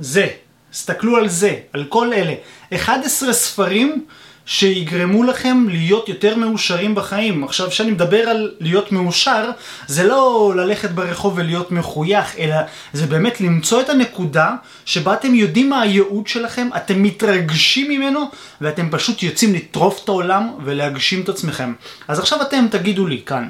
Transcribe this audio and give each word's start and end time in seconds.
זה, 0.00 0.26
תסתכלו 0.70 1.16
על 1.16 1.28
זה, 1.28 1.56
על 1.72 1.84
כל 1.84 2.12
אלה. 2.12 2.34
11 2.74 3.32
ספרים 3.32 4.04
שיגרמו 4.46 5.24
לכם 5.24 5.66
להיות 5.68 6.08
יותר 6.08 6.36
מאושרים 6.36 6.94
בחיים. 6.94 7.44
עכשיו, 7.44 7.70
כשאני 7.70 7.90
מדבר 7.90 8.18
על 8.28 8.50
להיות 8.60 8.92
מאושר, 8.92 9.50
זה 9.86 10.04
לא 10.04 10.52
ללכת 10.56 10.90
ברחוב 10.90 11.32
ולהיות 11.36 11.70
מחוייך, 11.72 12.36
אלא 12.38 12.56
זה 12.92 13.06
באמת 13.06 13.40
למצוא 13.40 13.80
את 13.80 13.88
הנקודה 13.88 14.54
שבה 14.84 15.14
אתם 15.14 15.34
יודעים 15.34 15.70
מה 15.70 15.80
הייעוד 15.80 16.26
שלכם, 16.26 16.68
אתם 16.76 17.02
מתרגשים 17.02 17.90
ממנו, 17.90 18.20
ואתם 18.60 18.88
פשוט 18.90 19.22
יוצאים 19.22 19.54
לטרוף 19.54 20.04
את 20.04 20.08
העולם 20.08 20.48
ולהגשים 20.64 21.20
את 21.20 21.28
עצמכם. 21.28 21.72
אז 22.08 22.18
עכשיו 22.18 22.42
אתם 22.42 22.66
תגידו 22.70 23.06
לי 23.06 23.22
כאן, 23.26 23.48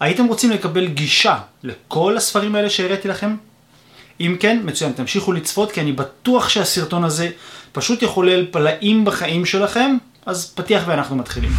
הייתם 0.00 0.24
רוצים 0.24 0.50
לקבל 0.50 0.86
גישה 0.86 1.38
לכל 1.62 2.16
הספרים 2.16 2.54
האלה 2.54 2.70
שהראיתי 2.70 3.08
לכם? 3.08 3.36
אם 4.20 4.36
כן, 4.40 4.60
מצוין, 4.64 4.92
תמשיכו 4.92 5.32
לצפות, 5.32 5.72
כי 5.72 5.80
אני 5.80 5.92
בטוח 5.92 6.48
שהסרטון 6.48 7.04
הזה 7.04 7.28
פשוט 7.72 8.02
יחולל 8.02 8.46
פלאים 8.50 9.04
בחיים 9.04 9.46
שלכם, 9.46 9.96
אז 10.26 10.52
פתיח 10.54 10.82
ואנחנו 10.86 11.16
מתחילים. 11.16 11.50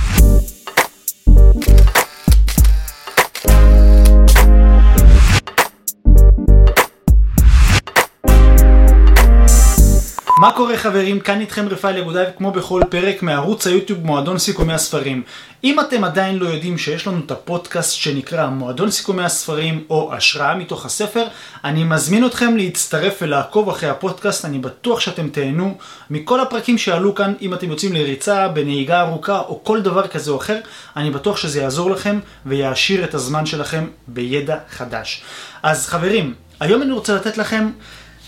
מה 10.39 10.51
קורה 10.51 10.77
חברים? 10.77 11.19
כאן 11.19 11.41
איתכם 11.41 11.67
רפאל 11.67 11.97
יגודאי 11.97 12.25
כמו 12.37 12.51
בכל 12.51 12.81
פרק 12.89 13.23
מערוץ 13.23 13.67
היוטיוב 13.67 14.05
מועדון 14.05 14.37
סיכומי 14.37 14.73
הספרים. 14.73 15.23
אם 15.63 15.79
אתם 15.79 16.03
עדיין 16.03 16.37
לא 16.37 16.49
יודעים 16.49 16.77
שיש 16.77 17.07
לנו 17.07 17.21
את 17.25 17.31
הפודקאסט 17.31 17.93
שנקרא 17.93 18.49
מועדון 18.49 18.91
סיכומי 18.91 19.23
הספרים 19.23 19.83
או 19.89 20.13
השראה 20.13 20.55
מתוך 20.55 20.85
הספר, 20.85 21.27
אני 21.63 21.83
מזמין 21.83 22.25
אתכם 22.25 22.57
להצטרף 22.57 23.17
ולעקוב 23.21 23.69
אחרי 23.69 23.89
הפודקאסט, 23.89 24.45
אני 24.45 24.59
בטוח 24.59 24.99
שאתם 24.99 25.29
תהנו 25.29 25.77
מכל 26.09 26.39
הפרקים 26.39 26.77
שעלו 26.77 27.15
כאן, 27.15 27.33
אם 27.41 27.53
אתם 27.53 27.69
יוצאים 27.69 27.93
לריצה, 27.93 28.47
בנהיגה 28.47 29.01
ארוכה 29.01 29.39
או 29.39 29.63
כל 29.63 29.81
דבר 29.81 30.07
כזה 30.07 30.31
או 30.31 30.38
אחר, 30.38 30.59
אני 30.95 31.11
בטוח 31.11 31.38
שזה 31.38 31.61
יעזור 31.61 31.91
לכם 31.91 32.19
ויעשיר 32.45 33.03
את 33.03 33.13
הזמן 33.13 33.45
שלכם 33.45 33.88
בידע 34.07 34.57
חדש. 34.69 35.22
אז 35.63 35.88
חברים, 35.88 36.33
היום 36.59 36.81
אני 36.81 36.91
רוצה 36.91 37.16
לתת 37.16 37.38
לכם 37.38 37.69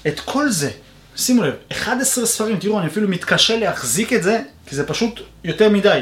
את 0.07 0.19
כל 0.19 0.49
זה. 0.49 0.69
שימו 1.19 1.43
לב, 1.43 1.53
11 1.71 2.25
ספרים, 2.25 2.59
תראו, 2.59 2.79
אני 2.79 2.87
אפילו 2.87 3.07
מתקשה 3.07 3.59
להחזיק 3.59 4.13
את 4.13 4.23
זה, 4.23 4.41
כי 4.65 4.75
זה 4.75 4.87
פשוט 4.87 5.21
יותר 5.43 5.69
מדי. 5.69 6.01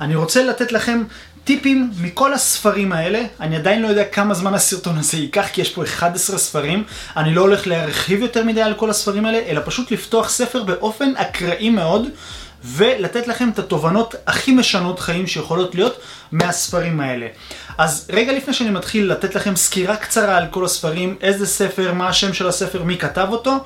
אני 0.00 0.14
רוצה 0.14 0.44
לתת 0.44 0.72
לכם 0.72 1.02
טיפים 1.44 1.90
מכל 2.00 2.34
הספרים 2.34 2.92
האלה, 2.92 3.22
אני 3.40 3.56
עדיין 3.56 3.82
לא 3.82 3.88
יודע 3.88 4.04
כמה 4.04 4.34
זמן 4.34 4.54
הסרטון 4.54 4.98
הזה 4.98 5.16
ייקח, 5.16 5.46
כי 5.52 5.60
יש 5.60 5.70
פה 5.70 5.84
11 5.84 6.38
ספרים, 6.38 6.84
אני 7.16 7.34
לא 7.34 7.40
הולך 7.40 7.66
להרחיב 7.66 8.22
יותר 8.22 8.44
מדי 8.44 8.62
על 8.62 8.74
כל 8.74 8.90
הספרים 8.90 9.26
האלה, 9.26 9.38
אלא 9.38 9.60
פשוט 9.64 9.90
לפתוח 9.90 10.28
ספר 10.28 10.62
באופן 10.62 11.12
אקראי 11.16 11.70
מאוד, 11.70 12.08
ולתת 12.64 13.28
לכם 13.28 13.48
את 13.48 13.58
התובנות 13.58 14.14
הכי 14.26 14.52
משנות 14.52 15.00
חיים 15.00 15.26
שיכולות 15.26 15.74
להיות 15.74 15.97
מהספרים 16.32 17.00
האלה. 17.00 17.26
אז 17.78 18.08
רגע 18.12 18.32
לפני 18.32 18.54
שאני 18.54 18.70
מתחיל 18.70 19.12
לתת 19.12 19.34
לכם 19.34 19.56
סקירה 19.56 19.96
קצרה 19.96 20.36
על 20.36 20.46
כל 20.50 20.64
הספרים, 20.64 21.16
איזה 21.20 21.46
ספר, 21.46 21.92
מה 21.92 22.08
השם 22.08 22.32
של 22.32 22.48
הספר, 22.48 22.82
מי 22.82 22.98
כתב 22.98 23.26
אותו, 23.30 23.56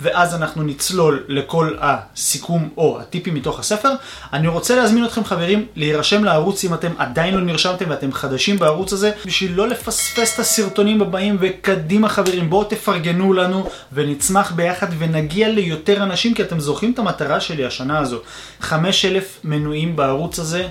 ואז 0.00 0.34
אנחנו 0.34 0.62
נצלול 0.62 1.24
לכל 1.28 1.74
הסיכום 1.80 2.68
או 2.76 3.00
הטיפים 3.00 3.34
מתוך 3.34 3.60
הספר. 3.60 3.88
אני 4.32 4.48
רוצה 4.48 4.76
להזמין 4.76 5.04
אתכם 5.04 5.24
חברים 5.24 5.66
להירשם 5.76 6.24
לערוץ 6.24 6.64
אם 6.64 6.74
אתם 6.74 6.92
עדיין 6.98 7.34
לא 7.34 7.40
נרשמתם 7.40 7.84
ואתם 7.88 8.12
חדשים 8.12 8.58
בערוץ 8.58 8.92
הזה, 8.92 9.10
בשביל 9.26 9.52
לא 9.52 9.68
לפספס 9.68 10.34
את 10.34 10.38
הסרטונים 10.38 11.02
הבאים 11.02 11.36
וקדימה 11.40 12.08
חברים, 12.08 12.50
בואו 12.50 12.64
תפרגנו 12.64 13.32
לנו 13.32 13.68
ונצמח 13.92 14.52
ביחד 14.52 14.86
ונגיע 14.98 15.48
ליותר 15.48 16.02
אנשים, 16.02 16.34
כי 16.34 16.42
אתם 16.42 16.60
זוכרים 16.60 16.92
את 16.92 16.98
המטרה 16.98 17.40
שלי 17.40 17.64
השנה 17.64 17.98
הזו. 17.98 18.20
5,000 18.60 19.38
מנויים 19.44 19.96
בערוץ 19.96 20.38
הזה. 20.38 20.68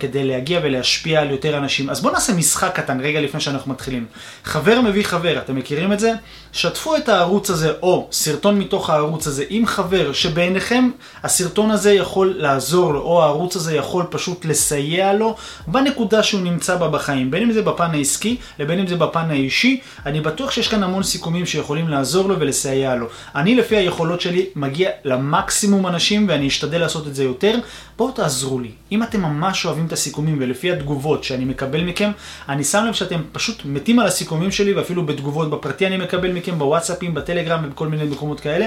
כדי 0.00 0.24
להגיע 0.24 0.60
ולהשפיע 0.62 1.20
על 1.20 1.30
יותר 1.30 1.58
אנשים. 1.58 1.90
אז 1.90 2.00
בואו 2.00 2.12
נעשה 2.12 2.32
משחק 2.32 2.70
קטן 2.74 3.00
רגע 3.00 3.20
לפני 3.20 3.40
שאנחנו 3.40 3.72
מתחילים. 3.72 4.06
חבר 4.44 4.80
מביא 4.80 5.04
חבר, 5.04 5.38
אתם 5.38 5.56
מכירים 5.56 5.92
את 5.92 6.00
זה? 6.00 6.12
שתפו 6.52 6.96
את 6.96 7.08
הערוץ 7.08 7.50
הזה 7.50 7.72
או 7.82 8.08
סרטון 8.12 8.58
מתוך 8.58 8.90
הערוץ 8.90 9.26
הזה 9.26 9.44
עם 9.48 9.66
חבר 9.66 10.12
שבעיניכם 10.12 10.90
הסרטון 11.22 11.70
הזה 11.70 11.92
יכול 11.92 12.34
לעזור 12.38 12.92
לו 12.92 13.00
או 13.00 13.22
הערוץ 13.22 13.56
הזה 13.56 13.76
יכול 13.76 14.04
פשוט 14.10 14.44
לסייע 14.44 15.12
לו 15.12 15.36
בנקודה 15.66 16.22
שהוא 16.22 16.40
נמצא 16.40 16.76
בה 16.76 16.88
בחיים. 16.88 17.30
בין 17.30 17.42
אם 17.42 17.52
זה 17.52 17.62
בפן 17.62 17.90
העסקי 17.90 18.36
לבין 18.58 18.78
אם 18.78 18.86
זה 18.86 18.96
בפן 18.96 19.30
האישי, 19.30 19.80
אני 20.06 20.20
בטוח 20.20 20.50
שיש 20.50 20.68
כאן 20.68 20.82
המון 20.82 21.02
סיכומים 21.02 21.46
שיכולים 21.46 21.88
לעזור 21.88 22.28
לו 22.28 22.40
ולסייע 22.40 22.94
לו. 22.94 23.06
אני 23.34 23.54
לפי 23.54 23.76
היכולות 23.76 24.20
שלי 24.20 24.46
מגיע 24.56 24.90
למקסימום 25.04 25.86
אנשים 25.86 26.28
ואני 26.28 26.48
אשתדל 26.48 26.78
לעשות 26.78 27.06
את 27.06 27.14
זה 27.14 27.24
יותר. 27.24 27.58
בואו 27.96 28.10
תעזרו 28.10 28.60
לי. 28.60 28.70
אם 28.92 29.02
אתם 29.02 29.22
ממש 29.22 29.66
אוהבים 29.66 29.83
את 29.86 29.92
הסיכומים 29.92 30.36
ולפי 30.40 30.72
התגובות 30.72 31.24
שאני 31.24 31.44
מקבל 31.44 31.84
מכם, 31.84 32.10
אני 32.48 32.64
שם 32.64 32.84
לב 32.88 32.94
שאתם 32.94 33.20
פשוט 33.32 33.62
מתים 33.64 33.98
על 33.98 34.06
הסיכומים 34.06 34.50
שלי 34.50 34.72
ואפילו 34.72 35.06
בתגובות 35.06 35.50
בפרטי 35.50 35.86
אני 35.86 35.96
מקבל 35.96 36.32
מכם, 36.32 36.58
בוואטסאפים, 36.58 37.14
בטלגרם 37.14 37.62
ובכל 37.64 37.88
מיני 37.88 38.04
מקומות 38.04 38.40
כאלה. 38.40 38.66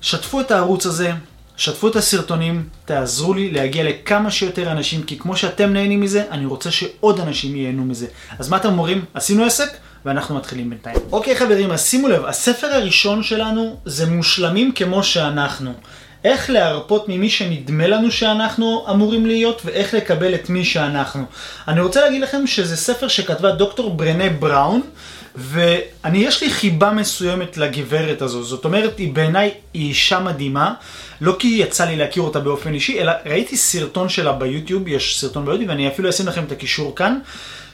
שתפו 0.00 0.40
את 0.40 0.50
הערוץ 0.50 0.86
הזה, 0.86 1.12
שתפו 1.56 1.88
את 1.88 1.96
הסרטונים, 1.96 2.68
תעזרו 2.84 3.34
לי 3.34 3.50
להגיע 3.50 3.84
לכמה 3.84 4.30
שיותר 4.30 4.72
אנשים, 4.72 5.02
כי 5.02 5.18
כמו 5.18 5.36
שאתם 5.36 5.72
נהנים 5.72 6.00
מזה, 6.00 6.24
אני 6.30 6.46
רוצה 6.46 6.70
שעוד 6.70 7.20
אנשים 7.20 7.56
ייהנו 7.56 7.84
מזה. 7.84 8.06
אז 8.38 8.48
מה 8.48 8.56
אתם 8.56 8.68
אומרים? 8.68 9.04
עשינו 9.14 9.44
עסק? 9.44 9.68
ואנחנו 10.04 10.34
מתחילים 10.36 10.70
בינתיים. 10.70 10.96
אוקיי 11.12 11.36
חברים, 11.36 11.70
אז 11.70 11.86
שימו 11.86 12.08
לב, 12.08 12.24
הספר 12.24 12.66
הראשון 12.66 13.22
שלנו 13.22 13.76
זה 13.84 14.06
מושלמים 14.06 14.72
כמו 14.72 15.02
שאנחנו. 15.02 15.72
איך 16.24 16.50
להרפות 16.50 17.08
ממי 17.08 17.30
שנדמה 17.30 17.86
לנו 17.86 18.10
שאנחנו 18.10 18.86
אמורים 18.90 19.26
להיות, 19.26 19.62
ואיך 19.64 19.94
לקבל 19.94 20.34
את 20.34 20.50
מי 20.50 20.64
שאנחנו. 20.64 21.24
אני 21.68 21.80
רוצה 21.80 22.00
להגיד 22.00 22.22
לכם 22.22 22.46
שזה 22.46 22.76
ספר 22.76 23.08
שכתבה 23.08 23.50
דוקטור 23.50 23.90
ברנה 23.90 24.28
בראון, 24.30 24.82
ואני, 25.34 26.18
יש 26.18 26.42
לי 26.42 26.50
חיבה 26.50 26.90
מסוימת 26.90 27.56
לגברת 27.56 28.22
הזו. 28.22 28.42
זאת 28.42 28.64
אומרת, 28.64 28.98
היא 28.98 29.12
בעיניי 29.12 29.50
היא 29.74 29.88
אישה 29.88 30.20
מדהימה, 30.20 30.74
לא 31.20 31.36
כי 31.38 31.48
יצא 31.48 31.84
לי 31.84 31.96
להכיר 31.96 32.22
אותה 32.22 32.40
באופן 32.40 32.74
אישי, 32.74 33.00
אלא 33.00 33.12
ראיתי 33.26 33.56
סרטון 33.56 34.08
שלה 34.08 34.32
ביוטיוב, 34.32 34.88
יש 34.88 35.20
סרטון 35.20 35.44
ביוטיוב, 35.44 35.68
ואני 35.68 35.88
אפילו 35.88 36.08
אשים 36.08 36.26
לכם 36.26 36.44
את 36.44 36.52
הקישור 36.52 36.96
כאן. 36.96 37.18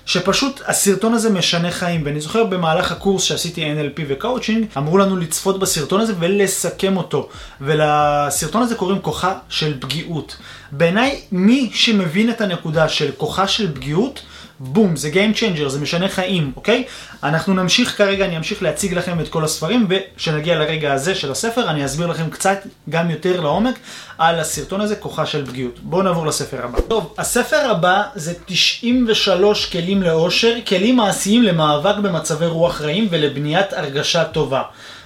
שפשוט 0.09 0.61
הסרטון 0.67 1.15
הזה 1.15 1.31
משנה 1.31 1.71
חיים, 1.71 2.03
ואני 2.05 2.21
זוכר 2.21 2.45
במהלך 2.45 2.93
הקורס 2.93 3.23
שעשיתי 3.23 3.65
NLP 3.65 4.01
וקואוצ'ינג, 4.09 4.67
אמרו 4.77 4.99
לנו 4.99 5.17
לצפות 5.17 5.59
בסרטון 5.59 6.01
הזה 6.01 6.13
ולסכם 6.19 6.97
אותו, 6.97 7.29
ולסרטון 7.61 8.63
הזה 8.63 8.75
קוראים 8.75 8.99
כוחה 8.99 9.35
של 9.49 9.75
פגיעות. 9.81 10.37
בעיניי, 10.73 11.21
מי 11.33 11.71
שמבין 11.75 12.31
את 12.31 12.41
הנקודה 12.41 12.89
של 12.89 13.11
כוחה 13.17 13.49
של 13.49 13.75
פגיעות, 13.75 14.23
בום, 14.61 14.97
זה 14.97 15.11
Game 15.13 15.37
Changer, 15.37 15.69
זה 15.69 15.81
משנה 15.81 16.09
חיים, 16.09 16.53
אוקיי? 16.57 16.85
אנחנו 17.23 17.55
נמשיך 17.55 17.97
כרגע, 17.99 18.25
אני 18.25 18.37
אמשיך 18.37 18.63
להציג 18.63 18.95
לכם 18.95 19.21
את 19.21 19.29
כל 19.29 19.45
הספרים, 19.45 19.87
וכשנגיע 19.91 20.59
לרגע 20.59 20.93
הזה 20.93 21.15
של 21.15 21.33
הספר, 21.33 21.71
אני 21.71 21.85
אסביר 21.85 22.07
לכם 22.07 22.31
קצת, 22.31 22.59
גם 22.91 23.11
יותר 23.11 23.41
לעומק, 23.41 23.79
על 24.19 24.41
הסרטון 24.41 24.81
הזה, 24.81 24.97
כוחה 24.97 25.27
של 25.27 25.47
פגיעות. 25.47 25.79
בואו 25.83 26.03
נעבור 26.03 26.27
לספר 26.27 26.65
הבא. 26.65 26.81
טוב, 26.81 27.15
הספר 27.19 27.71
הבא 27.71 28.03
זה 28.15 28.35
93 28.47 29.67
כלים 29.67 30.03
לאושר, 30.03 30.55
כלים 30.67 30.97
מעשיים 30.97 31.43
למאבק 31.43 31.97
במצבי 32.03 32.47
רוח 32.47 32.81
רעים 32.81 33.09
ולבניית 33.11 33.73
הרגשה 33.73 34.25
טובה. 34.25 34.63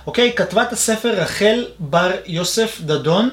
אוקיי? 0.06 0.32
כתבה 0.36 0.62
את 0.62 0.72
הספר 0.72 1.10
רחל 1.16 1.64
בר 1.78 2.10
יוסף 2.26 2.80
דדון. 2.80 3.28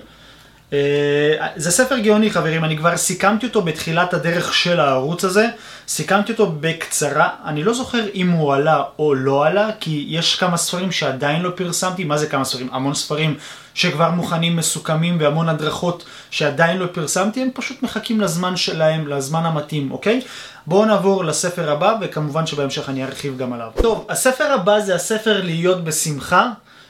אה, 0.73 1.47
זה 1.55 1.71
ספר 1.71 1.97
גאוני 1.97 2.29
חברים, 2.29 2.63
אני 2.63 2.77
כבר 2.77 2.97
סיכמתי 2.97 3.45
אותו 3.45 3.61
בתחילת 3.61 4.13
הדרך 4.13 4.53
של 4.53 4.79
הערוץ 4.79 5.25
הזה, 5.25 5.47
סיכמתי 5.87 6.31
אותו 6.31 6.51
בקצרה, 6.59 7.29
אני 7.45 7.63
לא 7.63 7.73
זוכר 7.73 8.05
אם 8.13 8.29
הוא 8.29 8.53
עלה 8.53 8.83
או 8.99 9.13
לא 9.13 9.45
עלה, 9.45 9.69
כי 9.79 10.05
יש 10.09 10.35
כמה 10.35 10.57
ספרים 10.57 10.91
שעדיין 10.91 11.41
לא 11.41 11.49
פרסמתי, 11.55 12.03
מה 12.03 12.17
זה 12.17 12.27
כמה 12.27 12.45
ספרים? 12.45 12.69
המון 12.71 12.93
ספרים 12.93 13.37
שכבר 13.73 14.11
מוכנים, 14.11 14.55
מסוכמים 14.55 15.17
והמון 15.19 15.49
הדרכות 15.49 16.05
שעדיין 16.31 16.77
לא 16.77 16.85
פרסמתי, 16.91 17.41
הם 17.41 17.49
פשוט 17.53 17.83
מחכים 17.83 18.21
לזמן 18.21 18.57
שלהם, 18.57 19.07
לזמן 19.07 19.45
המתאים, 19.45 19.91
אוקיי? 19.91 20.21
בואו 20.67 20.85
נעבור 20.85 21.25
לספר 21.25 21.71
הבא, 21.71 21.95
וכמובן 22.01 22.45
שבהמשך 22.45 22.89
אני 22.89 23.03
ארחיב 23.03 23.37
גם 23.37 23.53
עליו. 23.53 23.69
טוב, 23.81 24.05
הספר 24.09 24.51
הבא 24.53 24.79
זה 24.79 24.95
הספר 24.95 25.41
להיות 25.43 25.83
בשמחה. 25.83 26.49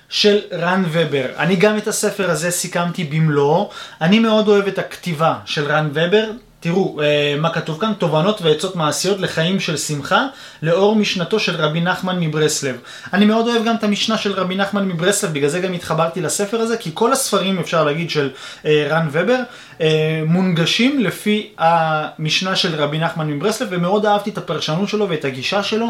של 0.10 0.40
רן 0.52 0.84
ובר. 0.92 1.26
אני 1.38 1.56
גם 1.56 1.78
את 1.78 1.88
הספר 1.88 2.32
הזה 2.32 2.52
סיכמתי 2.52 3.04
במלואו. 3.04 3.70
אני 4.02 4.20
מאוד 4.20 4.48
אוהב 4.48 4.68
את 4.68 4.80
הכתיבה 4.80 5.36
של 5.46 5.72
רן 5.72 5.90
ובר. 5.94 6.32
תראו 6.60 7.02
אה, 7.02 7.36
מה 7.40 7.54
כתוב 7.54 7.82
כאן, 7.82 7.94
תובנות 7.98 8.42
ועצות 8.42 8.76
מעשיות 8.76 9.20
לחיים 9.20 9.60
של 9.60 9.78
שמחה, 9.78 10.28
לאור 10.62 10.96
משנתו 10.96 11.40
של 11.40 11.56
רבי 11.56 11.82
נחמן 11.82 12.20
מברסלב. 12.20 12.76
אני 13.14 13.26
מאוד 13.26 13.48
אוהב 13.48 13.66
גם 13.66 13.76
את 13.76 13.84
המשנה 13.84 14.18
של 14.18 14.32
רבי 14.32 14.56
נחמן 14.56 14.88
מברסלב, 14.88 15.34
בגלל 15.34 15.50
זה 15.50 15.60
גם 15.60 15.74
התחברתי 15.74 16.22
לספר 16.22 16.62
הזה, 16.62 16.78
כי 16.78 16.92
כל 16.94 17.14
הספרים, 17.14 17.60
אפשר 17.60 17.84
להגיד, 17.84 18.10
של 18.10 18.30
אה, 18.66 18.88
רן 18.90 19.08
ובר, 19.12 19.40
אה, 19.82 20.22
מונגשים 20.28 21.00
לפי 21.00 21.50
המשנה 21.58 22.56
של 22.56 22.76
רבי 22.76 23.00
נחמן 23.00 23.28
מברסלב, 23.28 23.68
ומאוד 23.72 24.06
אהבתי 24.06 24.30
את 24.30 24.38
הפרשנות 24.38 24.90
שלו 24.90 25.10
ואת 25.10 25.26
הגישה 25.26 25.64
שלו. 25.64 25.88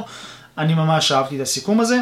אני 0.58 0.74
ממש 0.74 1.12
אהבתי 1.12 1.36
את 1.36 1.42
הסיכום 1.42 1.80
הזה. 1.80 1.98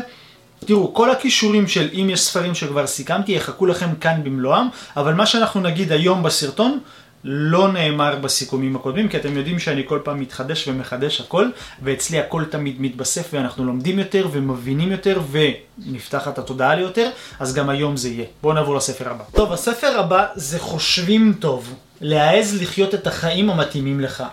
תראו, 0.66 0.94
כל 0.94 1.12
הכישורים 1.12 1.68
של 1.68 1.90
אם 1.94 2.10
יש 2.10 2.22
ספרים 2.22 2.56
שכבר 2.56 2.88
סיכמתי 2.88 3.32
יחכו 3.32 3.66
לכם 3.66 3.96
כאן 4.02 4.22
במלואם, 4.24 4.68
אבל 4.98 5.14
מה 5.14 5.26
שאנחנו 5.26 5.62
נגיד 5.62 5.92
היום 5.92 6.24
בסרטון 6.24 6.80
לא 7.24 7.72
נאמר 7.72 8.16
בסיכומים 8.16 8.76
הקודמים, 8.76 9.10
כי 9.10 9.18
אתם 9.18 9.38
יודעים 9.38 9.60
שאני 9.60 9.84
כל 9.86 10.00
פעם 10.04 10.20
מתחדש 10.20 10.68
ומחדש 10.68 11.22
הכל, 11.22 11.50
ואצלי 11.82 12.20
הכל 12.20 12.44
תמיד 12.50 12.82
מתבסף 12.82 13.30
ואנחנו 13.34 13.66
לומדים 13.66 14.00
יותר 14.00 14.28
ומבינים 14.32 14.92
יותר 14.92 15.22
ונפתחת 15.32 16.38
התודעה 16.38 16.76
ליותר, 16.76 17.10
אז 17.40 17.54
גם 17.54 17.70
היום 17.70 17.98
זה 17.98 18.10
יהיה. 18.10 18.26
בואו 18.42 18.54
נעבור 18.54 18.76
לספר 18.76 19.10
הבא. 19.10 19.24
טוב, 19.34 19.54
הספר 19.54 20.00
הבא 20.00 20.26
זה 20.36 20.60
חושבים 20.60 21.34
טוב, 21.40 21.74
להעז 22.02 22.62
לחיות 22.62 22.94
את 22.94 23.08
החיים 23.08 23.50
המתאימים 23.50 24.00
לך. 24.00 24.24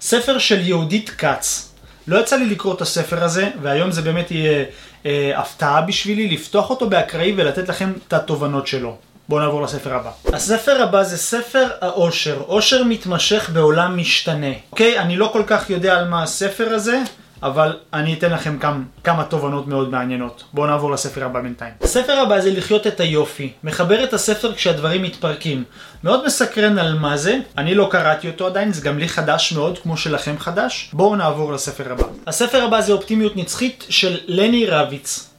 ספר 0.00 0.38
של 0.38 0.60
יהודית 0.60 1.10
כץ. 1.10 1.72
לא 2.06 2.20
יצא 2.20 2.36
לי 2.36 2.46
לקרוא 2.46 2.74
את 2.74 2.80
הספר 2.80 3.24
הזה, 3.24 3.48
והיום 3.62 3.90
זה 3.90 4.02
באמת 4.02 4.30
יהיה 4.30 4.64
אה, 5.06 5.32
הפתעה 5.34 5.80
בשבילי 5.80 6.28
לפתוח 6.28 6.70
אותו 6.70 6.90
באקראי 6.90 7.34
ולתת 7.36 7.68
לכם 7.68 7.92
את 8.08 8.12
התובנות 8.12 8.66
שלו. 8.66 8.96
בואו 9.28 9.40
נעבור 9.40 9.62
לספר 9.62 9.94
הבא. 9.94 10.10
הספר 10.32 10.82
הבא 10.82 11.02
זה 11.02 11.16
ספר 11.16 11.68
העושר. 11.80 12.42
עושר 12.46 12.84
מתמשך 12.84 13.50
בעולם 13.52 13.98
משתנה. 13.98 14.52
אוקיי? 14.72 14.98
אני 14.98 15.16
לא 15.16 15.30
כל 15.32 15.42
כך 15.46 15.70
יודע 15.70 15.98
על 15.98 16.08
מה 16.08 16.22
הספר 16.22 16.68
הזה, 16.74 17.02
אבל 17.42 17.76
אני 17.92 18.14
אתן 18.14 18.32
לכם 18.32 18.58
כמה, 18.58 18.78
כמה 19.04 19.24
תובנות 19.24 19.66
מאוד 19.66 19.90
מעניינות. 19.90 20.44
בואו 20.52 20.66
נעבור 20.66 20.90
לספר 20.90 21.24
הבא 21.24 21.40
בינתיים. 21.40 21.74
הספר 21.82 22.12
הבא 22.12 22.40
זה 22.40 22.50
לחיות 22.50 22.86
את 22.86 23.00
היופי. 23.00 23.52
מחבר 23.64 24.04
את 24.04 24.12
הספר 24.12 24.54
כשהדברים 24.54 25.02
מתפרקים. 25.02 25.64
מאוד 26.04 26.26
מסקרן 26.26 26.78
על 26.78 26.98
מה 26.98 27.16
זה, 27.16 27.38
אני 27.58 27.74
לא 27.74 27.88
קראתי 27.90 28.28
אותו 28.28 28.46
עדיין, 28.46 28.72
זה 28.72 28.80
גם 28.80 28.98
לי 28.98 29.08
חדש 29.08 29.52
מאוד, 29.52 29.78
כמו 29.78 29.96
שלכם 29.96 30.34
חדש. 30.38 30.90
בואו 30.92 31.16
נעבור 31.16 31.52
לספר 31.52 31.92
הבא. 31.92 32.04
הספר 32.26 32.62
הבא 32.62 32.80
זה 32.80 32.92
אופטימיות 32.92 33.36
נצחית 33.36 33.86
של 33.88 34.16
לני 34.26 34.66
רביץ. 34.66 35.29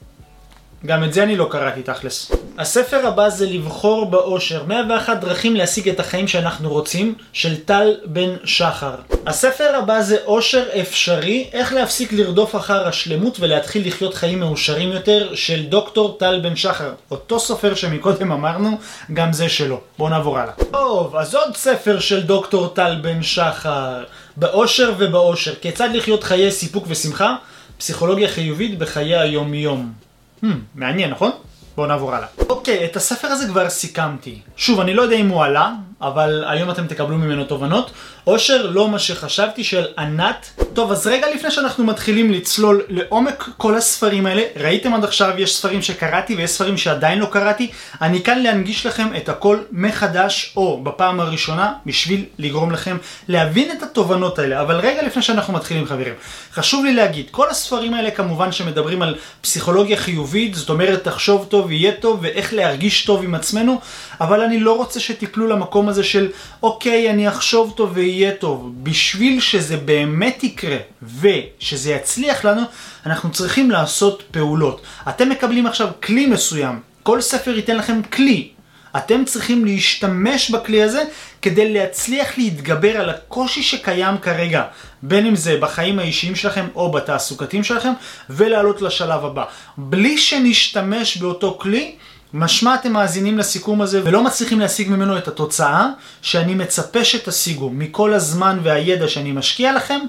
גם 0.85 1.03
את 1.03 1.13
זה 1.13 1.23
אני 1.23 1.35
לא 1.35 1.47
קראתי 1.51 1.81
תכלס. 1.83 2.31
הספר 2.57 3.07
הבא 3.07 3.29
זה 3.29 3.45
לבחור 3.45 4.05
באושר, 4.05 4.63
101 4.67 5.19
דרכים 5.19 5.55
להשיג 5.55 5.89
את 5.89 5.99
החיים 5.99 6.27
שאנחנו 6.27 6.69
רוצים, 6.69 7.15
של 7.33 7.55
טל 7.55 7.95
בן 8.05 8.35
שחר. 8.43 8.95
הספר 9.25 9.75
הבא 9.75 10.01
זה 10.01 10.17
אושר 10.25 10.63
אפשרי, 10.81 11.49
איך 11.53 11.73
להפסיק 11.73 12.13
לרדוף 12.13 12.55
אחר 12.55 12.87
השלמות 12.87 13.37
ולהתחיל 13.39 13.87
לחיות 13.87 14.13
חיים 14.13 14.39
מאושרים 14.39 14.91
יותר, 14.91 15.35
של 15.35 15.65
דוקטור 15.65 16.17
טל 16.19 16.39
בן 16.43 16.55
שחר. 16.55 16.93
אותו 17.11 17.39
סופר 17.39 17.75
שמקודם 17.75 18.31
אמרנו, 18.31 18.77
גם 19.13 19.33
זה 19.33 19.49
שלו. 19.49 19.79
בואו 19.97 20.09
נעבור 20.09 20.39
הלאה. 20.39 20.53
טוב, 20.71 21.15
אז 21.15 21.35
עוד 21.35 21.55
ספר 21.55 21.99
של 21.99 22.21
דוקטור 22.21 22.67
טל 22.67 22.95
בן 23.01 23.23
שחר. 23.23 24.03
באושר 24.37 24.93
ובאושר, 24.97 25.55
כיצד 25.61 25.89
לחיות 25.93 26.23
חיי 26.23 26.51
סיפוק 26.51 26.85
ושמחה? 26.87 27.35
פסיכולוגיה 27.77 28.27
חיובית 28.27 28.77
בחיי 28.77 29.15
היום-יום. 29.15 30.00
Hmm, 30.43 30.47
מעניין, 30.75 31.09
נכון? 31.09 31.31
בואו 31.75 31.87
נעבור 31.87 32.15
הלאה. 32.15 32.27
אוקיי, 32.49 32.85
את 32.85 32.95
הספר 32.95 33.27
הזה 33.27 33.47
כבר 33.47 33.69
סיכמתי. 33.69 34.39
שוב, 34.57 34.79
אני 34.79 34.93
לא 34.93 35.01
יודע 35.01 35.15
אם 35.15 35.27
הוא 35.27 35.43
עלה, 35.43 35.73
אבל 36.01 36.43
היום 36.47 36.71
אתם 36.71 36.87
תקבלו 36.87 37.17
ממנו 37.17 37.43
תובנות. 37.43 37.91
אושר 38.27 38.65
לא 38.65 38.89
מה 38.89 38.99
שחשבתי 38.99 39.63
של 39.63 39.85
ענת. 39.97 40.49
טוב, 40.73 40.91
אז 40.91 41.07
רגע 41.07 41.27
לפני 41.35 41.51
שאנחנו 41.51 41.83
מתחילים 41.83 42.31
לצלול 42.31 42.81
לעומק 42.89 43.49
כל 43.57 43.75
הספרים 43.75 44.25
האלה, 44.25 44.43
ראיתם 44.55 44.93
עד 44.93 45.03
עכשיו 45.03 45.33
יש 45.37 45.55
ספרים 45.55 45.81
שקראתי 45.81 46.35
ויש 46.35 46.51
ספרים 46.51 46.77
שעדיין 46.77 47.19
לא 47.19 47.25
קראתי, 47.25 47.71
אני 48.01 48.23
כאן 48.23 48.39
להנגיש 48.39 48.85
לכם 48.85 49.07
את 49.17 49.29
הכל 49.29 49.57
מחדש 49.71 50.53
או 50.57 50.83
בפעם 50.83 51.19
הראשונה 51.19 51.73
בשביל 51.85 52.25
לגרום 52.39 52.71
לכם 52.71 52.97
להבין 53.27 53.71
את 53.71 53.83
התובנות 53.83 54.39
האלה. 54.39 54.61
אבל 54.61 54.75
רגע 54.75 55.01
לפני 55.03 55.21
שאנחנו 55.21 55.53
מתחילים 55.53 55.85
חברים, 55.85 56.13
חשוב 56.53 56.85
לי 56.85 56.93
להגיד, 56.93 57.25
כל 57.31 57.49
הספרים 57.49 57.93
האלה 57.93 58.11
כמובן 58.11 58.51
שמדברים 58.51 59.01
על 59.01 59.15
פסיכולוגיה 59.41 59.97
חיובית, 59.97 60.55
זאת 60.55 60.69
אומרת 60.69 61.03
תחשוב 61.03 61.45
טוב 61.49 61.71
יהיה 61.71 61.91
טוב 61.91 62.19
ואיך 62.21 62.53
להרגיש 62.53 63.05
טוב 63.05 63.23
עם 63.23 63.35
עצמנו, 63.35 63.79
אבל 64.21 64.41
אני 64.41 64.59
לא 64.59 64.77
רוצה 64.77 64.99
שתיפלו 64.99 65.47
למקום 65.47 65.89
הזה 65.91 66.03
של 66.03 66.27
אוקיי 66.63 67.09
אני 67.09 67.27
אחשוב 67.29 67.73
טוב 67.77 67.91
ויהיה 67.93 68.31
טוב. 68.31 68.71
בשביל 68.83 69.39
שזה 69.39 69.77
באמת 69.77 70.43
יקרה 70.43 70.77
ושזה 71.21 71.91
יצליח 71.91 72.45
לנו, 72.45 72.61
אנחנו 73.05 73.31
צריכים 73.31 73.71
לעשות 73.71 74.23
פעולות. 74.31 74.81
אתם 75.09 75.29
מקבלים 75.29 75.67
עכשיו 75.67 75.89
כלי 76.03 76.25
מסוים, 76.25 76.79
כל 77.03 77.21
ספר 77.21 77.51
ייתן 77.55 77.77
לכם 77.77 78.01
כלי. 78.03 78.49
אתם 78.97 79.25
צריכים 79.25 79.65
להשתמש 79.65 80.49
בכלי 80.49 80.83
הזה 80.83 81.03
כדי 81.41 81.73
להצליח 81.73 82.37
להתגבר 82.37 82.97
על 82.97 83.09
הקושי 83.09 83.63
שקיים 83.63 84.17
כרגע, 84.17 84.63
בין 85.03 85.25
אם 85.25 85.35
זה 85.35 85.57
בחיים 85.57 85.99
האישיים 85.99 86.35
שלכם 86.35 86.67
או 86.75 86.91
בתעסוקתיים 86.91 87.63
שלכם, 87.63 87.93
ולעלות 88.29 88.81
לשלב 88.81 89.25
הבא. 89.25 89.45
בלי 89.77 90.17
שנשתמש 90.17 91.17
באותו 91.17 91.57
כלי, 91.61 91.95
משמע 92.33 92.75
אתם 92.75 92.93
מאזינים 92.93 93.37
לסיכום 93.37 93.81
הזה 93.81 94.01
ולא 94.03 94.23
מצליחים 94.23 94.59
להשיג 94.59 94.89
ממנו 94.89 95.17
את 95.17 95.27
התוצאה 95.27 95.87
שאני 96.21 96.55
מצפה 96.55 97.03
שתשיגו 97.03 97.69
מכל 97.69 98.13
הזמן 98.13 98.59
והידע 98.63 99.07
שאני 99.07 99.31
משקיע 99.31 99.73
לכם, 99.73 99.99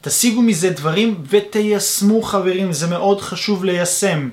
תשיגו 0.00 0.42
מזה 0.42 0.70
דברים 0.70 1.24
ותיישמו 1.30 2.22
חברים, 2.22 2.72
זה 2.72 2.86
מאוד 2.86 3.20
חשוב 3.20 3.64
ליישם. 3.64 4.28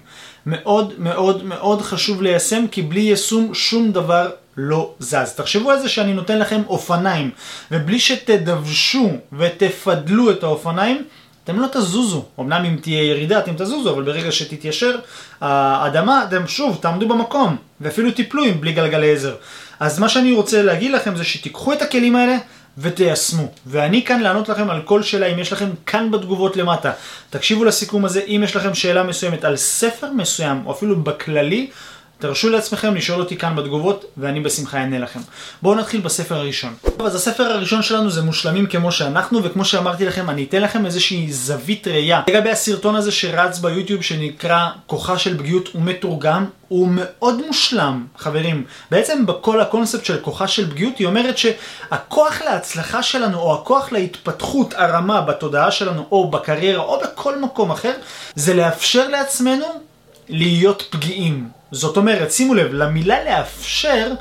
מאוד 0.45 0.94
מאוד 0.97 1.44
מאוד 1.44 1.81
חשוב 1.81 2.21
ליישם 2.21 2.65
כי 2.71 2.81
בלי 2.81 3.00
יישום 3.00 3.53
שום 3.53 3.91
דבר 3.91 4.30
לא 4.57 4.94
זז. 5.00 5.33
תחשבו 5.35 5.71
על 5.71 5.80
זה 5.80 5.89
שאני 5.89 6.13
נותן 6.13 6.39
לכם 6.39 6.62
אופניים 6.68 7.30
ובלי 7.71 8.00
שתדוושו 8.00 9.09
ותפדלו 9.33 10.31
את 10.31 10.44
האופניים 10.44 11.03
אתם 11.44 11.60
לא 11.60 11.68
תזוזו, 11.74 12.25
אמנם 12.40 12.66
אם 12.66 12.78
תהיה 12.81 13.04
ירידה 13.04 13.40
אתם 13.40 13.54
תזוזו, 13.54 13.94
אבל 13.94 14.04
ברגע 14.04 14.31
שתתיישר 14.31 14.98
האדמה, 15.42 16.24
אתם 16.24 16.48
שוב 16.48 16.78
תעמדו 16.81 17.07
במקום, 17.07 17.57
ואפילו 17.81 18.12
תיפלו 18.12 18.44
עם 18.44 18.62
בלי 18.62 18.72
גלגלי 18.72 19.12
עזר. 19.12 19.36
אז 19.80 20.00
מה 20.00 20.10
שאני 20.10 20.34
רוצה 20.34 20.62
להגיד 20.62 20.92
לכם 20.92 21.16
זה 21.16 21.24
שתיקחו 21.24 21.74
את 21.74 21.81
הכלים 21.81 22.16
האלה 22.16 22.38
ותיישמו. 22.78 23.51
ואני 23.66 24.06
כאן 24.06 24.19
לענות 24.22 24.50
לכם 24.50 24.69
על 24.69 24.81
כל 24.81 25.04
שאלה, 25.04 25.25
אם 25.25 25.40
יש 25.40 25.54
לכם 25.54 25.69
כאן 25.86 26.12
בתגובות 26.12 26.57
למטה. 26.57 26.92
תקשיבו 27.30 27.63
לסיכום 27.63 28.06
הזה, 28.06 28.22
אם 28.28 28.42
יש 28.44 28.56
לכם 28.56 28.74
שאלה 28.74 29.04
מסוימת 29.04 29.45
על 29.45 29.57
ספר 29.57 30.12
מסוים, 30.12 30.62
או 30.66 30.72
אפילו 30.72 30.95
בכללי, 30.95 31.69
תרשו 32.23 32.49
לעצמכם 32.49 32.95
לשאול 32.95 33.19
אותי 33.19 33.37
כאן 33.37 33.55
בתגובות, 33.55 34.05
ואני 34.17 34.39
בשמחה 34.39 34.77
אענה 34.77 34.99
לכם. 34.99 35.19
בואו 35.61 35.75
נתחיל 35.75 36.01
בספר 36.01 36.35
הראשון. 36.35 36.73
טוב, 36.97 37.07
אז 37.07 37.15
הספר 37.15 37.43
הראשון 37.43 37.81
שלנו 37.81 38.09
זה 38.11 38.21
מושלמים 38.21 38.65
כמו 38.65 38.91
שאנחנו, 38.91 39.43
וכמו 39.43 39.65
שאמרתי 39.65 40.05
לכם, 40.05 40.29
אני 40.29 40.43
אתן 40.43 40.61
לכם 40.61 40.85
איזושהי 40.85 41.31
זווית 41.31 41.87
ראייה. 41.87 42.21
לגבי 42.29 42.49
הסרטון 42.49 42.95
הזה 42.95 43.11
שרץ 43.11 43.59
ביוטיוב 43.59 44.01
שנקרא 44.01 44.67
כוחה 44.87 45.17
של 45.17 45.37
פגיעות 45.37 45.75
ומתורגם, 45.75 46.45
הוא 46.67 46.87
מאוד 46.91 47.47
מושלם, 47.47 48.05
חברים. 48.17 48.63
בעצם 48.91 49.25
בכל 49.25 49.61
הקונספט 49.61 50.06
של 50.06 50.18
כוחה 50.21 50.47
של 50.47 50.69
פגיעות, 50.71 50.97
היא 50.97 51.07
אומרת 51.07 51.37
שהכוח 51.37 52.42
להצלחה 52.42 53.03
שלנו, 53.03 53.39
או 53.39 53.53
הכוח 53.53 53.92
להתפתחות 53.92 54.73
הרמה 54.77 55.21
בתודעה 55.21 55.71
שלנו, 55.71 56.06
או 56.11 56.31
בקריירה, 56.31 56.83
או 56.83 56.99
בכל 57.03 57.39
מקום 57.39 57.71
אחר, 57.71 57.94
זה 58.35 58.53
לאפשר 58.53 59.07
לעצמנו 59.07 59.65
להיות 60.30 60.83
פגיעים. 60.89 61.49
זאת 61.71 61.97
אומרת, 61.97 62.31
שימו 62.31 62.53
לב, 62.53 62.73
למילה 62.73 63.23
לאפשר 63.23 64.11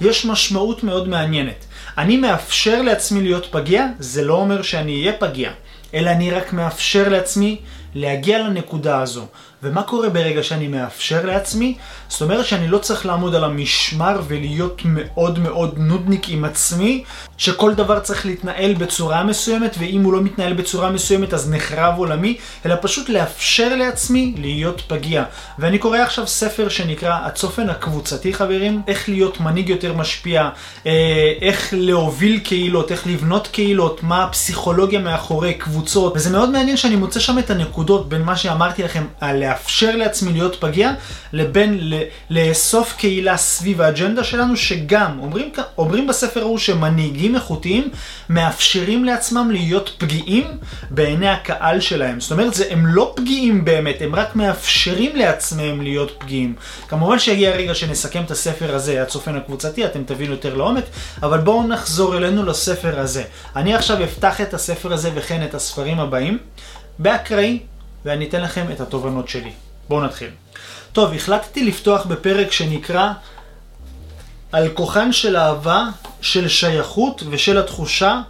יש 0.00 0.24
משמעות 0.24 0.84
מאוד 0.84 1.08
מעניינת. 1.08 1.64
אני 1.98 2.16
מאפשר 2.16 2.82
לעצמי 2.82 3.22
להיות 3.22 3.46
פגיע, 3.50 3.86
זה 3.98 4.24
לא 4.24 4.34
אומר 4.34 4.62
שאני 4.62 5.00
אהיה 5.00 5.12
פגיע, 5.12 5.50
אלא 5.94 6.10
אני 6.10 6.30
רק 6.30 6.52
מאפשר 6.52 7.08
לעצמי 7.08 7.58
להגיע 7.94 8.38
לנקודה 8.38 9.02
הזו. 9.02 9.26
ומה 9.62 9.82
קורה 9.82 10.08
ברגע 10.08 10.42
שאני 10.42 10.68
מאפשר 10.68 11.26
לעצמי? 11.26 11.76
זאת 12.14 12.22
אומרת 12.22 12.46
שאני 12.46 12.68
לא 12.68 12.78
צריך 12.78 13.06
לעמוד 13.06 13.34
על 13.34 13.44
המשמר 13.44 14.20
ולהיות 14.28 14.82
מאוד 14.84 15.38
מאוד 15.38 15.74
נודניק 15.76 16.28
עם 16.28 16.44
עצמי, 16.44 17.04
שכל 17.38 17.74
דבר 17.74 18.00
צריך 18.00 18.26
להתנהל 18.26 18.74
בצורה 18.74 19.24
מסוימת, 19.24 19.76
ואם 19.78 20.04
הוא 20.04 20.12
לא 20.12 20.20
מתנהל 20.20 20.52
בצורה 20.52 20.90
מסוימת 20.90 21.34
אז 21.34 21.50
נחרב 21.50 21.94
עולמי, 21.98 22.36
אלא 22.66 22.74
פשוט 22.80 23.08
לאפשר 23.08 23.76
לעצמי 23.76 24.34
להיות 24.38 24.80
פגיע. 24.80 25.24
ואני 25.58 25.78
קורא 25.78 25.98
עכשיו 25.98 26.26
ספר 26.26 26.68
שנקרא 26.68 27.18
הצופן 27.24 27.68
הקבוצתי 27.70 28.34
חברים, 28.34 28.82
איך 28.88 29.08
להיות 29.08 29.40
מנהיג 29.40 29.68
יותר 29.68 29.92
משפיע, 29.92 30.48
אה, 30.86 31.32
איך 31.40 31.68
להוביל 31.76 32.38
קהילות, 32.38 32.92
איך 32.92 33.06
לבנות 33.06 33.46
קהילות, 33.46 34.02
מה 34.02 34.24
הפסיכולוגיה 34.24 35.00
מאחורי 35.00 35.54
קבוצות, 35.54 36.12
וזה 36.16 36.30
מאוד 36.30 36.50
מעניין 36.50 36.76
שאני 36.76 36.96
מוצא 36.96 37.20
שם 37.20 37.38
את 37.38 37.50
הנקודות 37.50 38.08
בין 38.08 38.22
מה 38.22 38.36
שאמרתי 38.36 38.82
לכם 38.82 39.06
על 39.20 39.40
לאפשר 39.40 39.96
לעצמי 39.96 40.32
להיות 40.32 40.56
פגיע, 40.60 40.92
לבין 41.32 41.78
לאסוף 42.30 42.94
קהילה 42.96 43.36
סביב 43.36 43.80
האג'נדה 43.80 44.24
שלנו, 44.24 44.56
שגם, 44.56 45.18
אומרים, 45.18 45.52
אומרים 45.78 46.06
בספר 46.06 46.40
ההוא 46.40 46.58
שמנהיגים 46.58 47.34
איכותיים 47.34 47.90
מאפשרים 48.28 49.04
לעצמם 49.04 49.50
להיות 49.50 49.90
פגיעים 49.98 50.44
בעיני 50.90 51.28
הקהל 51.28 51.80
שלהם. 51.80 52.20
זאת 52.20 52.32
אומרת, 52.32 52.54
זה, 52.54 52.64
הם 52.70 52.86
לא 52.86 53.12
פגיעים 53.16 53.64
באמת, 53.64 53.96
הם 54.00 54.14
רק 54.14 54.36
מאפשרים 54.36 55.16
לעצמם 55.16 55.82
להיות 55.82 56.12
פגיעים. 56.18 56.54
כמובן 56.88 57.18
שיגיע 57.18 57.50
הרגע 57.50 57.74
שנסכם 57.74 58.22
את 58.22 58.30
הספר 58.30 58.74
הזה, 58.74 59.02
הצופן 59.02 59.36
הקבוצתי, 59.36 59.84
אתם 59.84 60.04
תבינו 60.04 60.32
יותר 60.32 60.54
לעומק, 60.54 60.84
אבל 61.22 61.38
בואו 61.38 61.66
נחזור 61.66 62.16
אלינו 62.16 62.46
לספר 62.46 63.00
הזה. 63.00 63.24
אני 63.56 63.74
עכשיו 63.74 64.04
אפתח 64.04 64.40
את 64.40 64.54
הספר 64.54 64.92
הזה 64.92 65.10
וכן 65.14 65.44
את 65.44 65.54
הספרים 65.54 66.00
הבאים, 66.00 66.38
באקראי, 66.98 67.58
ואני 68.04 68.28
אתן 68.28 68.40
לכם 68.40 68.66
את 68.72 68.80
התובנות 68.80 69.28
שלי. 69.28 69.50
בואו 69.88 70.04
נתחיל. 70.04 70.28
טוב, 70.94 71.14
החלטתי 71.14 71.64
לפתוח 71.64 72.06
בפרק 72.06 72.52
שנקרא 72.52 73.12
על 74.52 74.68
כוחן 74.68 75.12
של 75.12 75.36
אהבה, 75.36 75.86
של 76.20 76.48
שייכות 76.48 77.22
ושל 77.30 77.58
התחושה 77.58 78.20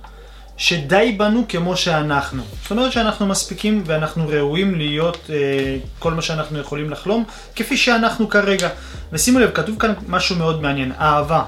שדי 0.57 1.15
בנו 1.17 1.45
כמו 1.49 1.77
שאנחנו. 1.77 2.43
זאת 2.63 2.71
אומרת 2.71 2.93
שאנחנו 2.93 3.27
מספיקים 3.27 3.83
ואנחנו 3.87 4.29
ראויים 4.29 4.75
להיות 4.75 5.31
אה, 5.31 5.77
כל 5.99 6.15
מה 6.15 6.23
שאנחנו 6.23 6.59
יכולים 6.59 6.91
לחלום, 6.91 7.25
כפי 7.57 7.77
שאנחנו 7.77 8.29
כרגע. 8.29 8.69
ושימו 9.13 9.39
לב, 9.39 9.51
כתוב 9.51 9.79
כאן 9.79 9.93
משהו 10.09 10.37
מאוד 10.37 10.63
מעניין, 10.63 10.93
אהבה. 11.01 11.45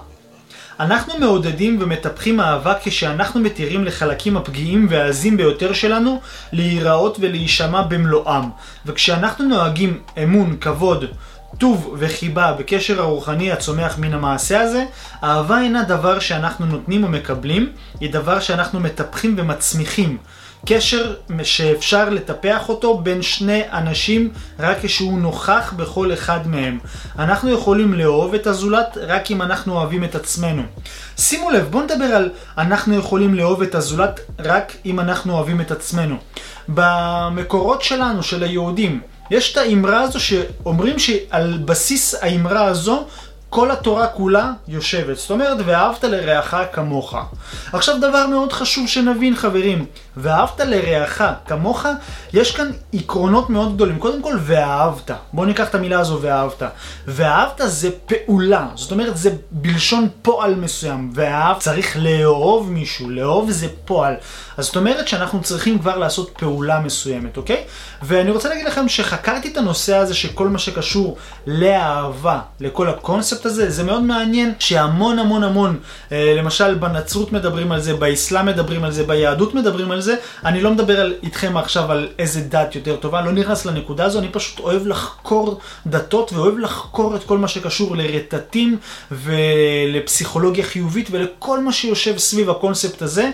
אנחנו 0.80 1.18
מעודדים 1.18 1.78
ומטפחים 1.80 2.40
אהבה 2.40 2.74
כשאנחנו 2.82 3.40
מתירים 3.40 3.84
לחלקים 3.84 4.36
הפגיעים 4.36 4.86
והעזים 4.90 5.36
ביותר 5.36 5.72
שלנו 5.72 6.20
להיראות 6.52 7.16
ולהישמע 7.20 7.82
במלואם. 7.82 8.42
וכשאנחנו 8.86 9.44
נוהגים 9.48 10.00
אמון, 10.22 10.56
כבוד, 10.60 11.04
טוב 11.58 11.94
וחיבה 11.98 12.52
בקשר 12.52 13.00
הרוחני 13.00 13.52
הצומח 13.52 13.98
מן 13.98 14.14
המעשה 14.14 14.60
הזה, 14.60 14.84
אהבה 15.24 15.60
אינה 15.60 15.82
דבר 15.82 16.18
שאנחנו 16.18 16.66
נותנים 16.66 17.04
או 17.04 17.08
מקבלים, 17.08 17.72
היא 18.00 18.12
דבר 18.12 18.40
שאנחנו 18.40 18.80
מטפחים 18.80 19.34
ומצמיחים. 19.38 20.16
קשר 20.66 21.14
שאפשר 21.42 22.08
לטפח 22.10 22.68
אותו 22.68 22.98
בין 22.98 23.22
שני 23.22 23.62
אנשים 23.72 24.30
רק 24.58 24.76
כשהוא 24.82 25.18
נוכח 25.18 25.72
בכל 25.76 26.12
אחד 26.12 26.48
מהם. 26.48 26.78
אנחנו 27.18 27.50
יכולים 27.50 27.94
לאהוב 27.94 28.34
את 28.34 28.46
הזולת 28.46 28.98
רק 29.00 29.30
אם 29.30 29.42
אנחנו 29.42 29.74
אוהבים 29.74 30.04
את 30.04 30.14
עצמנו. 30.14 30.62
שימו 31.18 31.50
לב, 31.50 31.66
בואו 31.70 31.84
נדבר 31.84 32.04
על 32.04 32.30
אנחנו 32.58 32.94
יכולים 32.94 33.34
לאהוב 33.34 33.62
את 33.62 33.74
הזולת 33.74 34.20
רק 34.38 34.72
אם 34.86 35.00
אנחנו 35.00 35.34
אוהבים 35.34 35.60
את 35.60 35.70
עצמנו. 35.70 36.16
במקורות 36.68 37.82
שלנו, 37.82 38.22
של 38.22 38.42
היהודים, 38.42 39.00
יש 39.30 39.52
את 39.52 39.56
האמרה 39.56 40.00
הזו 40.00 40.20
שאומרים 40.20 40.98
שעל 40.98 41.58
בסיס 41.64 42.14
האמרה 42.14 42.64
הזו 42.64 43.06
כל 43.50 43.70
התורה 43.70 44.06
כולה 44.06 44.52
יושבת. 44.68 45.16
זאת 45.16 45.30
אומרת, 45.30 45.58
ואהבת 45.64 46.04
לרעך 46.04 46.54
כמוך. 46.72 47.14
עכשיו 47.72 47.96
דבר 47.98 48.26
מאוד 48.26 48.52
חשוב 48.52 48.88
שנבין 48.88 49.36
חברים, 49.36 49.86
ואהבת 50.16 50.60
לרעך 50.60 51.22
כמוך, 51.46 51.86
יש 52.32 52.56
כאן 52.56 52.70
עקרונות 52.92 53.50
מאוד 53.50 53.74
גדולים. 53.74 53.98
קודם 53.98 54.22
כל, 54.22 54.36
ואהבת. 54.40 55.10
בואו 55.32 55.46
ניקח 55.46 55.68
את 55.68 55.74
המילה 55.74 56.00
הזו, 56.00 56.18
ואהבת. 56.22 56.62
ואהבת 57.06 57.60
זה 57.64 57.90
פעולה, 58.06 58.66
זאת 58.74 58.92
אומרת, 58.92 59.16
זה 59.16 59.30
בלשון 59.50 60.08
פועל 60.22 60.54
מסוים. 60.54 61.10
ואהב 61.14 61.58
צריך 61.58 61.96
לאהוב 62.00 62.72
מישהו, 62.72 63.10
לאהוב 63.10 63.50
זה 63.50 63.66
פועל. 63.84 64.14
אז 64.56 64.64
זאת 64.64 64.76
אומרת 64.76 65.08
שאנחנו 65.08 65.42
צריכים 65.42 65.78
כבר 65.78 65.96
לעשות 65.96 66.30
פעולה 66.38 66.80
מסוימת, 66.80 67.36
אוקיי? 67.36 67.64
ואני 68.02 68.30
רוצה 68.30 68.48
להגיד 68.48 68.66
לכם 68.66 68.88
שחקרתי 68.88 69.48
את 69.48 69.56
הנושא 69.56 69.96
הזה 69.96 70.14
שכל 70.14 70.48
מה 70.48 70.58
שקשור 70.58 71.16
לאהבה, 71.46 72.40
לכל 72.60 72.88
הקונספט 72.88 73.35
הזה, 73.44 73.70
זה 73.70 73.84
מאוד 73.84 74.02
מעניין 74.02 74.52
שהמון 74.58 75.18
המון 75.18 75.44
המון, 75.44 75.78
אה, 76.12 76.34
למשל 76.36 76.74
בנצרות 76.74 77.32
מדברים 77.32 77.72
על 77.72 77.80
זה, 77.80 77.94
באסלאם 77.94 78.46
מדברים 78.46 78.84
על 78.84 78.92
זה, 78.92 79.04
ביהדות 79.04 79.54
מדברים 79.54 79.90
על 79.90 80.00
זה, 80.00 80.16
אני 80.44 80.60
לא 80.60 80.70
מדבר 80.70 81.00
על, 81.00 81.14
איתכם 81.22 81.56
עכשיו 81.56 81.92
על 81.92 82.08
איזה 82.18 82.40
דת 82.40 82.74
יותר 82.74 82.96
טובה, 82.96 83.20
לא 83.20 83.32
נכנס 83.32 83.66
לנקודה 83.66 84.04
הזו, 84.04 84.18
אני 84.18 84.28
פשוט 84.28 84.58
אוהב 84.58 84.86
לחקור 84.86 85.60
דתות 85.86 86.32
ואוהב 86.32 86.58
לחקור 86.58 87.16
את 87.16 87.24
כל 87.24 87.38
מה 87.38 87.48
שקשור 87.48 87.96
לרטטים 87.96 88.78
ולפסיכולוגיה 89.10 90.64
חיובית 90.64 91.08
ולכל 91.10 91.60
מה 91.60 91.72
שיושב 91.72 92.18
סביב 92.18 92.50
הקונספט 92.50 93.02
הזה. 93.02 93.30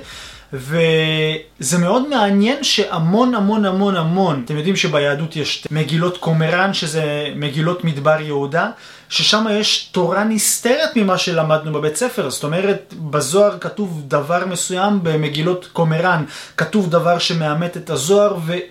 וזה 0.52 1.78
מאוד 1.78 2.08
מעניין 2.08 2.64
שהמון 2.64 3.34
המון 3.34 3.64
המון 3.64 3.96
המון, 3.96 4.42
אתם 4.44 4.56
יודעים 4.56 4.76
שביהדות 4.76 5.36
יש 5.36 5.66
מגילות 5.70 6.16
קומראן, 6.16 6.74
שזה 6.74 7.28
מגילות 7.36 7.84
מדבר 7.84 8.20
יהודה, 8.20 8.70
ששם 9.08 9.46
יש 9.50 9.88
תורה 9.92 10.24
נסתרת 10.24 10.96
ממה 10.96 11.18
שלמדנו 11.18 11.72
בבית 11.72 11.96
ספר. 11.96 12.30
זאת 12.30 12.44
אומרת, 12.44 12.94
בזוהר 12.98 13.58
כתוב 13.60 14.02
דבר 14.08 14.46
מסוים, 14.46 14.98
במגילות 15.02 15.68
קומראן 15.72 16.24
כתוב 16.56 16.90
דבר 16.90 17.18
שמאמת 17.18 17.76
את 17.76 17.90
הזוהר, 17.90 18.36
והמון 18.46 18.62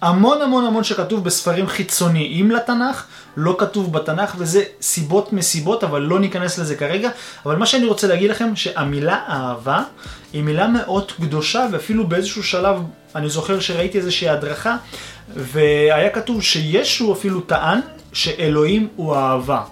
המון 0.00 0.42
המון 0.42 0.84
שכתוב 0.84 1.24
בספרים 1.24 1.66
חיצוניים 1.66 2.50
לתנ"ך, 2.50 3.04
לא 3.36 3.56
כתוב 3.58 3.92
בתנ"ך, 3.92 4.34
וזה 4.38 4.62
סיבות 4.80 5.32
מסיבות, 5.32 5.84
אבל 5.84 6.02
לא 6.02 6.20
ניכנס 6.20 6.58
לזה 6.58 6.76
כרגע. 6.76 7.10
אבל 7.46 7.56
מה 7.56 7.66
שאני 7.66 7.86
רוצה 7.86 8.06
להגיד 8.06 8.30
לכם, 8.30 8.56
שהמילה 8.56 9.18
אהבה 9.28 9.82
היא 10.32 10.42
מילה 10.42 10.68
מאוד 10.68 11.12
קדושה, 11.12 11.66
ואפילו 11.72 12.06
באיזשהו 12.06 12.42
שלב, 12.42 12.76
אני 13.14 13.28
זוכר 13.28 13.60
שראיתי 13.60 13.98
איזושהי 13.98 14.28
הדרכה, 14.28 14.76
והיה 15.36 16.10
כתוב 16.10 16.42
שישו 16.42 17.12
אפילו 17.12 17.40
טען 17.40 17.80
שאלוהים 18.12 18.88
הוא 18.96 19.16
אהבה. 19.16 19.62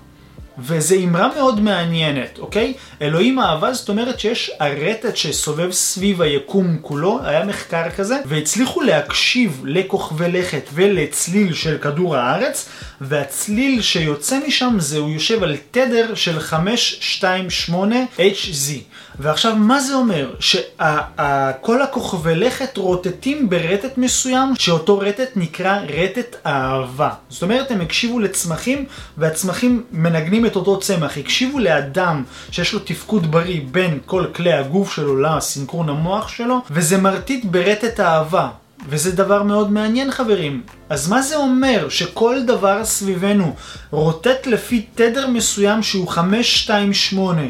וזו 0.58 0.94
אמרה 1.04 1.28
מאוד 1.34 1.60
מעניינת, 1.60 2.38
אוקיי? 2.38 2.74
אלוהים 3.02 3.38
אהבה 3.38 3.72
זאת 3.72 3.88
אומרת 3.88 4.20
שיש 4.20 4.50
הרטט 4.60 5.16
שסובב 5.16 5.70
סביב 5.70 6.22
היקום 6.22 6.78
כולו, 6.82 7.20
היה 7.24 7.44
מחקר 7.44 7.90
כזה, 7.90 8.16
והצליחו 8.26 8.80
להקשיב 8.80 9.62
לכוכבי 9.64 10.28
לכת 10.28 10.68
ולצליל 10.74 11.54
של 11.54 11.78
כדור 11.78 12.16
הארץ, 12.16 12.68
והצליל 13.00 13.82
שיוצא 13.82 14.38
משם 14.46 14.76
זה 14.78 14.98
הוא 14.98 15.10
יושב 15.10 15.42
על 15.42 15.56
תדר 15.70 16.14
של 16.14 16.40
528 16.40 17.96
HZ. 18.16 18.72
ועכשיו 19.20 19.56
מה 19.56 19.80
זה 19.80 19.94
אומר? 19.94 20.34
שכל 20.40 21.82
הכוכבי 21.82 22.34
לכת 22.34 22.76
רוטטים 22.76 23.50
ברטט 23.50 23.98
מסוים, 23.98 24.56
שאותו 24.58 24.98
רטט 24.98 25.30
נקרא 25.36 25.78
רטט 25.88 26.36
אהבה. 26.46 27.10
זאת 27.28 27.42
אומרת 27.42 27.70
הם 27.70 27.80
הקשיבו 27.80 28.18
לצמחים, 28.18 28.84
והצמחים 29.18 29.84
מנגנים 29.92 30.46
את 30.46 30.56
אותו 30.56 30.80
צמח. 30.80 31.18
הקשיבו 31.18 31.58
לאדם 31.58 32.24
שיש 32.50 32.72
לו 32.72 32.78
תפקוד 32.78 33.30
בריא 33.30 33.60
בין 33.70 33.98
כל 34.06 34.24
כלי 34.34 34.52
הגוף 34.52 34.94
שלו 34.94 35.20
לסינכרון 35.20 35.88
המוח 35.88 36.28
שלו, 36.28 36.60
וזה 36.70 36.98
מרטיט 36.98 37.44
ברטט 37.44 38.00
אהבה. 38.00 38.48
וזה 38.88 39.12
דבר 39.12 39.42
מאוד 39.42 39.72
מעניין 39.72 40.10
חברים. 40.10 40.62
אז 40.88 41.08
מה 41.08 41.22
זה 41.22 41.36
אומר 41.36 41.88
שכל 41.88 42.36
דבר 42.46 42.84
סביבנו 42.84 43.54
רוטט 43.90 44.46
לפי 44.46 44.86
תדר 44.94 45.26
מסוים 45.26 45.82
שהוא 45.82 46.08
528? 46.08 47.42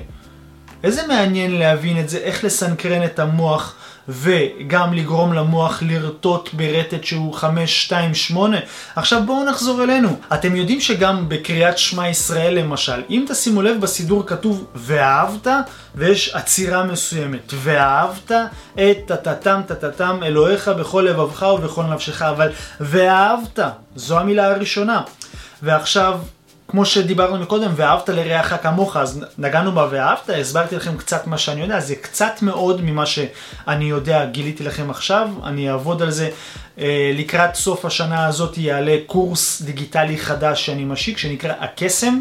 איזה 0.86 1.06
מעניין 1.06 1.58
להבין 1.58 2.00
את 2.00 2.08
זה, 2.08 2.18
איך 2.18 2.44
לסנכרן 2.44 3.04
את 3.04 3.18
המוח 3.18 3.74
וגם 4.08 4.94
לגרום 4.94 5.32
למוח 5.32 5.82
לרטוט 5.82 6.50
ברטט 6.52 7.04
שהוא 7.04 7.34
528. 7.34 8.56
עכשיו 8.96 9.22
בואו 9.26 9.44
נחזור 9.44 9.82
אלינו. 9.82 10.08
אתם 10.34 10.56
יודעים 10.56 10.80
שגם 10.80 11.28
בקריאת 11.28 11.78
שמע 11.78 12.08
ישראל 12.08 12.54
למשל, 12.54 13.02
אם 13.10 13.24
תשימו 13.28 13.62
לב 13.62 13.80
בסידור 13.80 14.26
כתוב 14.26 14.66
ואהבת, 14.74 15.46
ויש 15.94 16.34
עצירה 16.34 16.84
מסוימת. 16.84 17.52
ואהבת 17.54 18.30
את 18.74 18.98
טטטם 19.06 19.60
טטטם 19.66 20.20
אלוהיך 20.22 20.68
בכל 20.68 21.06
לבבך 21.10 21.42
ובכל 21.42 21.82
נפשך, 21.82 22.22
אבל 22.22 22.48
ואהבת, 22.80 23.58
זו 23.96 24.18
המילה 24.18 24.54
הראשונה. 24.54 25.00
ועכשיו 25.62 26.18
כמו 26.76 26.86
שדיברנו 26.86 27.38
מקודם, 27.38 27.70
ואהבת 27.76 28.08
לרעך 28.08 28.54
כמוך, 28.62 28.96
אז 28.96 29.24
נגענו 29.38 29.72
בה 29.72 29.88
ואהבת, 29.90 30.30
הסברתי 30.30 30.76
לכם 30.76 30.96
קצת 30.96 31.26
מה 31.26 31.38
שאני 31.38 31.60
יודע, 31.60 31.80
זה 31.80 31.94
קצת 31.94 32.32
מאוד 32.42 32.82
ממה 32.82 33.06
שאני 33.06 33.84
יודע, 33.84 34.24
גיליתי 34.24 34.64
לכם 34.64 34.90
עכשיו, 34.90 35.28
אני 35.44 35.70
אעבוד 35.70 36.02
על 36.02 36.10
זה. 36.10 36.30
אה, 36.78 37.12
לקראת 37.14 37.54
סוף 37.54 37.84
השנה 37.84 38.26
הזאת 38.26 38.58
יעלה 38.58 38.96
קורס 39.06 39.62
דיגיטלי 39.62 40.18
חדש 40.18 40.66
שאני 40.66 40.84
משיק, 40.84 41.18
שנקרא 41.18 41.52
הקסם. 41.60 42.20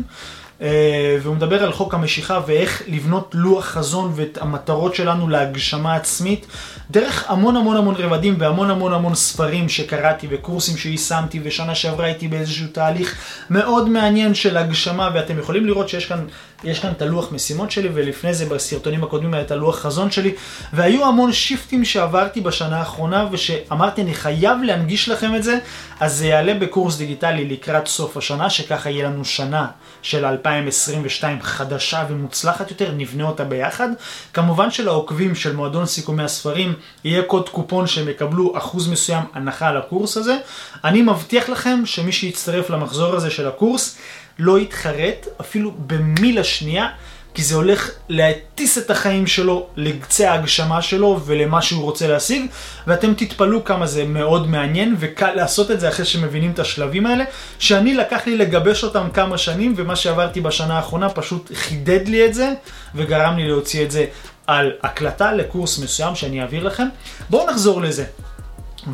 אה, 0.61 1.17
והוא 1.21 1.35
מדבר 1.35 1.63
על 1.63 1.71
חוק 1.73 1.93
המשיכה 1.93 2.39
ואיך 2.47 2.81
לבנות 2.87 3.31
לוח 3.33 3.65
חזון 3.65 4.11
ואת 4.15 4.37
המטרות 4.41 4.95
שלנו 4.95 5.29
להגשמה 5.29 5.95
עצמית 5.95 6.45
דרך 6.91 7.25
המון 7.27 7.57
המון 7.57 7.77
המון 7.77 7.95
רבדים 7.95 8.35
והמון 8.39 8.71
המון 8.71 8.93
המון 8.93 9.15
ספרים 9.15 9.69
שקראתי 9.69 10.27
וקורסים 10.31 10.77
שיישמתי 10.77 11.39
ושנה 11.43 11.75
שעברה 11.75 12.05
הייתי 12.05 12.27
באיזשהו 12.27 12.67
תהליך 12.67 13.15
מאוד 13.49 13.89
מעניין 13.89 14.35
של 14.35 14.57
הגשמה 14.57 15.09
ואתם 15.13 15.39
יכולים 15.39 15.65
לראות 15.65 15.89
שיש 15.89 16.05
כאן, 16.05 16.25
יש 16.63 16.79
כאן 16.79 16.91
את 16.91 17.01
הלוח 17.01 17.31
משימות 17.31 17.71
שלי 17.71 17.89
ולפני 17.93 18.33
זה 18.33 18.45
בסרטונים 18.45 19.03
הקודמים 19.03 19.33
היה 19.33 19.43
את 19.43 19.51
הלוח 19.51 19.79
חזון 19.79 20.11
שלי 20.11 20.33
והיו 20.73 21.05
המון 21.05 21.33
שיפטים 21.33 21.85
שעברתי 21.85 22.41
בשנה 22.41 22.79
האחרונה 22.79 23.27
ושאמרתי 23.31 24.01
אני 24.01 24.13
חייב 24.13 24.57
להנגיש 24.63 25.09
לכם 25.09 25.35
את 25.35 25.43
זה 25.43 25.57
אז 25.99 26.13
זה 26.15 26.27
יעלה 26.27 26.53
בקורס 26.53 26.97
דיגיטלי 26.97 27.45
לקראת 27.45 27.87
סוף 27.87 28.17
השנה 28.17 28.49
שככה 28.49 28.89
יהיה 28.89 29.09
לנו 29.09 29.25
שנה 29.25 29.67
של 30.01 30.25
2022 30.25 31.41
חדשה 31.41 32.05
ומוצלחת 32.09 32.71
יותר, 32.71 32.91
נבנה 32.91 33.23
אותה 33.23 33.43
ביחד. 33.43 33.89
כמובן 34.33 34.71
שלעוקבים 34.71 35.35
של 35.35 35.55
מועדון 35.55 35.85
סיכומי 35.85 36.23
הספרים 36.23 36.73
יהיה 37.03 37.23
קוד 37.23 37.49
קופון 37.49 37.87
שהם 37.87 38.09
יקבלו 38.09 38.57
אחוז 38.57 38.87
מסוים 38.87 39.23
הנחה 39.33 39.67
על 39.67 39.77
הקורס 39.77 40.17
הזה. 40.17 40.37
אני 40.83 41.01
מבטיח 41.01 41.49
לכם 41.49 41.85
שמי 41.85 42.11
שיצטרף 42.11 42.69
למחזור 42.69 43.15
הזה 43.15 43.29
של 43.29 43.47
הקורס 43.47 43.97
לא 44.39 44.59
יתחרט 44.59 45.27
אפילו 45.41 45.71
במילה 45.87 46.43
שנייה. 46.43 46.87
כי 47.35 47.43
זה 47.43 47.55
הולך 47.55 47.89
להטיס 48.09 48.77
את 48.77 48.91
החיים 48.91 49.27
שלו 49.27 49.67
לקצה 49.75 50.31
ההגשמה 50.31 50.81
שלו 50.81 51.21
ולמה 51.25 51.61
שהוא 51.61 51.83
רוצה 51.83 52.07
להשיג, 52.07 52.45
ואתם 52.87 53.13
תתפלאו 53.13 53.63
כמה 53.63 53.87
זה 53.87 54.05
מאוד 54.05 54.47
מעניין 54.47 54.95
וקל 54.99 55.33
לעשות 55.33 55.71
את 55.71 55.79
זה 55.79 55.89
אחרי 55.89 56.05
שמבינים 56.05 56.51
את 56.51 56.59
השלבים 56.59 57.05
האלה, 57.05 57.23
שאני 57.59 57.93
לקח 57.93 58.27
לי 58.27 58.37
לגבש 58.37 58.83
אותם 58.83 59.07
כמה 59.13 59.37
שנים, 59.37 59.73
ומה 59.77 59.95
שעברתי 59.95 60.41
בשנה 60.41 60.77
האחרונה 60.77 61.09
פשוט 61.09 61.51
חידד 61.55 62.07
לי 62.07 62.25
את 62.25 62.33
זה, 62.33 62.53
וגרם 62.95 63.37
לי 63.37 63.47
להוציא 63.47 63.85
את 63.85 63.91
זה 63.91 64.05
על 64.47 64.71
הקלטה 64.83 65.31
לקורס 65.31 65.79
מסוים 65.79 66.15
שאני 66.15 66.41
אעביר 66.41 66.63
לכם. 66.63 66.87
בואו 67.29 67.49
נחזור 67.49 67.81
לזה. 67.81 68.05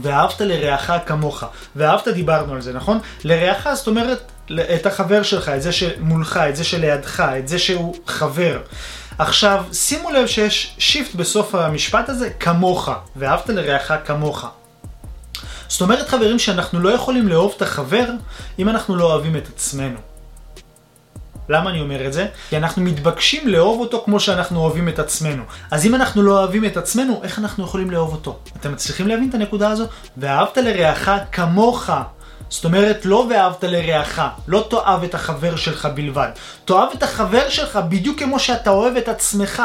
ואהבת 0.02 0.42
לרעך 0.42 0.92
כמוך. 1.06 1.44
ואהבת 1.76 2.08
דיברנו 2.08 2.54
על 2.54 2.62
זה, 2.62 2.74
נכון? 2.74 3.00
לרעך 3.24 3.68
זאת 3.74 3.88
אומרת 3.88 4.32
את 4.76 4.86
החבר 4.86 5.24
שלך, 5.24 5.50
את 5.50 5.62
זה 5.62 5.72
שמולך, 5.72 6.40
את 6.50 6.56
זה 6.56 6.64
שלידך, 6.64 7.24
את 7.40 7.48
זה 7.48 7.60
שהוא 7.60 7.96
חבר. 8.08 8.60
עכשיו, 9.18 9.64
שימו 9.74 10.12
לב 10.12 10.28
שיש 10.28 10.76
שיפט 10.78 11.16
בסוף 11.16 11.56
המשפט 11.56 12.10
הזה, 12.10 12.30
כמוך, 12.30 12.90
ואהבת 13.16 13.50
לרעך 13.50 13.92
כמוך. 14.06 14.46
זאת 15.68 15.82
אומרת, 15.82 16.10
חברים, 16.10 16.40
שאנחנו 16.40 16.80
לא 16.80 16.90
יכולים 16.90 17.28
לאהוב 17.28 17.54
את 17.58 17.62
החבר 17.62 18.06
אם 18.60 18.70
אנחנו 18.70 18.96
לא 18.96 19.14
אוהבים 19.14 19.36
את 19.36 19.48
עצמנו. 19.48 19.98
למה 21.50 21.70
אני 21.70 21.82
אומר 21.82 22.08
את 22.08 22.14
זה? 22.14 22.28
כי 22.50 22.58
אנחנו 22.58 22.82
מתבקשים 22.82 23.48
לאהוב 23.48 23.80
אותו 23.80 24.02
כמו 24.06 24.20
שאנחנו 24.20 24.60
אוהבים 24.60 24.90
את 24.90 25.00
עצמנו. 25.00 25.44
אז 25.72 25.86
אם 25.86 25.96
אנחנו 25.96 26.24
לא 26.24 26.40
אוהבים 26.40 26.66
את 26.66 26.78
עצמנו, 26.78 27.22
איך 27.24 27.40
אנחנו 27.40 27.64
יכולים 27.64 27.92
לאהוב 27.92 28.12
אותו? 28.12 28.40
אתם 28.60 28.72
מצליחים 28.72 29.08
להבין 29.08 29.30
את 29.30 29.34
הנקודה 29.34 29.70
הזו? 29.70 29.86
ואהבת 30.18 30.58
לרעך 30.58 31.10
כמוך. 31.32 31.90
זאת 32.52 32.66
אומרת, 32.66 33.06
לא 33.06 33.28
ואהבת 33.30 33.64
לרעך, 33.64 34.22
לא 34.48 34.66
תאהב 34.70 35.04
את 35.04 35.16
החבר 35.16 35.56
שלך 35.56 35.88
בלבד. 35.96 36.30
תאהב 36.66 36.90
את 36.94 37.04
החבר 37.04 37.50
שלך 37.50 37.80
בדיוק 37.90 38.20
כמו 38.20 38.40
שאתה 38.40 38.70
אוהב 38.70 38.98
את 38.98 39.08
עצמך. 39.10 39.64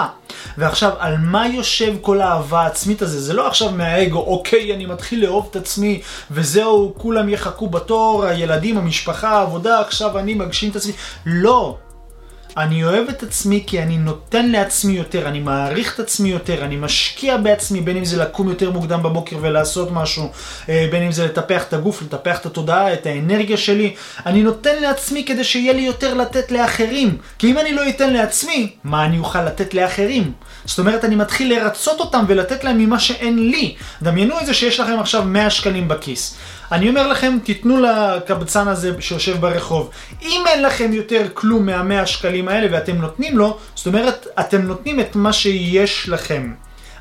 ועכשיו, 0.59 0.93
על 0.99 1.17
מה 1.19 1.49
יושב 1.49 1.95
כל 2.01 2.21
האהבה 2.21 2.61
העצמית 2.61 3.03
הזה? 3.03 3.21
זה 3.21 3.33
לא 3.33 3.47
עכשיו 3.47 3.71
מהאגו, 3.71 4.19
אוקיי, 4.19 4.75
אני 4.75 4.87
מתחיל 4.87 5.25
לאהוב 5.25 5.49
את 5.51 5.57
עצמי, 5.57 6.01
וזהו, 6.31 6.95
כולם 6.99 7.29
יחכו 7.29 7.69
בתור, 7.69 8.25
הילדים, 8.25 8.79
המשפחה, 8.79 9.29
העבודה, 9.29 9.81
עכשיו 9.81 10.19
אני 10.19 10.35
מגשים 10.35 10.71
את 10.71 10.77
עצמי. 10.77 10.93
לא. 11.27 11.77
אני 12.57 12.85
אוהב 12.85 13.09
את 13.09 13.23
עצמי 13.23 13.65
כי 13.67 13.83
אני 13.83 13.99
נותן 13.99 14.49
לעצמי 14.49 14.93
יותר, 14.93 15.29
אני 15.29 15.41
מעריך 15.41 15.95
את 15.95 16.01
עצמי 16.01 16.29
יותר, 16.29 16.65
אני 16.65 16.77
משקיע 16.77 17.37
בעצמי, 17.37 17.81
בין 17.81 17.97
אם 17.97 18.05
זה 18.05 18.17
לקום 18.17 18.49
יותר 18.49 18.71
מוקדם 18.71 19.03
בבוקר 19.03 19.37
ולעשות 19.41 19.93
משהו, 19.93 20.31
אה, 20.69 20.89
בין 20.91 21.03
אם 21.03 21.13
זה 21.13 21.25
לטפח 21.25 21.63
את 21.69 21.73
הגוף, 21.73 22.03
לטפח 22.03 22.39
את 22.39 22.47
התודעה, 22.47 22.93
את 22.93 23.07
האנרגיה 23.07 23.57
שלי. 23.57 23.95
אני 24.27 24.43
נותן 24.43 24.83
לעצמי 24.83 25.25
כדי 25.25 25.45
שיהיה 25.45 25.73
לי 25.73 25.83
יותר 25.83 26.15
לתת 26.15 26.53
לאחרים. 26.53 27.17
כי 27.39 27.51
אם 27.51 27.59
אני 27.59 27.73
לא 27.73 27.89
אתן 27.89 28.13
לעצמי, 28.13 28.73
מה 28.85 29.05
אני 29.05 29.19
אוכל 29.19 29.45
לתת 29.45 29.75
לאחרים? 29.75 30.33
זאת 30.65 30.79
אומרת, 30.79 31.05
אני 31.05 31.17
מתחיל 31.17 31.55
לרצות 31.55 32.01
אותם 32.01 32.25
ולתת 32.29 32.65
להם 32.65 32.79
ממה 32.79 32.99
שאין 32.99 33.51
לי. 33.51 33.75
דמיינו 34.03 34.41
את 34.41 34.47
זה 34.47 34.55
שיש 34.55 34.81
לכם 34.81 34.99
עכשיו 35.01 35.25
100 35.25 35.51
שקלים 35.51 35.89
בכיס. 35.89 36.37
אני 36.73 36.89
אומר 36.89 37.09
לכם, 37.09 37.39
תיתנו 37.45 37.79
לקבצן 37.83 38.69
הזה 38.69 38.91
שיושב 39.01 39.41
ברחוב. 39.41 39.91
אם 40.23 40.45
אין 40.47 40.63
לכם 40.63 40.93
יותר 40.93 41.27
כלום 41.35 41.67
מהמאה 41.67 42.07
שקלים 42.07 42.49
האלה 42.49 42.67
ואתם 42.71 42.97
נותנים 42.97 43.39
לו, 43.39 43.59
זאת 43.75 43.87
אומרת, 43.87 44.27
אתם 44.41 44.63
נותנים 44.63 45.01
את 45.01 45.17
מה 45.17 45.33
שיש 45.33 46.09
לכם. 46.09 46.53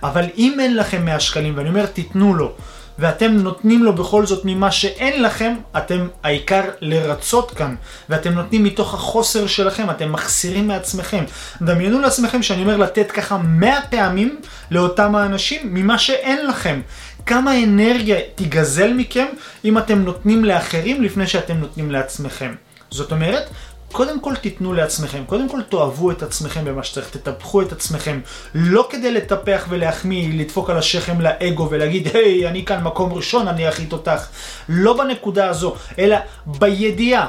אבל 0.04 0.26
אם 0.38 0.60
אין 0.60 0.78
לכם 0.78 1.06
100 1.06 1.20
שקלים, 1.20 1.54
ואני 1.58 1.70
אומר, 1.70 1.86
תיתנו 1.86 2.34
לו, 2.34 2.52
ואתם 3.00 3.32
נותנים 3.32 3.84
לו 3.84 3.94
בכל 3.94 4.26
זאת 4.26 4.42
ממה 4.46 4.72
שאין 4.72 5.24
לכם, 5.24 5.54
אתם 5.78 6.08
העיקר 6.24 6.62
לרצות 6.82 7.52
כאן, 7.52 7.76
ואתם 8.10 8.34
נותנים 8.34 8.64
מתוך 8.64 8.94
החוסר 8.94 9.48
שלכם, 9.48 9.90
אתם 9.90 10.12
מחסירים 10.12 10.68
מעצמכם. 10.68 11.24
דמיינו 11.62 12.00
לעצמכם 12.00 12.44
שאני 12.44 12.62
אומר 12.62 12.78
לתת 12.78 13.12
ככה 13.12 13.38
100 13.38 13.78
פעמים 13.90 14.40
לאותם 14.72 15.16
האנשים 15.16 15.74
ממה 15.74 15.98
שאין 15.98 16.48
לכם. 16.48 16.82
כמה 17.26 17.64
אנרגיה 17.64 18.18
תיגזל 18.36 18.94
מכם 18.94 19.26
אם 19.66 19.78
אתם 19.78 20.00
נותנים 20.00 20.46
לאחרים 20.46 21.04
לפני 21.04 21.28
שאתם 21.28 21.58
נותנים 21.58 21.92
לעצמכם. 21.92 22.56
זאת 22.92 23.12
אומרת, 23.12 23.50
קודם 23.92 24.20
כל 24.20 24.36
תיתנו 24.36 24.74
לעצמכם, 24.74 25.24
קודם 25.26 25.50
כל 25.50 25.62
תאהבו 25.70 26.12
את 26.12 26.24
עצמכם 26.24 26.66
במה 26.66 26.84
שצריך, 26.84 27.10
תטפחו 27.10 27.62
את 27.62 27.72
עצמכם, 27.72 28.20
לא 28.56 28.88
כדי 28.90 29.12
לטפח 29.12 29.66
ולהחמיא, 29.70 30.40
לדפוק 30.40 30.70
על 30.70 30.78
השכם 30.78 31.22
לאגו 31.22 31.68
ולהגיד, 31.72 32.16
היי, 32.16 32.48
אני 32.48 32.66
כאן 32.66 32.84
מקום 32.84 33.14
ראשון, 33.14 33.48
אני 33.48 33.68
הכי 33.68 33.86
תותח. 33.86 34.28
לא 34.70 34.98
בנקודה 34.98 35.50
הזו, 35.50 35.76
אלא 36.00 36.18
בידיעה 36.46 37.28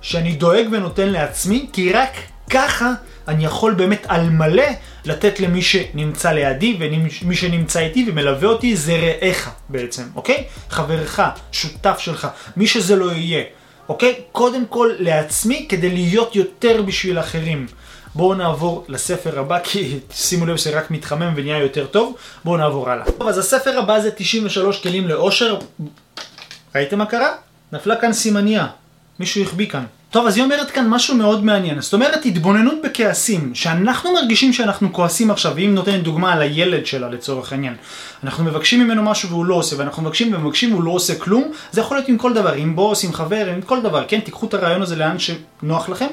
שאני 0.00 0.32
דואג 0.32 0.66
ונותן 0.72 1.08
לעצמי, 1.08 1.68
כי 1.72 1.92
רק 1.92 2.10
ככה 2.50 2.92
אני 3.28 3.44
יכול 3.44 3.74
באמת 3.74 4.06
על 4.08 4.30
מלא 4.30 4.66
לתת 5.04 5.40
למי 5.40 5.62
שנמצא 5.62 6.32
לידי 6.32 6.78
ומי 7.22 7.36
שנמצא 7.36 7.80
איתי 7.80 8.04
ומלווה 8.08 8.48
אותי 8.48 8.76
זה 8.76 8.96
רעך 8.96 9.50
בעצם, 9.68 10.02
אוקיי? 10.14 10.44
חברך, 10.70 11.20
שותף 11.52 11.98
שלך, 11.98 12.28
מי 12.56 12.66
שזה 12.66 12.96
לא 12.96 13.12
יהיה, 13.12 13.44
אוקיי? 13.88 14.20
קודם 14.32 14.66
כל 14.66 14.90
לעצמי 14.98 15.66
כדי 15.68 15.90
להיות 15.90 16.36
יותר 16.36 16.82
בשביל 16.82 17.18
אחרים. 17.18 17.66
בואו 18.14 18.34
נעבור 18.34 18.84
לספר 18.88 19.38
הבא, 19.38 19.58
כי 19.64 19.98
שימו 20.10 20.46
לב 20.46 20.56
שרק 20.56 20.90
מתחמם 20.90 21.32
ונהיה 21.36 21.58
יותר 21.58 21.86
טוב. 21.86 22.16
בואו 22.44 22.56
נעבור 22.56 22.90
הלאה. 22.90 23.04
טוב, 23.18 23.28
אז 23.28 23.38
הספר 23.38 23.78
הבא 23.78 24.00
זה 24.00 24.10
93 24.10 24.82
כלים 24.82 25.08
לאושר. 25.08 25.58
ראיתם 26.74 26.98
מה 26.98 27.06
קרה? 27.06 27.32
נפלה 27.72 27.96
כאן 27.96 28.12
סימניה. 28.12 28.66
מישהו 29.20 29.42
החביא 29.42 29.68
כאן. 29.68 29.84
טוב, 30.14 30.26
אז 30.26 30.36
היא 30.36 30.44
אומרת 30.44 30.70
כאן 30.70 30.88
משהו 30.88 31.16
מאוד 31.16 31.44
מעניין. 31.44 31.80
זאת 31.80 31.92
אומרת, 31.92 32.26
התבוננות 32.26 32.74
בכעסים, 32.84 33.54
שאנחנו 33.54 34.12
מרגישים 34.12 34.52
שאנחנו 34.52 34.92
כועסים 34.92 35.30
עכשיו, 35.30 35.52
ואם 35.56 35.74
נותנת 35.74 36.02
דוגמה 36.02 36.32
על 36.32 36.42
הילד 36.42 36.86
שלה 36.86 37.08
לצורך 37.08 37.52
העניין. 37.52 37.74
אנחנו 38.24 38.44
מבקשים 38.44 38.80
ממנו 38.80 39.02
משהו 39.02 39.28
והוא 39.28 39.44
לא 39.44 39.54
עושה, 39.54 39.76
ואנחנו 39.78 40.02
מבקשים 40.02 40.34
ומבקשים 40.34 40.72
והוא 40.72 40.84
לא 40.84 40.90
עושה 40.90 41.14
כלום, 41.14 41.44
זה 41.72 41.80
יכול 41.80 41.96
להיות 41.96 42.08
עם 42.08 42.18
כל 42.18 42.32
דבר, 42.34 42.52
עם 42.52 42.76
בוס, 42.76 43.04
עם 43.04 43.12
חבר, 43.12 43.46
עם 43.46 43.62
כל 43.62 43.82
דבר, 43.82 44.04
כן? 44.08 44.20
תיקחו 44.20 44.46
את 44.46 44.54
הרעיון 44.54 44.82
הזה 44.82 44.96
לאן 44.96 45.16
שנוח 45.18 45.88
לכם, 45.88 46.06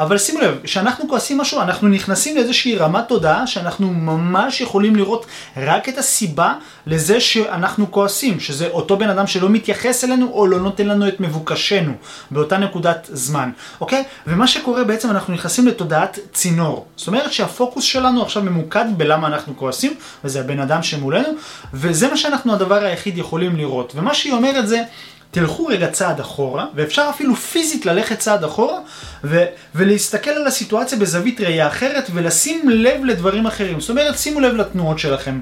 אבל 0.00 0.18
שימו 0.18 0.40
לב, 0.40 0.58
כשאנחנו 0.62 1.08
כועסים 1.08 1.38
משהו, 1.38 1.60
אנחנו 1.60 1.88
נכנסים 1.88 2.36
לאיזושהי 2.36 2.76
רמת 2.76 3.08
תודעה 3.08 3.46
שאנחנו 3.46 3.92
ממש 3.92 4.60
יכולים 4.60 4.96
לראות 4.96 5.26
רק 5.56 5.88
את 5.88 5.98
הסיבה 5.98 6.54
לזה 6.86 7.20
שאנחנו 7.20 7.90
כועסים, 7.90 8.40
שזה 8.40 8.68
אותו 8.68 8.96
בן 8.96 9.10
אדם 9.10 9.26
שלא 9.26 9.48
מתייחס 9.48 10.04
אלינו 10.04 10.30
או 10.32 10.46
לא 10.46 10.60
נותן 10.60 10.86
לנו 10.86 11.08
את 11.08 11.20
מבוקשנו 11.20 11.92
באותה 12.30 12.58
נקודת 12.58 13.08
זמן, 13.12 13.47
אוקיי? 13.80 14.04
ומה 14.26 14.46
שקורה 14.46 14.84
בעצם, 14.84 15.10
אנחנו 15.10 15.34
נכנסים 15.34 15.66
לתודעת 15.66 16.18
צינור. 16.32 16.86
זאת 16.96 17.06
אומרת 17.06 17.32
שהפוקוס 17.32 17.84
שלנו 17.84 18.22
עכשיו 18.22 18.42
ממוקד 18.42 18.84
בלמה 18.96 19.26
אנחנו 19.26 19.56
כועסים, 19.56 19.94
וזה 20.24 20.40
הבן 20.40 20.60
אדם 20.60 20.82
שמולנו, 20.82 21.28
וזה 21.74 22.08
מה 22.08 22.16
שאנחנו 22.16 22.54
הדבר 22.54 22.84
היחיד 22.84 23.18
יכולים 23.18 23.56
לראות. 23.56 23.92
ומה 23.96 24.14
שהיא 24.14 24.32
אומרת 24.32 24.68
זה, 24.68 24.82
תלכו 25.30 25.66
רגע 25.66 25.90
צעד 25.90 26.20
אחורה, 26.20 26.66
ואפשר 26.74 27.06
אפילו 27.10 27.36
פיזית 27.36 27.86
ללכת 27.86 28.18
צעד 28.18 28.44
אחורה, 28.44 28.78
ו- 29.24 29.44
ולהסתכל 29.74 30.30
על 30.30 30.46
הסיטואציה 30.46 30.98
בזווית 30.98 31.40
ראייה 31.40 31.68
אחרת, 31.68 32.10
ולשים 32.14 32.68
לב 32.68 33.04
לדברים 33.04 33.46
אחרים. 33.46 33.80
זאת 33.80 33.90
אומרת, 33.90 34.18
שימו 34.18 34.40
לב 34.40 34.54
לתנועות 34.54 34.98
שלכם. 34.98 35.40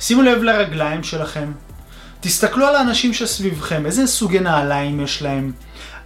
שימו 0.00 0.22
לב 0.22 0.42
לרגליים 0.42 1.02
שלכם. 1.02 1.52
תסתכלו 2.20 2.66
על 2.66 2.76
האנשים 2.76 3.14
שסביבכם, 3.14 3.86
איזה 3.86 4.06
סוגי 4.06 4.40
נעליים 4.40 5.00
יש 5.00 5.22
להם. 5.22 5.52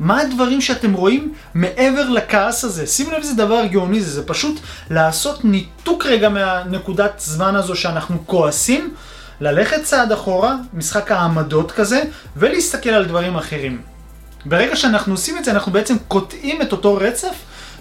מה 0.00 0.20
הדברים 0.20 0.60
שאתם 0.60 0.92
רואים 0.92 1.34
מעבר 1.54 2.08
לכעס 2.08 2.64
הזה? 2.64 2.86
שימו 2.86 3.10
לב 3.10 3.16
איזה 3.16 3.34
דבר 3.34 3.66
גאוני 3.66 4.00
זה, 4.00 4.10
זה 4.10 4.26
פשוט 4.26 4.60
לעשות 4.90 5.44
ניתוק 5.44 6.06
רגע 6.06 6.28
מהנקודת 6.28 7.12
זמן 7.18 7.56
הזו 7.56 7.76
שאנחנו 7.76 8.26
כועסים, 8.26 8.94
ללכת 9.40 9.82
צעד 9.82 10.12
אחורה, 10.12 10.56
משחק 10.72 11.12
העמדות 11.12 11.72
כזה, 11.72 12.02
ולהסתכל 12.36 12.90
על 12.90 13.04
דברים 13.04 13.36
אחרים. 13.36 13.80
ברגע 14.44 14.76
שאנחנו 14.76 15.12
עושים 15.12 15.38
את 15.38 15.44
זה, 15.44 15.50
אנחנו 15.50 15.72
בעצם 15.72 15.96
קוטעים 16.08 16.62
את 16.62 16.72
אותו 16.72 16.96
רצף 16.96 17.34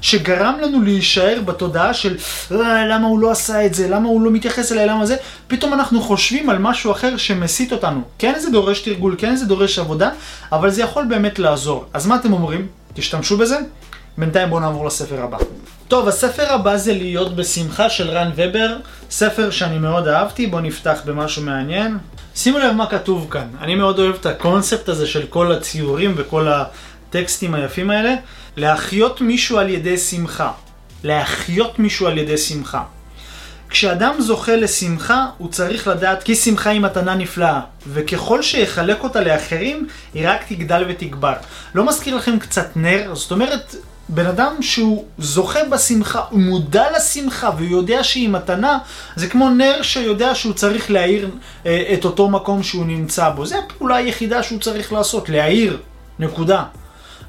שגרם 0.05 0.55
לנו 0.61 0.81
להישאר 0.81 1.41
בתודעה 1.45 1.93
של 1.93 2.17
אה, 2.51 2.85
למה 2.85 3.07
הוא 3.07 3.19
לא 3.19 3.31
עשה 3.31 3.65
את 3.65 3.73
זה, 3.73 3.87
למה 3.87 4.07
הוא 4.07 4.21
לא 4.21 4.31
מתייחס 4.31 4.71
אליי, 4.71 4.87
למה 4.87 5.05
זה, 5.05 5.15
פתאום 5.47 5.73
אנחנו 5.73 6.01
חושבים 6.01 6.49
על 6.49 6.57
משהו 6.57 6.91
אחר 6.91 7.17
שמסית 7.17 7.71
אותנו. 7.71 8.01
כן 8.19 8.33
זה 8.39 8.49
דורש 8.51 8.79
תרגול, 8.79 9.15
כן 9.17 9.35
זה 9.35 9.45
דורש 9.45 9.79
עבודה, 9.79 10.09
אבל 10.51 10.69
זה 10.69 10.81
יכול 10.81 11.05
באמת 11.09 11.39
לעזור. 11.39 11.85
אז 11.93 12.07
מה 12.07 12.15
אתם 12.15 12.33
אומרים? 12.33 12.67
תשתמשו 12.93 13.37
בזה? 13.37 13.57
בינתיים 14.17 14.49
בואו 14.49 14.59
נעבור 14.59 14.85
לספר 14.85 15.21
הבא. 15.23 15.37
טוב, 15.87 16.07
הספר 16.07 16.53
הבא 16.53 16.77
זה 16.77 16.93
להיות 16.93 17.35
בשמחה 17.35 17.89
של 17.89 18.09
רן 18.09 18.31
ובר, 18.35 18.77
ספר 19.09 19.49
שאני 19.49 19.77
מאוד 19.77 20.07
אהבתי, 20.07 20.47
בואו 20.47 20.61
נפתח 20.61 21.01
במשהו 21.05 21.43
מעניין. 21.43 21.97
שימו 22.35 22.59
לב 22.59 22.71
מה 22.71 22.87
כתוב 22.87 23.27
כאן, 23.31 23.47
אני 23.61 23.75
מאוד 23.75 23.99
אוהב 23.99 24.15
את 24.15 24.25
הקונספט 24.25 24.89
הזה 24.89 25.07
של 25.07 25.25
כל 25.29 25.51
הציורים 25.51 26.13
וכל 26.17 26.47
הטקסטים 26.47 27.53
היפים 27.53 27.89
האלה. 27.89 28.15
להחיות 28.57 29.21
מישהו 29.21 29.57
על 29.57 29.69
ידי 29.69 29.97
שמחה. 29.97 30.51
להחיות 31.03 31.79
מישהו 31.79 32.07
על 32.07 32.17
ידי 32.17 32.37
שמחה. 32.37 32.83
כשאדם 33.69 34.15
זוכה 34.19 34.55
לשמחה, 34.55 35.25
הוא 35.37 35.51
צריך 35.51 35.87
לדעת 35.87 36.23
כי 36.23 36.35
שמחה 36.35 36.69
היא 36.69 36.81
מתנה 36.81 37.15
נפלאה, 37.15 37.59
וככל 37.87 38.41
שיחלק 38.41 39.03
אותה 39.03 39.21
לאחרים, 39.21 39.87
היא 40.13 40.29
רק 40.29 40.43
תגדל 40.47 40.85
ותגבר. 40.89 41.33
לא 41.75 41.85
מזכיר 41.85 42.15
לכם 42.15 42.39
קצת 42.39 42.67
נר? 42.75 43.15
זאת 43.15 43.31
אומרת, 43.31 43.75
בן 44.09 44.25
אדם 44.25 44.55
שהוא 44.61 45.05
זוכה 45.17 45.59
בשמחה, 45.71 46.21
הוא 46.29 46.39
מודע 46.39 46.83
לשמחה 46.97 47.49
והוא 47.57 47.69
יודע 47.69 48.03
שהיא 48.03 48.29
מתנה, 48.29 48.77
זה 49.15 49.27
כמו 49.27 49.49
נר 49.49 49.81
שיודע 49.81 50.35
שהוא 50.35 50.53
צריך 50.53 50.91
להאיר 50.91 51.29
אה, 51.65 51.93
את 51.93 52.05
אותו 52.05 52.29
מקום 52.29 52.63
שהוא 52.63 52.85
נמצא 52.85 53.29
בו. 53.29 53.45
זו 53.45 53.55
הפעולה 53.57 53.95
היחידה 53.95 54.43
שהוא 54.43 54.59
צריך 54.59 54.93
לעשות, 54.93 55.29
להאיר, 55.29 55.77
נקודה. 56.19 56.63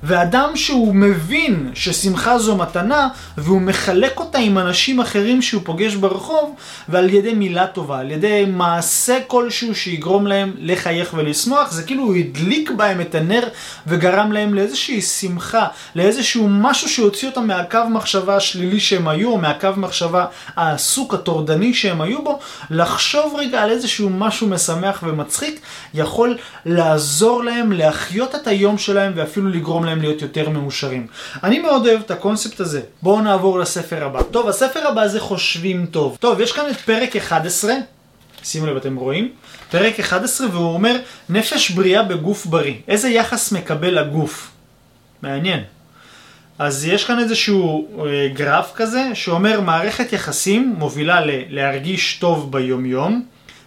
ואדם 0.03 0.57
שהוא 0.57 0.95
מבין 0.95 1.71
ששמחה 1.75 2.39
זו 2.39 2.57
מתנה, 2.57 3.09
והוא 3.39 3.61
מחלק 3.61 4.21
אותה 4.21 4.39
עם 4.39 4.59
אנשים 4.59 5.01
אחרים 5.01 5.43
שהוא 5.43 5.63
פוגש 5.65 5.95
ברחוב, 5.95 6.55
ועל 6.89 7.11
ידי 7.11 7.35
מילה 7.35 7.67
טובה, 7.67 7.99
על 7.99 8.11
ידי 8.11 8.45
מעשה 8.49 9.19
כלשהו 9.27 9.75
שיגרום 9.75 10.27
להם 10.27 10.53
לחייך 10.59 11.15
ולשמוח, 11.15 11.71
זה 11.71 11.83
כאילו 11.83 12.03
הוא 12.03 12.17
הדליק 12.17 12.71
בהם 12.71 13.01
את 13.01 13.15
הנר 13.15 13.49
וגרם 13.87 14.33
להם 14.33 14.55
לאיזושהי 14.55 15.03
שמחה, 15.03 15.67
לאיזשהו 15.95 16.49
משהו 16.49 16.89
שהוציא 16.89 17.29
אותם 17.29 17.47
מהקו 17.47 17.79
מחשבה 17.91 18.37
השלילי 18.37 18.81
שהם 18.81 19.09
היו, 19.09 19.31
או 19.31 19.39
מהקו 19.39 19.69
מחשבה 19.77 20.27
העסוק, 20.57 21.15
הטורדני 21.15 21.75
שהם 21.75 22.01
היו 22.01 22.25
בו, 22.25 22.39
לחשוב 22.71 23.35
רגע 23.39 23.63
על 23.63 23.71
איזשהו 23.71 24.11
משהו 24.11 24.49
משמח 24.49 25.03
ומצחיק, 25.03 25.61
יכול 25.95 26.39
לעזור 26.67 27.45
להם 27.45 27.73
להחיות 27.73 28.35
את 28.35 28.47
היום 28.47 28.79
שלהם 28.79 29.13
ואפילו 29.17 29.49
לגרום 29.49 29.86
להם 29.87 30.01
להיות 30.01 30.22
יותר 30.22 30.49
מאושרים. 30.49 31.07
אני 31.44 31.59
מאוד 31.59 31.87
אוהב 31.87 32.01
את 32.01 32.11
הקונספט 32.11 32.61
הזה. 32.61 32.81
בואו 33.03 33.20
נעבור 33.20 33.59
לספר 33.59 34.05
הבא. 34.05 34.22
טוב, 34.22 34.49
הספר 34.49 34.88
הבא 34.88 35.07
זה 35.09 35.20
חושבים 35.20 35.87
טוב. 35.90 36.16
טוב, 36.20 36.40
יש 36.40 36.53
כאן 36.53 36.64
את 36.70 36.77
פרק 36.77 37.16
11, 37.16 37.75
שימו 38.42 38.66
לב, 38.66 38.77
אתם 38.77 38.96
רואים? 38.96 39.29
פרק 39.70 40.01
11, 40.01 40.46
והוא 40.53 40.75
אומר, 40.75 40.96
נפש 41.29 41.70
בריאה 41.70 42.03
בגוף 42.03 42.46
בריא. 42.46 42.75
איזה 42.88 43.09
יחס 43.09 43.53
מקבל 43.53 43.99
הגוף? 43.99 44.51
מעניין. 45.22 45.61
אז 46.59 46.85
יש 46.85 47.05
כאן 47.05 47.18
איזשהו 47.18 47.88
אה, 48.07 48.29
גרף 48.35 48.72
כזה, 48.75 49.11
שאומר 49.14 49.61
מערכת 49.61 50.12
יחסים 50.12 50.75
מובילה 50.79 51.20
ל- 51.20 51.31
להרגיש 51.49 52.16
טוב 52.20 52.53
ביומיום, 52.53 53.25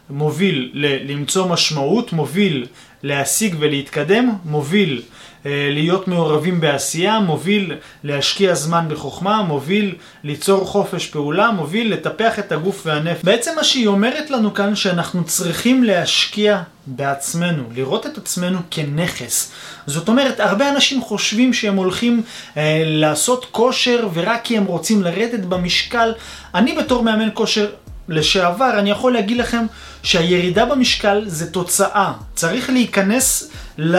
מוביל 0.10 0.72
ל- 0.74 1.12
למצוא 1.12 1.48
משמעות, 1.48 2.14
מוביל 2.14 2.66
להשיג 3.04 3.56
ולהתקדם, 3.60 4.30
מוביל 4.46 5.02
להיות 5.46 6.08
מעורבים 6.08 6.62
בעשייה, 6.62 7.20
מוביל 7.20 7.76
להשקיע 8.04 8.54
זמן 8.54 8.86
בחוכמה, 8.90 9.42
מוביל 9.42 9.96
ליצור 10.24 10.66
חופש 10.66 11.08
פעולה, 11.08 11.52
מוביל 11.52 11.94
לטפח 11.94 12.40
את 12.40 12.52
הגוף 12.52 12.82
והנפש. 12.86 13.24
בעצם 13.24 13.52
מה 13.56 13.64
שהיא 13.64 13.88
אומרת 13.88 14.30
לנו 14.30 14.54
כאן 14.54 14.76
שאנחנו 14.76 15.24
צריכים 15.24 15.84
להשקיע 15.84 16.62
בעצמנו, 16.88 17.64
לראות 17.76 18.06
את 18.06 18.18
עצמנו 18.18 18.60
כנכס. 18.72 19.52
זאת 19.88 20.08
אומרת, 20.10 20.40
הרבה 20.40 20.70
אנשים 20.70 21.02
חושבים 21.02 21.54
שהם 21.54 21.76
הולכים 21.76 22.24
אה, 22.58 22.84
לעשות 22.86 23.46
כושר 23.52 24.08
ורק 24.14 24.42
כי 24.44 24.58
הם 24.58 24.66
רוצים 24.66 25.04
לרדת 25.04 25.40
במשקל. 25.40 26.14
אני 26.56 26.76
בתור 26.76 27.04
מאמן 27.04 27.30
כושר 27.34 27.70
לשעבר, 28.10 28.80
אני 28.80 28.92
יכול 28.92 29.14
להגיד 29.14 29.38
לכם 29.38 29.66
שהירידה 30.04 30.66
במשקל 30.66 31.24
זה 31.26 31.52
תוצאה. 31.52 32.14
צריך 32.36 32.70
להיכנס 32.70 33.52
ל... 33.78 33.98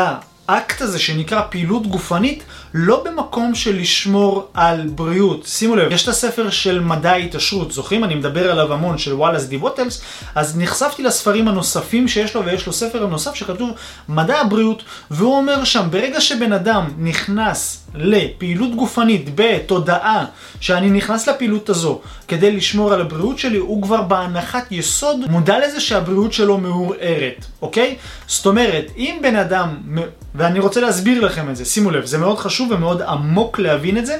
האקט 0.50 0.80
הזה 0.80 0.98
שנקרא 0.98 1.42
פעילות 1.50 1.86
גופנית 1.86 2.44
לא 2.74 3.04
במקום 3.04 3.54
של 3.54 3.76
לשמור 3.76 4.48
על 4.54 4.88
בריאות. 4.94 5.46
שימו 5.46 5.76
לב, 5.76 5.92
יש 5.92 6.02
את 6.02 6.08
הספר 6.08 6.50
של 6.50 6.80
מדע 6.80 7.10
ההתעשרות, 7.10 7.72
זוכרים? 7.72 8.04
אני 8.04 8.14
מדבר 8.14 8.50
עליו 8.50 8.72
המון, 8.72 8.98
של 8.98 9.12
וואלאס 9.12 9.44
די 9.44 9.56
ווטלס, 9.56 10.02
אז 10.34 10.58
נחשפתי 10.58 11.02
לספרים 11.02 11.48
הנוספים 11.48 12.08
שיש 12.08 12.34
לו, 12.34 12.44
ויש 12.44 12.66
לו 12.66 12.72
ספר 12.72 13.06
נוסף 13.06 13.34
שכתוב 13.34 13.70
מדע 14.08 14.40
הבריאות, 14.40 14.82
והוא 15.10 15.36
אומר 15.36 15.64
שם, 15.64 15.86
ברגע 15.90 16.20
שבן 16.20 16.52
אדם 16.52 16.90
נכנס 16.98 17.79
לפעילות 17.94 18.74
גופנית 18.74 19.30
בתודעה 19.34 20.24
שאני 20.60 20.90
נכנס 20.90 21.28
לפעילות 21.28 21.68
הזו 21.68 22.00
כדי 22.28 22.56
לשמור 22.56 22.92
על 22.92 23.00
הבריאות 23.00 23.38
שלי, 23.38 23.58
הוא 23.58 23.82
כבר 23.82 24.02
בהנחת 24.02 24.66
יסוד 24.70 25.18
מודע 25.30 25.66
לזה 25.66 25.80
שהבריאות 25.80 26.32
שלו 26.32 26.58
מעורערת, 26.58 27.46
אוקיי? 27.62 27.96
זאת 28.26 28.46
אומרת, 28.46 28.84
אם 28.96 29.18
בן 29.22 29.36
אדם, 29.36 29.76
ואני 30.34 30.58
רוצה 30.58 30.80
להסביר 30.80 31.24
לכם 31.24 31.50
את 31.50 31.56
זה, 31.56 31.64
שימו 31.64 31.90
לב, 31.90 32.06
זה 32.06 32.18
מאוד 32.18 32.38
חשוב 32.38 32.70
ומאוד 32.70 33.02
עמוק 33.02 33.58
להבין 33.58 33.98
את 33.98 34.06
זה. 34.06 34.18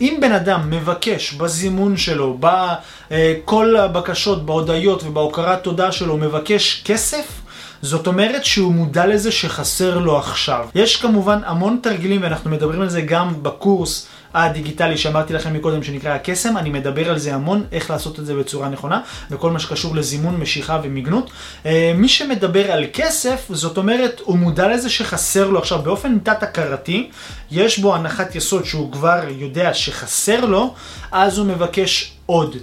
אם 0.00 0.18
בן 0.20 0.32
אדם 0.32 0.70
מבקש 0.70 1.32
בזימון 1.32 1.96
שלו, 1.96 2.38
בכל 2.40 3.76
הבקשות, 3.76 4.46
בהודיות 4.46 5.02
ובהוקרת 5.02 5.62
תודה 5.62 5.92
שלו, 5.92 6.16
מבקש 6.16 6.82
כסף, 6.84 7.40
זאת 7.82 8.06
אומרת 8.06 8.44
שהוא 8.44 8.72
מודע 8.72 9.06
לזה 9.06 9.32
שחסר 9.32 9.98
לו 9.98 10.18
עכשיו. 10.18 10.68
יש 10.74 10.96
כמובן 10.96 11.38
המון 11.44 11.78
תרגילים, 11.82 12.22
ואנחנו 12.22 12.50
מדברים 12.50 12.80
על 12.80 12.88
זה 12.88 13.00
גם 13.00 13.42
בקורס 13.42 14.08
הדיגיטלי 14.34 14.96
שאמרתי 14.96 15.32
לכם 15.32 15.54
מקודם 15.54 15.82
שנקרא 15.82 16.10
הקסם, 16.14 16.56
אני 16.56 16.70
מדבר 16.70 17.10
על 17.10 17.18
זה 17.18 17.34
המון, 17.34 17.64
איך 17.72 17.90
לעשות 17.90 18.18
את 18.18 18.26
זה 18.26 18.34
בצורה 18.34 18.68
נכונה, 18.68 19.00
וכל 19.30 19.50
מה 19.50 19.58
שקשור 19.58 19.96
לזימון, 19.96 20.36
משיכה 20.36 20.80
ומיגנות. 20.82 21.30
אה, 21.66 21.92
מי 21.94 22.08
שמדבר 22.08 22.72
על 22.72 22.84
כסף, 22.92 23.46
זאת 23.50 23.76
אומרת, 23.76 24.20
הוא 24.24 24.38
מודע 24.38 24.68
לזה 24.68 24.90
שחסר 24.90 25.48
לו 25.48 25.58
עכשיו, 25.58 25.78
באופן 25.82 26.18
תת-הכרתי, 26.18 27.10
יש 27.50 27.78
בו 27.78 27.94
הנחת 27.94 28.34
יסוד 28.34 28.64
שהוא 28.64 28.92
כבר 28.92 29.20
יודע 29.30 29.74
שחסר 29.74 30.44
לו, 30.44 30.74
אז 31.12 31.38
הוא 31.38 31.46
מבקש 31.46 32.12
עוד, 32.26 32.56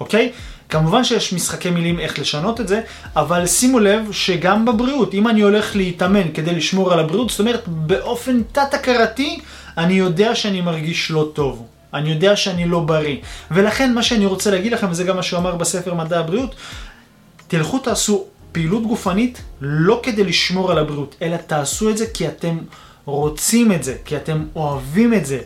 אוקיי? 0.00 0.32
כמובן 0.68 1.04
שיש 1.04 1.32
משחקי 1.32 1.70
מילים 1.70 2.00
איך 2.00 2.18
לשנות 2.18 2.60
את 2.60 2.68
זה, 2.68 2.80
אבל 3.16 3.46
שימו 3.46 3.78
לב 3.78 4.12
שגם 4.12 4.64
בבריאות, 4.64 5.14
אם 5.14 5.28
אני 5.28 5.40
הולך 5.40 5.76
להתאמן 5.76 6.32
כדי 6.34 6.54
לשמור 6.54 6.92
על 6.92 7.00
הבריאות, 7.00 7.30
זאת 7.30 7.40
אומרת 7.40 7.68
באופן 7.68 8.42
תת-הכרתי, 8.52 9.40
אני 9.78 9.94
יודע 9.94 10.34
שאני 10.34 10.60
מרגיש 10.60 11.10
לא 11.10 11.30
טוב. 11.32 11.66
אני 11.94 12.10
יודע 12.10 12.36
שאני 12.36 12.68
לא 12.68 12.80
בריא. 12.80 13.16
ולכן 13.50 13.94
מה 13.94 14.02
שאני 14.02 14.26
רוצה 14.26 14.50
להגיד 14.50 14.72
לכם, 14.72 14.86
וזה 14.90 15.04
גם 15.04 15.16
מה 15.16 15.22
שהוא 15.22 15.38
אמר 15.38 15.54
בספר 15.54 15.94
מדע 15.94 16.20
הבריאות, 16.20 16.54
תלכו 17.48 17.78
תעשו 17.78 18.24
פעילות 18.52 18.86
גופנית 18.86 19.42
לא 19.60 20.00
כדי 20.02 20.24
לשמור 20.24 20.70
על 20.70 20.78
הבריאות, 20.78 21.14
אלא 21.22 21.36
תעשו 21.36 21.90
את 21.90 21.98
זה 21.98 22.06
כי 22.14 22.28
אתם 22.28 22.58
רוצים 23.04 23.72
את 23.72 23.84
זה, 23.84 23.96
כי 24.04 24.16
אתם 24.16 24.44
אוהבים 24.56 25.14
את 25.14 25.26
זה. 25.26 25.38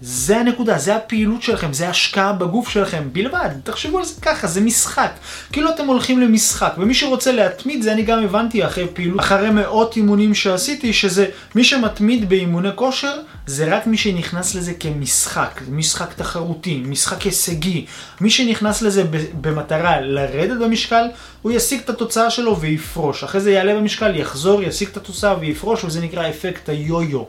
זה 0.00 0.36
הנקודה, 0.36 0.78
זה 0.78 0.96
הפעילות 0.96 1.42
שלכם, 1.42 1.72
זה 1.72 1.88
השקעה 1.88 2.32
בגוף 2.32 2.68
שלכם 2.68 3.08
בלבד. 3.12 3.48
תחשבו 3.64 3.98
על 3.98 4.04
זה 4.04 4.20
ככה, 4.22 4.46
זה 4.46 4.60
משחק. 4.60 5.10
כאילו 5.52 5.70
אתם 5.70 5.86
הולכים 5.86 6.20
למשחק, 6.20 6.74
ומי 6.78 6.94
שרוצה 6.94 7.32
להתמיד, 7.32 7.82
זה 7.82 7.92
אני 7.92 8.02
גם 8.02 8.24
הבנתי 8.24 8.66
אחרי 8.66 8.86
פעילות, 8.94 9.20
אחרי 9.20 9.50
מאות 9.50 9.96
אימונים 9.96 10.34
שעשיתי, 10.34 10.92
שזה 10.92 11.26
מי 11.54 11.64
שמתמיד 11.64 12.28
באימוני 12.28 12.68
כושר, 12.74 13.20
זה 13.46 13.76
רק 13.76 13.86
מי 13.86 13.96
שנכנס 13.96 14.54
לזה 14.54 14.74
כמשחק, 14.74 15.60
משחק 15.70 16.12
תחרותי, 16.16 16.82
משחק 16.86 17.22
הישגי. 17.22 17.86
מי 18.20 18.30
שנכנס 18.30 18.82
לזה 18.82 19.04
במטרה 19.40 20.00
לרדת 20.00 20.58
במשקל, 20.58 21.04
הוא 21.42 21.52
ישיג 21.52 21.80
את 21.84 21.90
התוצאה 21.90 22.30
שלו 22.30 22.60
ויפרוש. 22.60 23.24
אחרי 23.24 23.40
זה 23.40 23.50
יעלה 23.50 23.74
במשקל, 23.74 24.16
יחזור, 24.16 24.62
ישיג 24.62 24.88
את 24.88 24.96
התוצאה 24.96 25.38
ויפרוש, 25.40 25.84
וזה 25.84 26.00
נקרא 26.00 26.28
אפקט 26.28 26.68
היו-יו. 26.68 27.24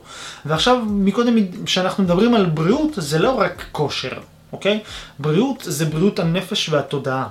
ועכשיו, 0.46 0.78
מקודם, 0.90 1.36
כשאנחנו 1.66 2.04
מדברים 2.04 2.34
על 2.34 2.46
בריאות, 2.58 2.91
זה 2.96 3.20
לא 3.20 3.32
רק 3.32 3.65
כושר, 3.72 4.20
אוקיי? 4.52 4.80
בריאות 5.20 5.63
זה 5.65 5.86
בריאות 5.86 6.20
הנפש 6.20 6.70
והתודעה. 6.70 7.28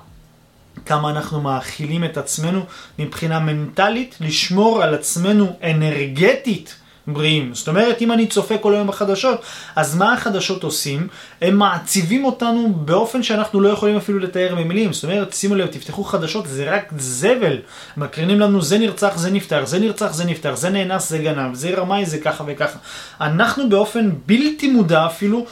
כמה 0.86 1.10
אנחנו 1.10 1.40
מאכילים 1.40 2.04
את 2.04 2.16
עצמנו 2.16 2.60
מבחינה 2.98 3.40
מנטלית, 3.40 4.16
לשמור 4.20 4.82
על 4.82 4.94
עצמנו 4.94 5.56
אנרגטית. 5.62 6.76
בריאים. 7.06 7.54
זאת 7.54 7.68
אומרת, 7.68 8.02
אם 8.02 8.12
אני 8.12 8.26
צופה 8.26 8.58
כל 8.58 8.74
היום 8.74 8.86
בחדשות, 8.86 9.40
אז 9.76 9.96
מה 9.96 10.12
החדשות 10.12 10.62
עושים? 10.62 11.08
הם 11.42 11.56
מעציבים 11.56 12.24
אותנו 12.24 12.72
באופן 12.74 13.22
שאנחנו 13.22 13.60
לא 13.60 13.68
יכולים 13.68 13.96
אפילו 13.96 14.18
לתאר 14.18 14.54
במילים. 14.54 14.92
זאת 14.92 15.04
אומרת, 15.04 15.32
שימו 15.32 15.54
לב, 15.54 15.66
תפתחו 15.66 16.04
חדשות, 16.04 16.46
זה 16.46 16.74
רק 16.74 16.92
זבל. 16.98 17.56
מקרינים 17.96 18.40
לנו 18.40 18.62
זה 18.62 18.78
נרצח, 18.78 19.16
זה 19.16 19.30
נפטר, 19.30 19.66
זה 19.66 19.78
נרצח, 19.78 20.12
זה 20.12 20.24
נפטר, 20.24 20.54
זה 20.54 20.70
נאנס, 20.70 21.10
זה 21.10 21.18
גנב, 21.18 21.54
זה 21.54 21.74
רמאי, 21.76 22.06
זה 22.06 22.18
ככה 22.18 22.44
וככה. 22.46 22.78
אנחנו 23.20 23.68
באופן 23.68 24.10
בלתי 24.26 24.68
מודע 24.68 25.06
אפילו, 25.06 25.46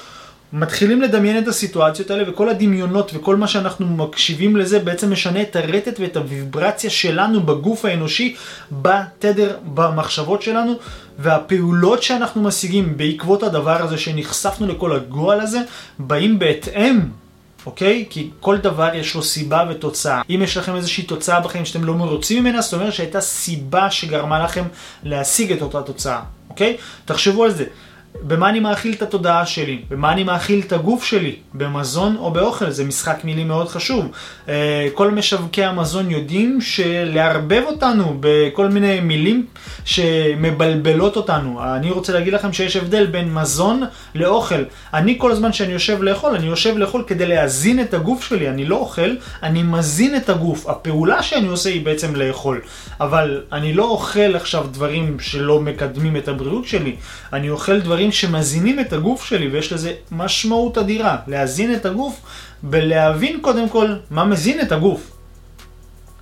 מתחילים 0.56 1.02
לדמיין 1.02 1.38
את 1.38 1.48
הסיטואציות 1.48 2.10
האלה 2.10 2.30
וכל 2.30 2.48
הדמיונות 2.48 3.10
וכל 3.14 3.36
מה 3.36 3.48
שאנחנו 3.48 3.86
מקשיבים 3.86 4.56
לזה 4.56 4.78
בעצם 4.78 5.12
משנה 5.12 5.42
את 5.42 5.56
הרטט 5.56 6.00
ואת 6.00 6.16
הוויברציה 6.16 6.90
שלנו 6.90 7.40
בגוף 7.40 7.84
האנושי, 7.84 8.34
בתדר, 8.72 9.56
במחשבות 9.74 10.42
שלנו 10.42 10.74
והפעולות 11.18 12.02
שאנחנו 12.02 12.42
משיגים 12.42 12.96
בעקבות 12.96 13.42
הדבר 13.42 13.82
הזה 13.82 13.98
שנחשפנו 13.98 14.66
לכל 14.66 14.96
הגועל 14.96 15.40
הזה 15.40 15.58
באים 15.98 16.38
בהתאם 16.38 17.00
אוקיי? 17.66 18.04
כי 18.10 18.30
כל 18.40 18.56
דבר 18.56 18.94
יש 18.94 19.14
לו 19.14 19.22
סיבה 19.22 19.64
ותוצאה. 19.70 20.22
אם 20.30 20.40
יש 20.44 20.56
לכם 20.56 20.76
איזושהי 20.76 21.04
תוצאה 21.04 21.40
בחיים 21.40 21.64
שאתם 21.64 21.84
לא 21.84 21.94
מרוצים 21.94 22.42
ממנה, 22.42 22.60
זאת 22.60 22.74
אומרת 22.74 22.92
שהייתה 22.92 23.20
סיבה 23.20 23.90
שגרמה 23.90 24.44
לכם 24.44 24.64
להשיג 25.02 25.52
את 25.52 25.62
אותה 25.62 25.82
תוצאה, 25.82 26.20
אוקיי? 26.50 26.76
תחשבו 27.04 27.44
על 27.44 27.50
זה. 27.50 27.64
במה 28.22 28.48
אני 28.48 28.60
מאכיל 28.60 28.92
את 28.92 29.02
התודעה 29.02 29.46
שלי? 29.46 29.80
במה 29.88 30.12
אני 30.12 30.24
מאכיל 30.24 30.60
את 30.66 30.72
הגוף 30.72 31.04
שלי? 31.04 31.36
במזון 31.54 32.16
או 32.16 32.30
באוכל? 32.30 32.70
זה 32.70 32.84
משחק 32.84 33.24
מילים 33.24 33.48
מאוד 33.48 33.68
חשוב. 33.68 34.08
אה, 34.48 34.88
כל 34.94 35.10
משווקי 35.10 35.64
המזון 35.64 36.10
יודעים 36.10 36.60
שלערבב 36.60 37.62
אותנו 37.66 38.16
בכל 38.20 38.68
מיני 38.68 39.00
מילים 39.00 39.46
שמבלבלות 39.84 41.16
אותנו. 41.16 41.60
אני 41.76 41.90
רוצה 41.90 42.12
להגיד 42.12 42.32
לכם 42.32 42.52
שיש 42.52 42.76
הבדל 42.76 43.06
בין 43.06 43.34
מזון 43.34 43.82
לאוכל. 44.14 44.64
אני 44.94 45.18
כל 45.18 45.30
הזמן 45.30 45.52
שאני 45.52 45.72
יושב 45.72 46.02
לאכול, 46.02 46.34
אני 46.34 46.46
יושב 46.46 46.78
לאכול 46.78 47.04
כדי 47.06 47.26
להזין 47.26 47.80
את 47.80 47.94
הגוף 47.94 48.24
שלי. 48.24 48.48
אני 48.48 48.64
לא 48.64 48.76
אוכל, 48.76 49.10
אני 49.42 49.62
מזין 49.62 50.16
את 50.16 50.28
הגוף. 50.28 50.66
הפעולה 50.68 51.22
שאני 51.22 51.48
עושה 51.48 51.70
היא 51.70 51.84
בעצם 51.84 52.16
לאכול. 52.16 52.60
אבל 53.00 53.42
אני 53.52 53.72
לא 53.72 53.84
אוכל 53.84 54.36
עכשיו 54.36 54.66
דברים 54.72 55.20
שלא 55.20 55.60
מקדמים 55.60 56.16
את 56.16 56.28
הבריאות 56.28 56.66
שלי. 56.66 56.96
אני 57.32 57.50
אוכל 57.50 57.80
דברים 57.80 58.03
שמזינים 58.12 58.80
את 58.80 58.92
הגוף 58.92 59.24
שלי, 59.24 59.48
ויש 59.48 59.72
לזה 59.72 59.92
משמעות 60.12 60.78
אדירה. 60.78 61.16
להזין 61.26 61.74
את 61.74 61.86
הגוף 61.86 62.20
ולהבין 62.64 63.40
קודם 63.40 63.68
כל 63.68 63.94
מה 64.10 64.24
מזין 64.24 64.60
את 64.60 64.72
הגוף. 64.72 65.10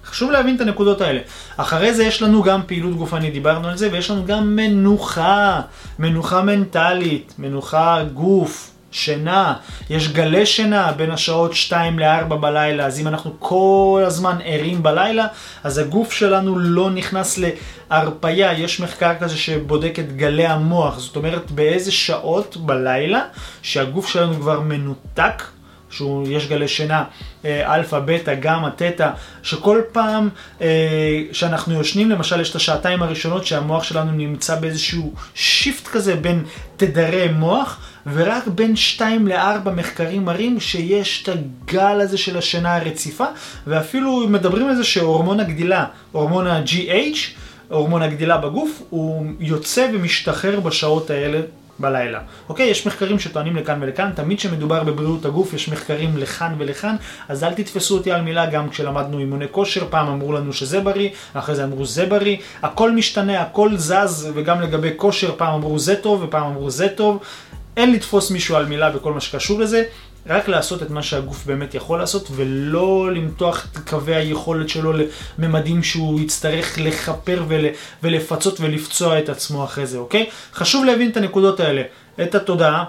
חשוב 0.04 0.30
להבין 0.30 0.56
את 0.56 0.60
הנקודות 0.60 1.00
האלה. 1.00 1.20
אחרי 1.56 1.94
זה 1.94 2.04
יש 2.04 2.22
לנו 2.22 2.42
גם 2.42 2.60
פעילות 2.66 2.96
גופנית, 2.96 3.32
דיברנו 3.32 3.68
על 3.68 3.76
זה, 3.76 3.88
ויש 3.92 4.10
לנו 4.10 4.24
גם 4.24 4.56
מנוחה, 4.56 5.60
מנוחה 5.98 6.42
מנטלית, 6.42 7.34
מנוחה 7.38 8.04
גוף, 8.14 8.71
שינה, 8.92 9.54
יש 9.90 10.08
גלי 10.08 10.46
שינה 10.46 10.92
בין 10.92 11.10
השעות 11.10 11.54
2 11.54 11.98
ל-4 11.98 12.34
בלילה, 12.34 12.86
אז 12.86 13.00
אם 13.00 13.08
אנחנו 13.08 13.36
כל 13.38 14.02
הזמן 14.06 14.38
ערים 14.44 14.82
בלילה, 14.82 15.26
אז 15.64 15.78
הגוף 15.78 16.12
שלנו 16.12 16.58
לא 16.58 16.90
נכנס 16.90 17.38
להרפייה. 17.90 18.52
יש 18.52 18.80
מחקר 18.80 19.12
כזה 19.20 19.36
שבודק 19.36 19.98
את 19.98 20.16
גלי 20.16 20.46
המוח, 20.46 20.98
זאת 20.98 21.16
אומרת 21.16 21.50
באיזה 21.50 21.92
שעות 21.92 22.56
בלילה 22.56 23.20
שהגוף 23.62 24.08
שלנו 24.08 24.34
כבר 24.34 24.60
מנותק. 24.60 25.42
שיש 25.92 26.48
גלי 26.48 26.68
שינה, 26.68 27.04
אה, 27.44 27.74
אלפא, 27.74 27.98
בטא, 28.04 28.34
גמא, 28.34 28.68
תטא, 28.76 29.10
שכל 29.42 29.80
פעם 29.92 30.28
אה, 30.60 31.22
שאנחנו 31.32 31.74
יושנים, 31.74 32.10
למשל 32.10 32.40
יש 32.40 32.50
את 32.50 32.56
השעתיים 32.56 33.02
הראשונות 33.02 33.46
שהמוח 33.46 33.84
שלנו 33.84 34.12
נמצא 34.12 34.56
באיזשהו 34.56 35.14
shift 35.34 35.88
כזה 35.88 36.16
בין 36.16 36.44
תדרי 36.76 37.28
מוח, 37.28 37.80
ורק 38.06 38.46
בין 38.46 38.76
2 38.76 39.28
ל-4 39.28 39.70
מחקרים 39.70 40.24
מראים 40.24 40.60
שיש 40.60 41.22
את 41.22 41.28
הגל 41.28 42.00
הזה 42.00 42.18
של 42.18 42.38
השינה 42.38 42.76
הרציפה, 42.76 43.26
ואפילו 43.66 44.28
מדברים 44.28 44.68
על 44.68 44.76
זה 44.76 44.84
שהורמון 44.84 45.40
הגדילה, 45.40 45.84
הורמון 46.12 46.46
ה-GH, 46.46 47.16
הורמון 47.68 48.02
הגדילה 48.02 48.38
בגוף, 48.38 48.82
הוא 48.90 49.26
יוצא 49.40 49.88
ומשתחרר 49.94 50.60
בשעות 50.60 51.10
האלה 51.10 51.40
בלילה. 51.78 52.20
אוקיי? 52.48 52.66
יש 52.66 52.86
מחקרים 52.86 53.18
שטוענים 53.18 53.56
לכאן 53.56 53.78
ולכאן, 53.82 54.10
תמיד 54.14 54.38
כשמדובר 54.38 54.84
בבריאות 54.84 55.24
הגוף 55.24 55.54
יש 55.54 55.68
מחקרים 55.68 56.16
לכאן 56.16 56.54
ולכאן, 56.58 56.96
אז 57.28 57.44
אל 57.44 57.54
תתפסו 57.54 57.96
אותי 57.96 58.12
על 58.12 58.22
מילה, 58.22 58.46
גם 58.46 58.68
כשלמדנו 58.68 59.18
אימוני 59.18 59.46
כושר, 59.50 59.84
פעם 59.90 60.08
אמרו 60.08 60.32
לנו 60.32 60.52
שזה 60.52 60.80
בריא, 60.80 61.08
אחרי 61.34 61.54
זה 61.54 61.64
אמרו 61.64 61.86
זה 61.86 62.06
בריא, 62.06 62.36
הכל 62.62 62.90
משתנה, 62.90 63.40
הכל 63.40 63.76
זז, 63.76 64.28
וגם 64.34 64.60
לגבי 64.60 64.90
כושר, 64.96 65.34
פעם 65.36 65.54
אמרו 65.54 65.78
זה 65.78 65.96
טוב 65.96 66.22
ופעם 66.22 66.44
אמרו 66.44 66.70
זה 66.70 66.88
טוב. 66.88 67.22
אין 67.76 67.92
לתפוס 67.92 68.30
מישהו 68.30 68.56
על 68.56 68.66
מילה 68.66 68.90
בכל 68.90 69.12
מה 69.12 69.20
שקשור 69.20 69.60
לזה, 69.60 69.84
רק 70.26 70.48
לעשות 70.48 70.82
את 70.82 70.90
מה 70.90 71.02
שהגוף 71.02 71.46
באמת 71.46 71.74
יכול 71.74 71.98
לעשות, 71.98 72.28
ולא 72.34 73.12
למתוח 73.14 73.66
את 73.72 73.88
קווי 73.88 74.14
היכולת 74.14 74.68
שלו 74.68 74.92
לממדים 75.38 75.82
שהוא 75.82 76.20
יצטרך 76.20 76.78
לכפר 76.78 77.44
ול, 77.48 77.64
ולפצות 78.02 78.60
ולפצוע 78.60 79.18
את 79.18 79.28
עצמו 79.28 79.64
אחרי 79.64 79.86
זה, 79.86 79.98
אוקיי? 79.98 80.30
חשוב 80.54 80.84
להבין 80.84 81.10
את 81.10 81.16
הנקודות 81.16 81.60
האלה, 81.60 81.82
את 82.22 82.34
התודעה, 82.34 82.84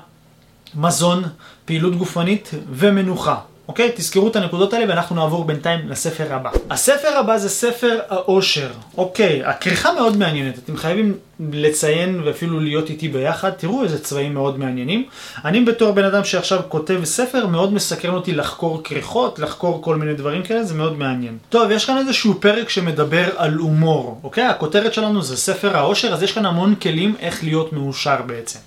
מזון, 0.75 1.23
פעילות 1.65 1.95
גופנית 1.95 2.51
ומנוחה. 2.69 3.39
אוקיי? 3.67 3.91
תזכרו 3.95 4.27
את 4.27 4.35
הנקודות 4.35 4.73
האלה 4.73 4.85
ואנחנו 4.89 5.15
נעבור 5.15 5.45
בינתיים 5.45 5.79
לספר 5.89 6.33
הבא. 6.33 6.49
הספר 6.69 7.17
הבא 7.17 7.37
זה 7.37 7.49
ספר 7.49 7.99
העושר. 8.09 8.71
אוקיי, 8.97 9.43
הכריכה 9.45 9.93
מאוד 9.93 10.17
מעניינת, 10.17 10.57
אתם 10.57 10.77
חייבים 10.77 11.17
לציין 11.51 12.21
ואפילו 12.25 12.59
להיות 12.59 12.89
איתי 12.89 13.07
ביחד, 13.07 13.49
תראו 13.49 13.83
איזה 13.83 14.03
צבעים 14.03 14.33
מאוד 14.33 14.59
מעניינים. 14.59 15.05
אני 15.45 15.61
בתור 15.65 15.91
בן 15.91 16.03
אדם 16.03 16.23
שעכשיו 16.23 16.59
כותב 16.69 17.01
ספר, 17.03 17.47
מאוד 17.47 17.73
מסקרן 17.73 18.13
אותי 18.13 18.31
לחקור 18.31 18.81
כריכות, 18.83 19.39
לחקור 19.39 19.81
כל 19.81 19.95
מיני 19.95 20.13
דברים 20.13 20.43
כאלה, 20.43 20.63
זה 20.63 20.73
מאוד 20.73 20.97
מעניין. 20.97 21.37
טוב, 21.49 21.71
יש 21.71 21.85
כאן 21.85 21.97
איזשהו 21.97 22.33
פרק 22.39 22.69
שמדבר 22.69 23.29
על 23.37 23.53
הומור, 23.53 24.19
אוקיי? 24.23 24.43
הכותרת 24.43 24.93
שלנו 24.93 25.21
זה 25.21 25.37
ספר 25.37 25.77
העושר, 25.77 26.13
אז 26.13 26.23
יש 26.23 26.31
כאן 26.31 26.45
המון 26.45 26.75
כלים 26.75 27.15
איך 27.19 27.43
להיות 27.43 27.73
מאושר 27.73 28.21
בעצם. 28.25 28.59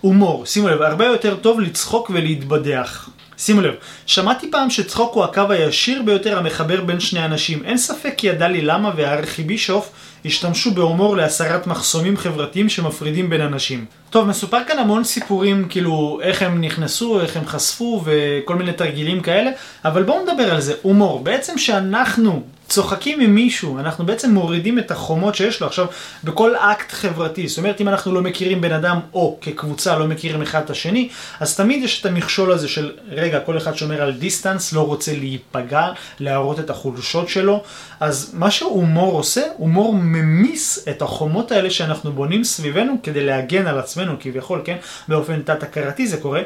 הומור, 0.00 0.46
שימו 0.46 0.68
לב, 0.68 0.82
הרבה 0.82 1.06
יותר 1.06 1.36
טוב 1.36 1.60
לצחוק 1.60 2.10
ולהתבדח. 2.14 3.08
שימו 3.44 3.60
לב, 3.60 3.74
שמעתי 4.06 4.50
פעם 4.50 4.70
שצחוק 4.70 5.14
הוא 5.14 5.24
הקו 5.24 5.42
הישיר 5.48 6.02
ביותר 6.02 6.38
המחבר 6.38 6.80
בין 6.80 7.00
שני 7.00 7.24
אנשים. 7.24 7.64
אין 7.64 7.78
ספק 7.78 8.14
כי 8.16 8.26
ידע 8.26 8.48
לי 8.48 8.60
למה 8.60 8.90
והארכיבישוף 8.96 9.90
השתמשו 10.24 10.74
בהומור 10.74 11.16
להסרת 11.16 11.66
מחסומים 11.66 12.16
חברתיים 12.16 12.68
שמפרידים 12.68 13.30
בין 13.30 13.40
אנשים. 13.40 13.84
טוב, 14.10 14.28
מסופר 14.28 14.58
כאן 14.68 14.78
המון 14.78 15.04
סיפורים, 15.04 15.68
כאילו, 15.68 16.20
איך 16.22 16.42
הם 16.42 16.60
נכנסו, 16.60 17.20
איך 17.20 17.36
הם 17.36 17.46
חשפו 17.46 18.04
וכל 18.04 18.56
מיני 18.56 18.72
תרגילים 18.72 19.20
כאלה, 19.20 19.50
אבל 19.84 20.02
בואו 20.02 20.22
נדבר 20.22 20.54
על 20.54 20.60
זה. 20.60 20.74
הומור, 20.82 21.24
בעצם 21.24 21.58
שאנחנו 21.58 22.42
צוחקים 22.72 23.20
עם 23.20 23.34
מישהו, 23.34 23.78
אנחנו 23.78 24.06
בעצם 24.06 24.30
מורידים 24.30 24.78
את 24.78 24.90
החומות 24.90 25.34
שיש 25.34 25.60
לו. 25.60 25.66
עכשיו, 25.66 25.86
בכל 26.24 26.56
אקט 26.56 26.92
חברתי, 26.92 27.48
זאת 27.48 27.58
אומרת, 27.58 27.80
אם 27.80 27.88
אנחנו 27.88 28.14
לא 28.14 28.22
מכירים 28.22 28.60
בן 28.60 28.72
אדם, 28.72 29.00
או 29.14 29.38
כקבוצה 29.40 29.98
לא 29.98 30.06
מכירים 30.06 30.42
אחד 30.42 30.62
את 30.64 30.70
השני, 30.70 31.08
אז 31.40 31.56
תמיד 31.56 31.82
יש 31.82 32.00
את 32.00 32.06
המכשול 32.06 32.52
הזה 32.52 32.68
של, 32.68 32.92
רגע, 33.10 33.40
כל 33.40 33.56
אחד 33.58 33.76
שומר 33.76 34.02
על 34.02 34.12
distance, 34.12 34.72
לא 34.72 34.80
רוצה 34.80 35.12
להיפגע, 35.16 35.88
להראות 36.20 36.60
את 36.60 36.70
החולשות 36.70 37.28
שלו. 37.28 37.62
אז 38.00 38.30
מה 38.34 38.50
שהומור 38.50 39.12
עושה, 39.12 39.42
הומור 39.56 39.94
ממיס 39.94 40.88
את 40.88 41.02
החומות 41.02 41.52
האלה 41.52 41.70
שאנחנו 41.70 42.12
בונים 42.12 42.44
סביבנו 42.44 42.96
כדי 43.02 43.26
להגן 43.26 43.66
על 43.66 43.78
עצמנו, 43.78 44.16
כביכול, 44.20 44.62
כן? 44.64 44.76
באופן 45.08 45.42
תת-הכרתי 45.42 46.06
זה 46.06 46.16
קורה. 46.16 46.42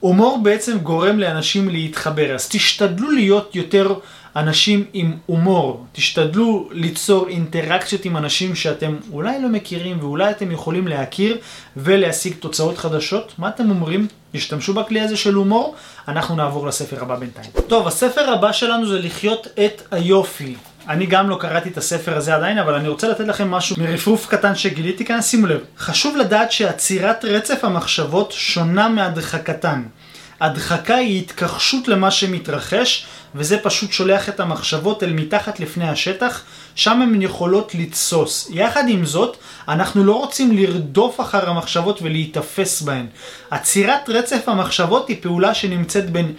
הומור 0.00 0.40
בעצם 0.42 0.78
גורם 0.78 1.18
לאנשים 1.18 1.68
להתחבר, 1.68 2.34
אז 2.34 2.48
תשתדלו 2.48 3.10
להיות 3.10 3.56
יותר 3.56 3.94
אנשים 4.36 4.84
עם 4.92 5.12
הומור, 5.26 5.86
תשתדלו 5.92 6.68
ליצור 6.72 7.28
אינטראקציות 7.28 8.04
עם 8.04 8.16
אנשים 8.16 8.54
שאתם 8.54 8.96
אולי 9.12 9.42
לא 9.42 9.48
מכירים 9.48 9.98
ואולי 10.00 10.30
אתם 10.30 10.50
יכולים 10.50 10.88
להכיר 10.88 11.38
ולהשיג 11.76 12.34
תוצאות 12.34 12.78
חדשות. 12.78 13.32
מה 13.38 13.48
אתם 13.48 13.70
אומרים? 13.70 14.06
השתמשו 14.34 14.74
בכלי 14.74 15.00
הזה 15.00 15.16
של 15.16 15.34
הומור? 15.34 15.74
אנחנו 16.08 16.36
נעבור 16.36 16.66
לספר 16.66 17.02
הבא 17.02 17.16
בינתיים. 17.16 17.50
טוב, 17.66 17.86
הספר 17.86 18.30
הבא 18.30 18.52
שלנו 18.52 18.88
זה 18.88 18.98
לחיות 18.98 19.46
את 19.64 19.82
היופי. 19.90 20.54
אני 20.88 21.06
גם 21.06 21.30
לא 21.30 21.36
קראתי 21.40 21.68
את 21.68 21.76
הספר 21.76 22.16
הזה 22.16 22.34
עדיין, 22.34 22.58
אבל 22.58 22.74
אני 22.74 22.88
רוצה 22.88 23.08
לתת 23.08 23.26
לכם 23.26 23.50
משהו 23.50 23.76
מרפרוף 23.78 24.26
קטן 24.26 24.54
שגיליתי 24.54 25.04
כאן, 25.04 25.22
שימו 25.22 25.46
לב. 25.46 25.60
חשוב 25.78 26.16
לדעת 26.16 26.52
שעצירת 26.52 27.24
רצף 27.24 27.64
המחשבות 27.64 28.32
שונה 28.32 28.88
מהדחקתן. 28.88 29.82
הדחקה 30.42 30.94
היא 30.94 31.18
התכחשות 31.18 31.88
למה 31.88 32.10
שמתרחש, 32.10 33.06
וזה 33.34 33.58
פשוט 33.58 33.92
שולח 33.92 34.28
את 34.28 34.40
המחשבות 34.40 35.02
אל 35.02 35.12
מתחת 35.12 35.60
לפני 35.60 35.88
השטח, 35.88 36.42
שם 36.74 37.02
הן 37.02 37.22
יכולות 37.22 37.74
לתסוס. 37.74 38.48
יחד 38.50 38.84
עם 38.88 39.04
זאת, 39.04 39.36
אנחנו 39.68 40.04
לא 40.04 40.12
רוצים 40.12 40.56
לרדוף 40.56 41.20
אחר 41.20 41.50
המחשבות 41.50 42.02
ולהיתפס 42.02 42.82
בהן. 42.82 43.06
עצירת 43.50 44.08
רצף 44.08 44.48
המחשבות 44.48 45.08
היא 45.08 45.16
פעולה 45.20 45.54
שנמצאת 45.54 46.10
בין 46.10 46.32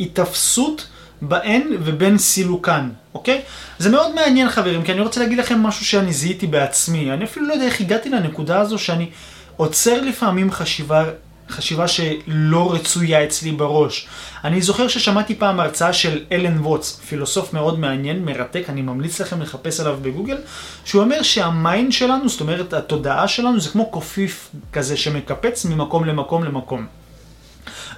התאפסות 0.00 0.86
בהן 1.22 1.62
ובין 1.84 2.18
סילוקן, 2.18 2.88
אוקיי? 3.14 3.42
זה 3.78 3.90
מאוד 3.90 4.14
מעניין 4.14 4.48
חברים, 4.48 4.82
כי 4.82 4.92
אני 4.92 5.00
רוצה 5.00 5.20
להגיד 5.20 5.38
לכם 5.38 5.62
משהו 5.62 5.84
שאני 5.86 6.12
זיהיתי 6.12 6.46
בעצמי. 6.46 7.12
אני 7.12 7.24
אפילו 7.24 7.46
לא 7.46 7.52
יודע 7.52 7.64
איך 7.64 7.80
הגעתי 7.80 8.08
לנקודה 8.10 8.60
הזו 8.60 8.78
שאני 8.78 9.10
עוצר 9.56 10.00
לפעמים 10.00 10.52
חשיבה 10.52 11.04
חשיבה 11.50 11.88
שלא 11.88 12.72
רצויה 12.72 13.24
אצלי 13.24 13.52
בראש. 13.52 14.08
אני 14.44 14.62
זוכר 14.62 14.88
ששמעתי 14.88 15.34
פעם 15.34 15.60
הרצאה 15.60 15.92
של 15.92 16.20
אלן 16.32 16.58
ווטס, 16.58 17.00
פילוסוף 17.08 17.52
מאוד 17.52 17.78
מעניין, 17.78 18.24
מרתק, 18.24 18.64
אני 18.68 18.82
ממליץ 18.82 19.20
לכם 19.20 19.42
לחפש 19.42 19.80
עליו 19.80 19.98
בגוגל, 20.02 20.36
שהוא 20.84 21.02
אומר 21.02 21.22
שה 21.22 21.52
mind 21.52 21.92
שלנו, 21.92 22.28
זאת 22.28 22.40
אומרת 22.40 22.72
התודעה 22.72 23.28
שלנו, 23.28 23.60
זה 23.60 23.70
כמו 23.70 23.90
קופיף 23.90 24.50
כזה 24.72 24.96
שמקפץ 24.96 25.64
ממקום 25.64 26.04
למקום 26.04 26.44
למקום. 26.44 26.86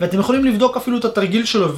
ואתם 0.01 0.21
יכולים 0.21 0.45
לבדוק 0.45 0.77
אפילו 0.77 0.99
את 0.99 1.05
התרגיל 1.05 1.45
שלו 1.45 1.69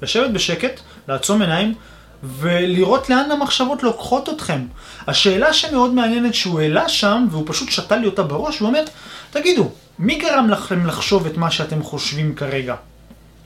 ולשבת 0.00 0.30
בשקט, 0.30 0.80
לעצום 1.08 1.42
עיניים, 1.42 1.74
ולראות 2.22 3.10
לאן 3.10 3.30
המחשבות 3.30 3.82
לוקחות 3.82 4.28
אתכם. 4.28 4.60
השאלה 5.06 5.52
שמאוד 5.52 5.94
מעניינת 5.94 6.34
שהוא 6.34 6.60
העלה 6.60 6.88
שם, 6.88 7.26
והוא 7.30 7.44
פשוט 7.46 7.70
שתל 7.70 7.96
לי 7.96 8.06
אותה 8.06 8.22
בראש, 8.22 8.58
הוא 8.58 8.68
אומר, 8.68 8.84
תגידו, 9.30 9.70
מי 9.98 10.18
גרם 10.18 10.50
לכם 10.50 10.86
לחשוב 10.86 11.26
את 11.26 11.36
מה 11.36 11.50
שאתם 11.50 11.82
חושבים 11.82 12.34
כרגע? 12.34 12.74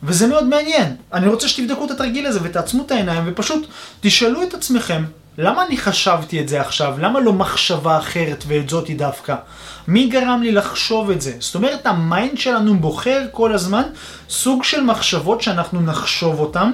וזה 0.02 0.26
מאוד 0.26 0.44
מעניין. 0.44 0.96
אני 1.12 1.28
רוצה 1.28 1.48
שתבדקו 1.48 1.84
את 1.84 1.90
התרגיל 1.90 2.26
הזה 2.26 2.40
ותעצמו 2.42 2.82
את 2.86 2.90
העיניים 2.90 3.22
ופשוט 3.26 3.66
תשאלו 4.00 4.42
את 4.42 4.54
עצמכם 4.54 5.04
למה 5.38 5.66
אני 5.66 5.76
חשבתי 5.76 6.40
את 6.40 6.48
זה 6.48 6.60
עכשיו? 6.60 6.94
למה 6.98 7.20
לא 7.20 7.32
מחשבה 7.32 7.98
אחרת 7.98 8.44
ואת 8.46 8.70
זאתי 8.70 8.94
דווקא? 8.94 9.34
מי 9.88 10.06
גרם 10.06 10.42
לי 10.42 10.52
לחשוב 10.52 11.10
את 11.10 11.20
זה? 11.20 11.32
זאת 11.38 11.54
אומרת, 11.54 11.86
ה 11.86 11.97
mind 11.97 12.38
שלנו 12.38 12.78
בוחר 12.78 13.22
כל 13.32 13.54
הזמן 13.54 13.82
סוג 14.30 14.64
של 14.64 14.80
מחשבות 14.80 15.42
שאנחנו 15.42 15.80
נחשוב 15.80 16.40
אותן. 16.40 16.70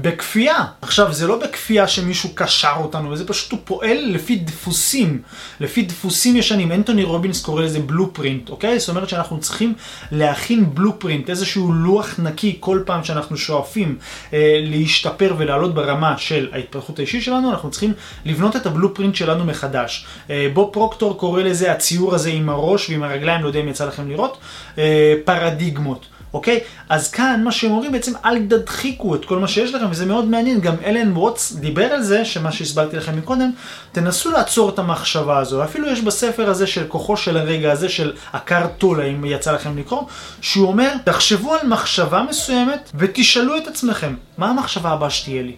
בכפייה. 0.00 0.64
עכשיו, 0.82 1.12
זה 1.12 1.26
לא 1.26 1.38
בכפייה 1.38 1.88
שמישהו 1.88 2.30
קשר 2.34 2.72
אותנו, 2.76 3.16
זה 3.16 3.26
פשוט 3.26 3.52
הוא 3.52 3.60
פועל 3.64 3.98
לפי 4.06 4.36
דפוסים, 4.36 5.22
לפי 5.60 5.82
דפוסים 5.82 6.36
ישנים. 6.36 6.72
אנטוני 6.72 7.04
רובינס 7.04 7.42
קורא 7.42 7.62
לזה 7.62 7.80
בלופרינט, 7.80 8.50
אוקיי? 8.50 8.78
זאת 8.78 8.88
אומרת 8.88 9.08
שאנחנו 9.08 9.40
צריכים 9.40 9.74
להכין 10.12 10.74
בלופרינט, 10.74 11.30
איזשהו 11.30 11.72
לוח 11.72 12.14
נקי 12.18 12.56
כל 12.60 12.82
פעם 12.86 13.04
שאנחנו 13.04 13.36
שואפים 13.36 13.98
אה, 14.32 14.60
להשתפר 14.62 15.34
ולעלות 15.38 15.74
ברמה 15.74 16.18
של 16.18 16.48
ההתפתחות 16.52 16.98
האישית 16.98 17.22
שלנו, 17.22 17.50
אנחנו 17.50 17.70
צריכים 17.70 17.92
לבנות 18.24 18.56
את 18.56 18.66
הבלופרינט 18.66 19.14
שלנו 19.14 19.44
מחדש. 19.44 20.06
אה, 20.30 20.48
בוב 20.52 20.70
פרוקטור 20.72 21.18
קורא 21.18 21.42
לזה 21.42 21.72
הציור 21.72 22.14
הזה 22.14 22.30
עם 22.30 22.48
הראש 22.48 22.90
ועם 22.90 23.02
הרגליים, 23.02 23.42
לא 23.42 23.46
יודע 23.46 23.60
אם 23.60 23.68
יצא 23.68 23.86
לכם 23.86 24.10
לראות, 24.10 24.38
אה, 24.78 25.14
פרדיגמות. 25.24 26.06
אוקיי? 26.34 26.60
אז 26.88 27.10
כאן 27.10 27.40
מה 27.44 27.52
שהם 27.52 27.70
אומרים 27.70 27.92
בעצם 27.92 28.12
אל 28.24 28.46
תדחיקו 28.48 29.14
את 29.14 29.24
כל 29.24 29.38
מה 29.38 29.48
שיש 29.48 29.74
לכם 29.74 29.86
וזה 29.90 30.06
מאוד 30.06 30.24
מעניין, 30.24 30.60
גם 30.60 30.74
אלן 30.84 31.16
ווטס 31.16 31.52
דיבר 31.52 31.84
על 31.84 32.02
זה, 32.02 32.24
שמה 32.24 32.52
שהסברתי 32.52 32.96
לכם 32.96 33.16
מקודם, 33.16 33.50
תנסו 33.92 34.30
לעצור 34.30 34.70
את 34.70 34.78
המחשבה 34.78 35.38
הזו, 35.38 35.64
אפילו 35.64 35.88
יש 35.88 36.00
בספר 36.00 36.50
הזה 36.50 36.66
של 36.66 36.84
כוחו 36.88 37.16
של 37.16 37.36
הרגע 37.36 37.72
הזה 37.72 37.88
של 37.88 38.12
עקר 38.32 38.66
טולה, 38.78 39.04
אם 39.04 39.24
יצא 39.24 39.52
לכם 39.52 39.78
לקרוא, 39.78 40.02
שהוא 40.40 40.68
אומר, 40.68 40.94
תחשבו 41.04 41.54
על 41.54 41.66
מחשבה 41.66 42.22
מסוימת 42.28 42.90
ותשאלו 42.94 43.56
את 43.56 43.66
עצמכם, 43.68 44.14
מה 44.38 44.50
המחשבה 44.50 44.90
הבאה 44.90 45.10
שתהיה 45.10 45.42
לי? 45.42 45.56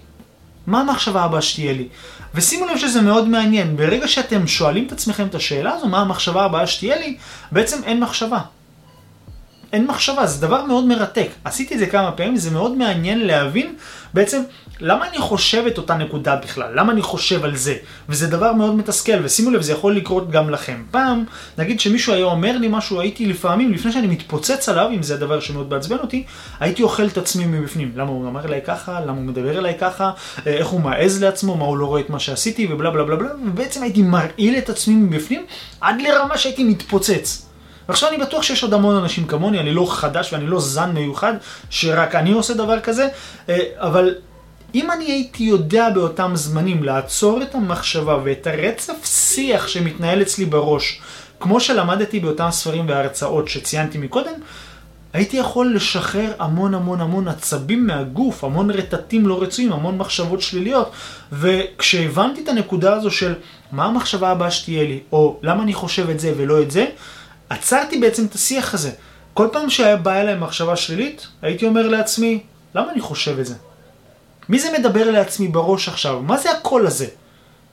מה 0.66 0.80
המחשבה 0.80 1.22
הבאה 1.22 1.42
שתהיה 1.42 1.72
לי? 1.72 1.88
ושימו 2.34 2.66
לב 2.66 2.78
שזה 2.78 3.02
מאוד 3.02 3.28
מעניין, 3.28 3.76
ברגע 3.76 4.08
שאתם 4.08 4.46
שואלים 4.46 4.86
את 4.86 4.92
עצמכם 4.92 5.26
את 5.26 5.34
השאלה 5.34 5.72
הזו, 5.72 5.86
מה 5.86 6.00
המחשבה 6.00 6.44
הבאה 6.44 6.66
שתהיה 6.66 6.98
לי, 6.98 7.16
בעצם 7.52 7.84
אין 7.84 8.00
מחשבה. 8.00 8.38
אין 9.76 9.86
מחשבה, 9.86 10.26
זה 10.26 10.46
דבר 10.46 10.64
מאוד 10.64 10.84
מרתק. 10.84 11.28
עשיתי 11.44 11.74
את 11.74 11.78
זה 11.78 11.86
כמה 11.86 12.12
פעמים, 12.12 12.36
זה 12.36 12.50
מאוד 12.50 12.76
מעניין 12.76 13.26
להבין 13.26 13.74
בעצם 14.14 14.42
למה 14.80 15.08
אני 15.08 15.18
חושב 15.18 15.64
את 15.66 15.78
אותה 15.78 15.94
נקודה 15.94 16.36
בכלל, 16.36 16.72
למה 16.74 16.92
אני 16.92 17.02
חושב 17.02 17.44
על 17.44 17.56
זה. 17.56 17.74
וזה 18.08 18.26
דבר 18.26 18.52
מאוד 18.52 18.74
מתסכל, 18.74 19.12
ושימו 19.22 19.50
לב, 19.50 19.62
זה 19.62 19.72
יכול 19.72 19.96
לקרות 19.96 20.30
גם 20.30 20.50
לכם. 20.50 20.82
פעם, 20.90 21.24
נגיד 21.58 21.80
שמישהו 21.80 22.12
היה 22.12 22.24
אומר 22.24 22.58
לי 22.58 22.68
משהו, 22.70 23.00
הייתי 23.00 23.26
לפעמים, 23.26 23.72
לפני 23.72 23.92
שאני 23.92 24.06
מתפוצץ 24.06 24.68
עליו, 24.68 24.88
אם 24.94 25.02
זה 25.02 25.14
הדבר 25.14 25.40
שמאוד 25.40 25.70
מעצבן 25.70 25.96
אותי, 25.98 26.24
הייתי 26.60 26.82
אוכל 26.82 27.06
את 27.06 27.18
עצמי 27.18 27.46
מבפנים. 27.46 27.92
למה 27.96 28.10
הוא 28.10 28.28
אמר 28.28 28.44
אליי 28.44 28.60
ככה, 28.66 29.00
למה 29.00 29.16
הוא 29.16 29.24
מדבר 29.24 29.58
אליי 29.58 29.74
ככה, 29.80 30.10
אה, 30.46 30.52
איך 30.52 30.66
הוא 30.66 30.80
מעז 30.80 31.22
לעצמו, 31.22 31.56
מה 31.56 31.64
הוא 31.64 31.76
לא 31.76 31.86
רואה 31.86 32.00
את 32.00 32.10
מה 32.10 32.18
שעשיתי, 32.18 32.68
ובלה 32.70 32.90
בלה 32.90 33.04
בלה 33.04 33.16
בלה, 33.16 33.30
ובעצם 33.46 33.82
הייתי 33.82 34.02
מרעיל 34.02 34.58
את 34.58 34.68
עצמי 34.68 34.94
מבפנים, 34.94 35.46
עד 35.80 36.02
לרמה 36.02 36.38
שהייתי 36.38 36.64
מתפוצץ. 36.64 37.46
ועכשיו 37.88 38.08
אני 38.08 38.18
בטוח 38.18 38.42
שיש 38.42 38.62
עוד 38.62 38.74
המון 38.74 38.96
אנשים 38.96 39.26
כמוני, 39.26 39.60
אני 39.60 39.72
לא 39.72 39.86
חדש 39.90 40.32
ואני 40.32 40.46
לא 40.46 40.60
זן 40.60 40.90
מיוחד, 40.90 41.32
שרק 41.70 42.14
אני 42.14 42.32
עושה 42.32 42.54
דבר 42.54 42.80
כזה, 42.80 43.08
אה, 43.48 43.58
אבל 43.76 44.14
אם 44.74 44.90
אני 44.90 45.04
הייתי 45.04 45.44
יודע 45.44 45.90
באותם 45.90 46.30
זמנים 46.34 46.82
לעצור 46.84 47.42
את 47.42 47.54
המחשבה 47.54 48.18
ואת 48.24 48.46
הרצף 48.46 49.04
שיח 49.04 49.68
שמתנהל 49.68 50.22
אצלי 50.22 50.44
בראש, 50.44 51.00
כמו 51.40 51.60
שלמדתי 51.60 52.20
באותם 52.20 52.48
ספרים 52.50 52.88
והרצאות 52.88 53.48
שציינתי 53.48 53.98
מקודם, 53.98 54.34
הייתי 55.12 55.36
יכול 55.36 55.74
לשחרר 55.74 56.32
המון 56.38 56.74
המון 56.74 57.00
המון 57.00 57.28
עצבים 57.28 57.86
מהגוף, 57.86 58.44
המון 58.44 58.70
רטטים 58.70 59.26
לא 59.26 59.42
רצויים, 59.42 59.72
המון 59.72 59.98
מחשבות 59.98 60.42
שליליות. 60.42 60.90
וכשהבנתי 61.32 62.40
את 62.42 62.48
הנקודה 62.48 62.94
הזו 62.94 63.10
של 63.10 63.34
מה 63.72 63.84
המחשבה 63.84 64.30
הבאה 64.30 64.50
שתהיה 64.50 64.84
לי, 64.84 65.00
או 65.12 65.38
למה 65.42 65.62
אני 65.62 65.74
חושב 65.74 66.10
את 66.10 66.20
זה 66.20 66.32
ולא 66.36 66.62
את 66.62 66.70
זה, 66.70 66.86
עצרתי 67.50 67.98
בעצם 67.98 68.26
את 68.26 68.34
השיח 68.34 68.74
הזה. 68.74 68.90
כל 69.34 69.48
פעם 69.52 69.70
שהיה 69.70 69.96
בא 69.96 70.20
אליי 70.20 70.34
מחשבה 70.34 70.76
שלילית, 70.76 71.26
הייתי 71.42 71.66
אומר 71.66 71.88
לעצמי, 71.88 72.40
למה 72.74 72.92
אני 72.92 73.00
חושב 73.00 73.38
את 73.38 73.46
זה? 73.46 73.54
מי 74.48 74.58
זה 74.58 74.78
מדבר 74.78 75.10
לעצמי 75.10 75.48
בראש 75.48 75.88
עכשיו? 75.88 76.22
מה 76.22 76.36
זה 76.36 76.50
הקול 76.50 76.86
הזה? 76.86 77.06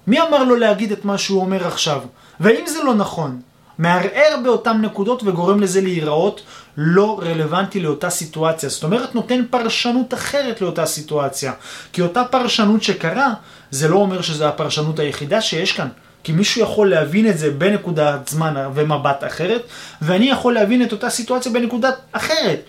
מי 0.08 0.22
אמר 0.22 0.44
לו 0.44 0.56
להגיד 0.56 0.92
את 0.92 1.06
מה 1.06 1.18
שהוא 1.18 1.42
אומר 1.42 1.68
עכשיו? 1.68 2.02
והאם 2.40 2.68
זה 2.68 2.84
לא 2.84 2.96
נכון? 2.96 3.42
מערער 3.78 4.38
באותן 4.44 4.82
נקודות 4.82 5.24
וגורם 5.24 5.60
לזה 5.60 5.82
להיראות 5.82 6.42
לא 6.78 7.20
רלוונטי 7.24 7.80
לאותה 7.80 8.10
סיטואציה. 8.10 8.70
זאת 8.70 8.84
אומרת, 8.84 9.16
נותן 9.16 9.42
פרשנות 9.50 10.14
אחרת 10.14 10.62
לאותה 10.62 10.86
סיטואציה. 10.86 11.54
כי 11.94 12.02
אותה 12.02 12.24
פרשנות 12.24 12.84
שקרה, 12.84 13.34
זה 13.72 13.88
לא 13.88 13.96
אומר 13.96 14.22
שזו 14.22 14.46
הפרשנות 14.46 15.00
היחידה 15.00 15.42
שיש 15.42 15.72
כאן. 15.72 15.88
כי 16.24 16.32
מישהו 16.32 16.62
יכול 16.62 16.90
להבין 16.90 17.30
את 17.30 17.38
זה 17.38 17.52
בנקודת 17.52 18.28
זמן 18.28 18.54
ומבט 18.74 19.24
אחרת, 19.24 19.62
ואני 20.02 20.30
יכול 20.30 20.54
להבין 20.54 20.84
את 20.84 20.92
אותה 20.92 21.10
סיטואציה 21.10 21.52
בנקודת 21.52 21.96
אחרת. 22.12 22.62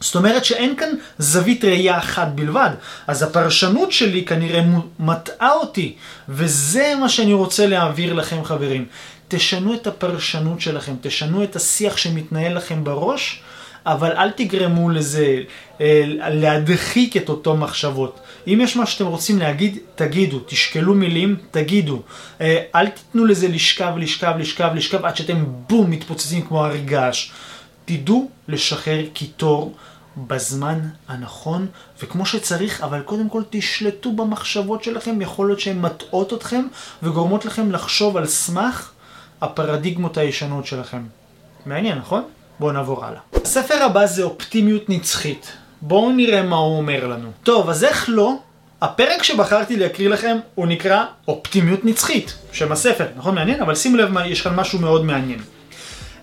זאת 0.00 0.14
אומרת 0.14 0.44
שאין 0.44 0.76
כאן 0.76 0.88
זווית 1.18 1.64
ראייה 1.64 1.98
אחת 1.98 2.28
בלבד, 2.34 2.70
אז 3.06 3.22
הפרשנות 3.22 3.92
שלי 3.92 4.24
כנראה 4.24 4.62
מטעה 4.98 5.52
אותי, 5.52 5.94
וזה 6.28 6.94
מה 7.00 7.08
שאני 7.08 7.32
רוצה 7.32 7.66
להעביר 7.66 8.12
לכם 8.12 8.44
חברים. 8.44 8.84
תשנו 9.28 9.74
את 9.74 9.86
הפרשנות 9.86 10.60
שלכם, 10.60 10.92
תשנו 11.00 11.44
את 11.44 11.56
השיח 11.56 11.96
שמתנהל 11.96 12.56
לכם 12.56 12.84
בראש, 12.84 13.42
אבל 13.86 14.12
אל 14.12 14.30
תגרמו 14.30 14.90
לזה 14.90 15.42
אה, 15.80 16.02
להדחיק 16.16 17.16
את 17.16 17.28
אותו 17.28 17.56
מחשבות. 17.56 18.20
אם 18.46 18.58
יש 18.62 18.76
מה 18.76 18.86
שאתם 18.86 19.06
רוצים 19.06 19.38
להגיד, 19.38 19.78
תגידו, 19.94 20.40
תשקלו 20.46 20.94
מילים, 20.94 21.36
תגידו. 21.50 22.02
אה, 22.40 22.62
אל 22.74 22.88
תיתנו 22.88 23.24
לזה 23.24 23.48
לשכב, 23.48 23.92
לשכב, 23.96 24.34
לשכב, 24.38 24.70
לשכב, 24.74 25.04
עד 25.04 25.16
שאתם 25.16 25.44
בום, 25.68 25.90
מתפוצצים 25.90 26.42
כמו 26.42 26.64
הר 26.64 26.76
געש. 26.76 27.30
תדעו 27.84 28.30
לשחרר 28.48 29.02
קיטור 29.12 29.74
בזמן 30.16 30.78
הנכון 31.08 31.66
וכמו 32.02 32.26
שצריך, 32.26 32.82
אבל 32.82 33.00
קודם 33.00 33.28
כל 33.28 33.42
תשלטו 33.50 34.12
במחשבות 34.12 34.84
שלכם, 34.84 35.20
יכול 35.20 35.46
להיות 35.46 35.60
שהן 35.60 35.80
מטעות 35.80 36.32
אתכם 36.32 36.66
וגורמות 37.02 37.44
לכם 37.44 37.72
לחשוב 37.72 38.16
על 38.16 38.26
סמך 38.26 38.90
הפרדיגמות 39.40 40.16
הישנות 40.16 40.66
שלכם. 40.66 41.02
מעניין, 41.66 41.98
נכון? 41.98 42.22
בואו 42.58 42.72
נעבור 42.72 43.04
הלאה. 43.04 43.35
הספר 43.46 43.82
הבא 43.84 44.06
זה 44.06 44.22
אופטימיות 44.22 44.88
נצחית. 44.88 45.52
בואו 45.82 46.12
נראה 46.12 46.42
מה 46.42 46.56
הוא 46.56 46.78
אומר 46.78 47.06
לנו. 47.06 47.28
טוב, 47.42 47.70
אז 47.70 47.84
איך 47.84 48.04
לא? 48.08 48.34
הפרק 48.82 49.22
שבחרתי 49.22 49.76
להקריא 49.76 50.08
לכם 50.08 50.36
הוא 50.54 50.66
נקרא 50.66 51.04
אופטימיות 51.28 51.84
נצחית, 51.84 52.34
שם 52.52 52.72
הספר, 52.72 53.04
נכון 53.16 53.34
מעניין? 53.34 53.60
אבל 53.60 53.74
שימו 53.74 53.96
לב, 53.96 54.10
יש 54.26 54.40
כאן 54.40 54.54
משהו 54.54 54.78
מאוד 54.78 55.04
מעניין. 55.04 55.38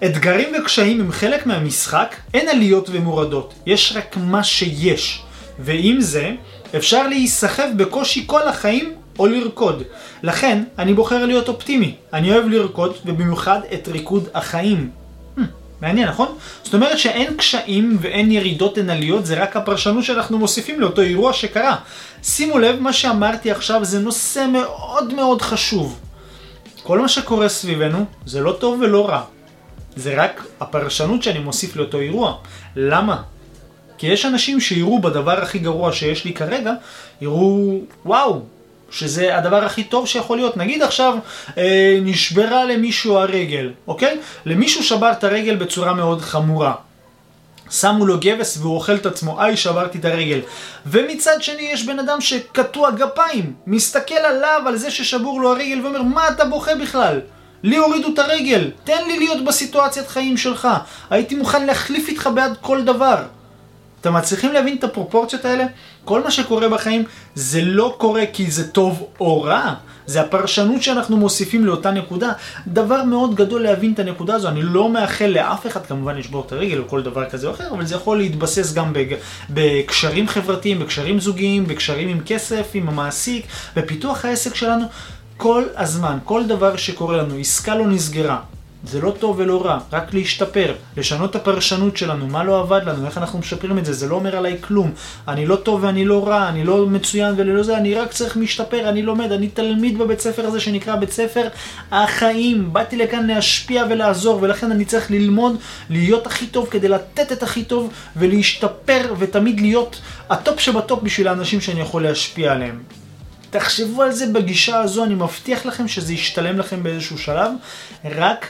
אתגרים 0.05 0.53
וקשיים 0.59 1.01
הם 1.01 1.11
חלק 1.11 1.45
מהמשחק, 1.45 2.15
אין 2.33 2.49
עליות 2.49 2.89
ומורדות, 2.91 3.53
יש 3.65 3.93
רק 3.95 4.17
מה 4.17 4.43
שיש. 4.43 5.23
ועם 5.59 6.01
זה, 6.01 6.31
אפשר 6.75 7.07
להיסחף 7.07 7.67
בקושי 7.77 8.23
כל 8.27 8.47
החיים 8.47 8.93
או 9.19 9.27
לרקוד. 9.27 9.83
לכן, 10.23 10.63
אני 10.79 10.93
בוחר 10.93 11.25
להיות 11.25 11.47
אופטימי. 11.47 11.95
אני 12.13 12.31
אוהב 12.31 12.47
לרקוד, 12.47 12.95
ובמיוחד 13.05 13.59
את 13.73 13.87
ריקוד 13.87 14.29
החיים. 14.33 15.02
מעניין, 15.83 16.07
נכון? 16.09 16.35
זאת 16.63 16.73
אומרת 16.73 16.99
שאין 16.99 17.37
קשיים 17.37 17.97
ואין 18.01 18.31
ירידות, 18.31 18.77
אין 18.77 18.89
עליות, 18.89 19.25
זה 19.25 19.43
רק 19.43 19.57
הפרשנות 19.57 20.03
שאנחנו 20.03 20.39
מוסיפים 20.39 20.79
לאותו 20.79 21.01
אירוע 21.01 21.33
שקרה. 21.33 21.75
שימו 22.23 22.59
לב, 22.59 22.79
מה 22.79 22.93
שאמרתי 22.93 23.51
עכשיו 23.51 23.85
זה 23.85 23.99
נושא 23.99 24.45
מאוד 24.51 25.13
מאוד 25.13 25.41
חשוב. 25.41 25.99
כל 26.83 26.99
מה 26.99 27.07
שקורה 27.07 27.49
סביבנו 27.49 28.05
זה 28.25 28.41
לא 28.41 28.51
טוב 28.59 28.81
ולא 28.81 29.09
רע. 29.09 29.21
זה 29.95 30.23
רק 30.23 30.45
הפרשנות 30.59 31.23
שאני 31.23 31.39
מוסיף 31.39 31.75
לאותו 31.75 31.99
אירוע. 31.99 32.37
למה? 32.75 33.21
כי 33.97 34.07
יש 34.07 34.25
אנשים 34.25 34.59
שיראו 34.59 35.01
בדבר 35.01 35.41
הכי 35.41 35.59
גרוע 35.59 35.91
שיש 35.91 36.25
לי 36.25 36.33
כרגע, 36.33 36.73
יראו, 37.21 37.79
וואו, 38.05 38.41
שזה 38.93 39.37
הדבר 39.37 39.65
הכי 39.65 39.83
טוב 39.83 40.07
שיכול 40.07 40.37
להיות. 40.37 40.57
נגיד 40.57 40.81
עכשיו 40.81 41.15
אה, 41.57 41.97
נשברה 42.01 42.65
למישהו 42.65 43.17
הרגל, 43.17 43.71
אוקיי? 43.87 44.17
למישהו 44.45 44.83
שבר 44.83 45.11
את 45.11 45.23
הרגל 45.23 45.55
בצורה 45.55 45.93
מאוד 45.93 46.21
חמורה. 46.21 46.73
שמו 47.71 48.05
לו 48.05 48.17
גבס 48.19 48.57
והוא 48.57 48.75
אוכל 48.75 48.95
את 48.95 49.05
עצמו, 49.05 49.41
איי 49.41 49.57
שברתי 49.57 49.97
את 49.97 50.05
הרגל. 50.05 50.39
ומצד 50.85 51.37
שני 51.41 51.61
יש 51.61 51.85
בן 51.85 51.99
אדם 51.99 52.21
שקטוע 52.21 52.91
גפיים, 52.91 53.53
מסתכל 53.67 54.13
עליו, 54.13 54.61
על 54.67 54.77
זה 54.77 54.91
ששבור 54.91 55.41
לו 55.41 55.51
הרגל 55.51 55.79
ואומר, 55.83 56.01
מה 56.01 56.29
אתה 56.29 56.45
בוכה 56.45 56.75
בכלל? 56.75 57.19
לי 57.63 57.77
הורידו 57.77 58.09
את 58.13 58.19
הרגל, 58.19 58.71
תן 58.83 59.05
לי 59.07 59.19
להיות 59.19 59.45
בסיטואציית 59.45 60.07
חיים 60.07 60.37
שלך. 60.37 60.67
הייתי 61.09 61.35
מוכן 61.35 61.65
להחליף 61.65 62.09
איתך 62.09 62.29
בעד 62.33 62.57
כל 62.61 62.83
דבר. 62.83 63.17
אתם 64.03 64.13
מצליחים 64.13 64.53
להבין 64.53 64.77
את 64.77 64.83
הפרופורציות 64.83 65.45
האלה? 65.45 65.65
כל 66.05 66.23
מה 66.23 66.31
שקורה 66.31 66.69
בחיים 66.69 67.03
זה 67.35 67.61
לא 67.61 67.95
קורה 67.97 68.23
כי 68.33 68.51
זה 68.51 68.71
טוב 68.71 69.07
או 69.19 69.41
רע, 69.41 69.73
זה 70.05 70.21
הפרשנות 70.21 70.83
שאנחנו 70.83 71.17
מוסיפים 71.17 71.65
לאותה 71.65 71.91
נקודה. 71.91 72.31
דבר 72.67 73.03
מאוד 73.03 73.35
גדול 73.35 73.63
להבין 73.63 73.93
את 73.93 73.99
הנקודה 73.99 74.35
הזו, 74.35 74.47
אני 74.47 74.61
לא 74.61 74.89
מאחל 74.89 75.25
לאף 75.25 75.67
אחד 75.67 75.85
כמובן 75.85 76.15
לשבור 76.15 76.43
את 76.47 76.51
הרגל 76.51 76.79
או 76.79 76.87
כל 76.87 77.03
דבר 77.03 77.29
כזה 77.29 77.47
או 77.47 77.51
אחר, 77.51 77.67
אבל 77.71 77.85
זה 77.85 77.95
יכול 77.95 78.17
להתבסס 78.17 78.73
גם 78.73 78.93
בג... 78.93 79.15
בקשרים 79.49 80.27
חברתיים, 80.27 80.79
בקשרים 80.79 81.19
זוגיים, 81.19 81.67
בקשרים 81.67 82.09
עם 82.09 82.19
כסף, 82.25 82.71
עם 82.73 82.89
המעסיק, 82.89 83.45
בפיתוח 83.75 84.25
העסק 84.25 84.55
שלנו. 84.55 84.85
כל 85.37 85.63
הזמן, 85.75 86.17
כל 86.23 86.47
דבר 86.47 86.75
שקורה 86.75 87.17
לנו, 87.17 87.37
עסקה 87.37 87.75
לא 87.75 87.87
נסגרה, 87.87 88.39
זה 88.85 89.01
לא 89.01 89.13
טוב 89.19 89.39
ולא 89.39 89.65
רע, 89.65 89.79
רק 89.93 90.13
להשתפר, 90.13 90.73
לשנות 90.97 91.29
את 91.29 91.35
הפרשנות 91.35 91.97
שלנו, 91.97 92.27
מה 92.27 92.43
לא 92.43 92.59
עבד 92.59 92.81
לנו, 92.85 93.05
איך 93.05 93.17
אנחנו 93.17 93.39
משפרים 93.39 93.77
את 93.77 93.85
זה, 93.85 93.93
זה 93.93 94.07
לא 94.07 94.15
אומר 94.15 94.35
עליי 94.35 94.57
כלום. 94.61 94.91
אני 95.27 95.45
לא 95.45 95.55
טוב 95.55 95.83
ואני 95.83 96.05
לא 96.05 96.27
רע, 96.27 96.49
אני 96.49 96.63
לא 96.63 96.85
מצוין 96.85 97.33
ולא 97.37 97.63
זה, 97.63 97.77
אני 97.77 97.95
רק 97.95 98.11
צריך 98.11 98.37
להשתפר, 98.37 98.89
אני 98.89 99.01
לומד, 99.01 99.31
אני 99.31 99.47
תלמיד 99.47 99.97
בבית 99.97 100.19
ספר 100.19 100.45
הזה 100.45 100.59
שנקרא 100.59 100.95
בית 100.95 101.11
ספר 101.11 101.47
החיים. 101.91 102.73
באתי 102.73 102.97
לכאן 102.97 103.27
להשפיע 103.27 103.83
ולעזור, 103.89 104.39
ולכן 104.41 104.71
אני 104.71 104.85
צריך 104.85 105.11
ללמוד 105.11 105.55
להיות 105.89 106.27
הכי 106.27 106.47
טוב 106.47 106.67
כדי 106.71 106.87
לתת 106.87 107.31
את 107.31 107.43
הכי 107.43 107.63
טוב 107.63 107.93
ולהשתפר 108.15 109.13
ותמיד 109.19 109.59
להיות 109.59 110.01
ה 110.29 110.37
top 110.37 110.59
שב 110.59 110.81
top 110.81 111.03
בשביל 111.03 111.27
האנשים 111.27 111.61
שאני 111.61 111.79
יכול 111.79 112.03
להשפיע 112.03 112.51
עליהם. 112.51 112.83
תחשבו 113.49 114.01
על 114.01 114.11
זה 114.11 114.27
בגישה 114.27 114.79
הזו, 114.79 115.03
אני 115.03 115.15
מבטיח 115.15 115.65
לכם 115.65 115.87
שזה 115.87 116.13
ישתלם 116.13 116.59
לכם 116.59 116.83
באיזשהו 116.83 117.17
שלב, 117.17 117.51
רק 118.05 118.47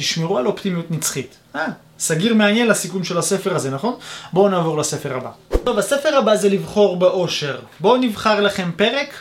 תשמרו 0.00 0.38
על 0.38 0.46
אופטימיות 0.46 0.90
נצחית. 0.90 1.36
אה, 1.56 1.66
סגיר 1.98 2.34
מעניין 2.34 2.66
לסיכום 2.68 3.04
של 3.04 3.18
הספר 3.18 3.54
הזה, 3.56 3.70
נכון? 3.70 3.94
בואו 4.32 4.48
נעבור 4.48 4.78
לספר 4.78 5.16
הבא. 5.16 5.30
טוב, 5.64 5.78
הספר 5.78 6.16
הבא 6.16 6.36
זה 6.36 6.48
לבחור 6.48 6.96
באושר. 6.96 7.58
בואו 7.80 7.96
נבחר 7.96 8.40
לכם 8.40 8.70
פרק 8.76 9.14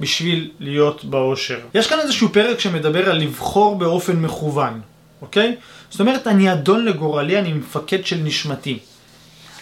בשביל 0.00 0.50
להיות 0.60 1.04
באושר. 1.04 1.58
יש 1.74 1.86
כאן 1.86 2.00
איזשהו 2.00 2.28
פרק 2.28 2.60
שמדבר 2.60 3.10
על 3.10 3.16
לבחור 3.18 3.76
באופן 3.76 4.16
מכוון, 4.16 4.80
אוקיי? 5.22 5.56
זאת 5.90 6.00
אומרת, 6.00 6.26
אני 6.26 6.52
אדון 6.52 6.84
לגורלי, 6.84 7.38
אני 7.38 7.52
מפקד 7.52 8.06
של 8.06 8.16
נשמתי. 8.16 8.78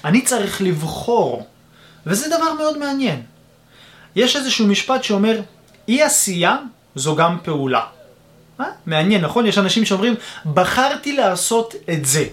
אני 0.05 0.23
צריך 0.23 0.63
לבחור, 0.63 1.47
וזה 2.07 2.29
דבר 2.29 2.53
מאוד 2.59 2.79
מעניין. 2.79 3.23
יש 4.17 4.37
איזשהו 4.37 4.67
משפט 4.67 5.05
שאומר, 5.05 5.41
אי 5.89 6.03
עשייה 6.03 6.57
זו 6.95 7.17
גם 7.17 7.37
פעולה. 7.43 7.96
אה? 8.61 8.67
מעניין, 8.87 9.21
נכון? 9.21 9.47
יש 9.47 9.59
אנשים 9.59 9.85
שאומרים, 9.85 10.15
בחרתי 10.55 11.17
לעשות 11.17 11.75
את 11.93 12.05
זה. 12.05 12.25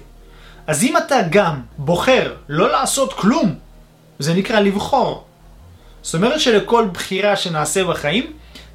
אז 0.68 0.84
אם 0.84 0.98
אתה 0.98 1.16
גם 1.30 1.62
בוחר 1.78 2.34
לא 2.50 2.72
לעשות 2.72 3.14
כלום, 3.14 3.56
זה 4.20 4.34
נקרא 4.34 4.60
לבחור. 4.60 5.26
זאת 6.02 6.16
אומרת 6.16 6.40
שלכל 6.40 6.88
בחירה 6.94 7.36
שנעשה 7.36 7.84
בחיים, 7.84 8.34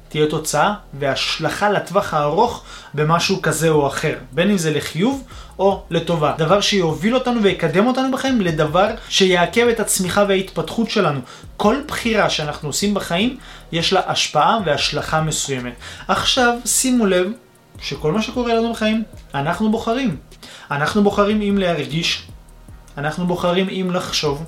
תהיה 0.09 0.27
תוצאה 0.27 0.73
והשלכה 0.99 1.69
לטווח 1.69 2.13
הארוך 2.13 2.63
במשהו 2.93 3.41
כזה 3.41 3.69
או 3.69 3.87
אחר, 3.87 4.15
בין 4.31 4.49
אם 4.49 4.57
זה 4.57 4.71
לחיוב 4.71 5.23
או 5.59 5.83
לטובה. 5.89 6.33
דבר 6.37 6.61
שיוביל 6.61 7.15
אותנו 7.15 7.43
ויקדם 7.43 7.87
אותנו 7.87 8.11
בחיים 8.11 8.41
לדבר 8.41 8.87
שיעכב 9.09 9.67
את 9.67 9.79
הצמיחה 9.79 10.23
וההתפתחות 10.27 10.89
שלנו. 10.89 11.19
כל 11.57 11.75
בחירה 11.87 12.29
שאנחנו 12.29 12.69
עושים 12.69 12.93
בחיים, 12.93 13.37
יש 13.71 13.93
לה 13.93 14.01
השפעה 14.05 14.57
והשלכה 14.65 15.21
מסוימת. 15.21 15.73
עכשיו, 16.07 16.53
שימו 16.65 17.05
לב 17.05 17.31
שכל 17.81 18.11
מה 18.11 18.21
שקורה 18.21 18.53
לנו 18.53 18.73
בחיים, 18.73 19.03
אנחנו 19.35 19.71
בוחרים. 19.71 20.17
אנחנו 20.71 21.03
בוחרים 21.03 21.41
אם 21.41 21.57
להרגיש, 21.57 22.27
אנחנו 22.97 23.27
בוחרים 23.27 23.69
אם 23.69 23.91
לחשוב, 23.93 24.45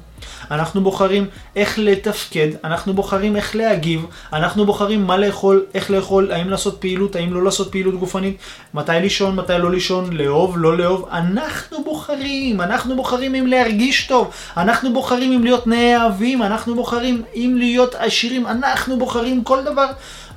אנחנו 0.52 0.82
בוחרים 0.82 1.28
איך 1.56 1.80
לתפקד, 1.80 2.48
אנחנו 2.64 2.94
בוחרים 2.94 3.36
איך 3.36 3.56
להגיב, 3.56 4.06
אנחנו 4.34 4.66
בוחרים 4.66 5.08
מה 5.08 5.18
לאכול, 5.18 5.66
איך 5.74 5.92
לאכול, 5.92 6.32
האם 6.32 6.50
לעשות 6.50 6.82
פעילות, 6.82 7.16
האם 7.16 7.34
לא 7.34 7.44
לעשות 7.44 7.72
פעילות 7.72 7.96
גופנית, 7.96 8.38
מתי 8.74 8.92
לישון, 9.02 9.36
מתי 9.36 9.54
לא 9.60 9.72
לישון, 9.72 10.14
לאהוב, 10.14 10.58
לא 10.58 10.78
לאהוב, 10.78 11.10
אנחנו 11.12 11.84
בוחרים, 11.84 12.62
אנחנו 12.62 12.96
בוחרים 12.96 13.36
אם 13.36 13.48
להרגיש 13.48 14.08
טוב, 14.08 14.32
אנחנו 14.58 14.94
בוחרים 14.94 15.32
אם 15.32 15.44
להיות 15.44 15.68
נאהבים, 15.68 16.44
אנחנו 16.44 16.76
בוחרים 16.76 17.24
אם 17.36 17.56
להיות 17.58 17.96
עשירים, 17.96 18.48
אנחנו 18.48 19.00
בוחרים 19.00 19.44
כל 19.44 19.64
דבר, 19.64 19.88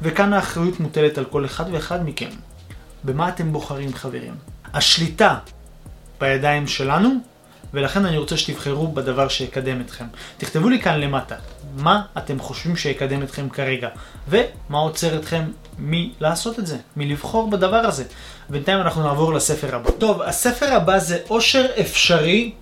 וכאן 0.03 0.33
האחריות 0.33 0.81
מוטלת 0.81 1.19
על 1.19 1.25
כל 1.25 1.45
אחד 1.45 1.65
ואחד 1.73 2.09
מכם. 2.09 2.29
במה 3.05 3.29
אתם 3.29 3.53
בוחרים 3.53 3.95
חברים? 3.95 4.35
השליטה 4.75 5.39
בידיים 6.21 6.67
שלנו, 6.67 7.34
ולכן 7.75 8.07
אני 8.07 8.17
רוצה 8.17 8.37
שתבחרו 8.37 8.89
בדבר 8.89 9.29
שיקדם 9.29 9.81
אתכם. 9.81 10.05
תכתבו 10.39 10.69
לי 10.69 10.81
כאן 10.81 11.01
למטה, 11.01 11.35
מה 11.77 12.03
אתם 12.19 12.39
חושבים 12.39 12.77
שיקדם 12.77 13.23
אתכם 13.23 13.49
כרגע, 13.49 13.89
ומה 14.29 14.79
עוצר 14.79 15.17
אתכם 15.17 15.43
מלעשות 15.79 16.59
את 16.59 16.67
זה, 16.67 16.77
מלבחור 16.97 17.51
בדבר 17.51 17.77
הזה. 17.77 18.05
בינתיים 18.49 18.81
אנחנו 18.81 19.03
נעבור 19.03 19.35
לספר 19.35 19.77
הבא. 19.77 19.91
טוב, 19.91 20.23
הספר 20.23 20.75
הבא 20.75 20.99
זה 20.99 21.19
עושר 21.29 21.67
אפשרי 21.81 22.53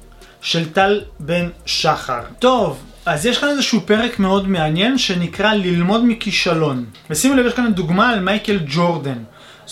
של 0.40 0.72
טל 0.72 1.00
בן 1.20 1.48
שחר. 1.66 2.20
טוב, 2.38 2.82
אז 3.06 3.26
יש 3.26 3.38
כאן 3.38 3.48
איזשהו 3.48 3.80
פרק 3.80 4.18
מאוד 4.18 4.48
מעניין 4.48 4.98
שנקרא 4.98 5.54
ללמוד 5.54 6.02
מכישלון. 6.04 6.84
ושימו 7.10 7.34
לב, 7.34 7.46
יש 7.46 7.54
כאן 7.54 7.72
דוגמה 7.74 8.10
על 8.10 8.20
מייקל 8.20 8.58
ג'ורדן. 8.66 9.18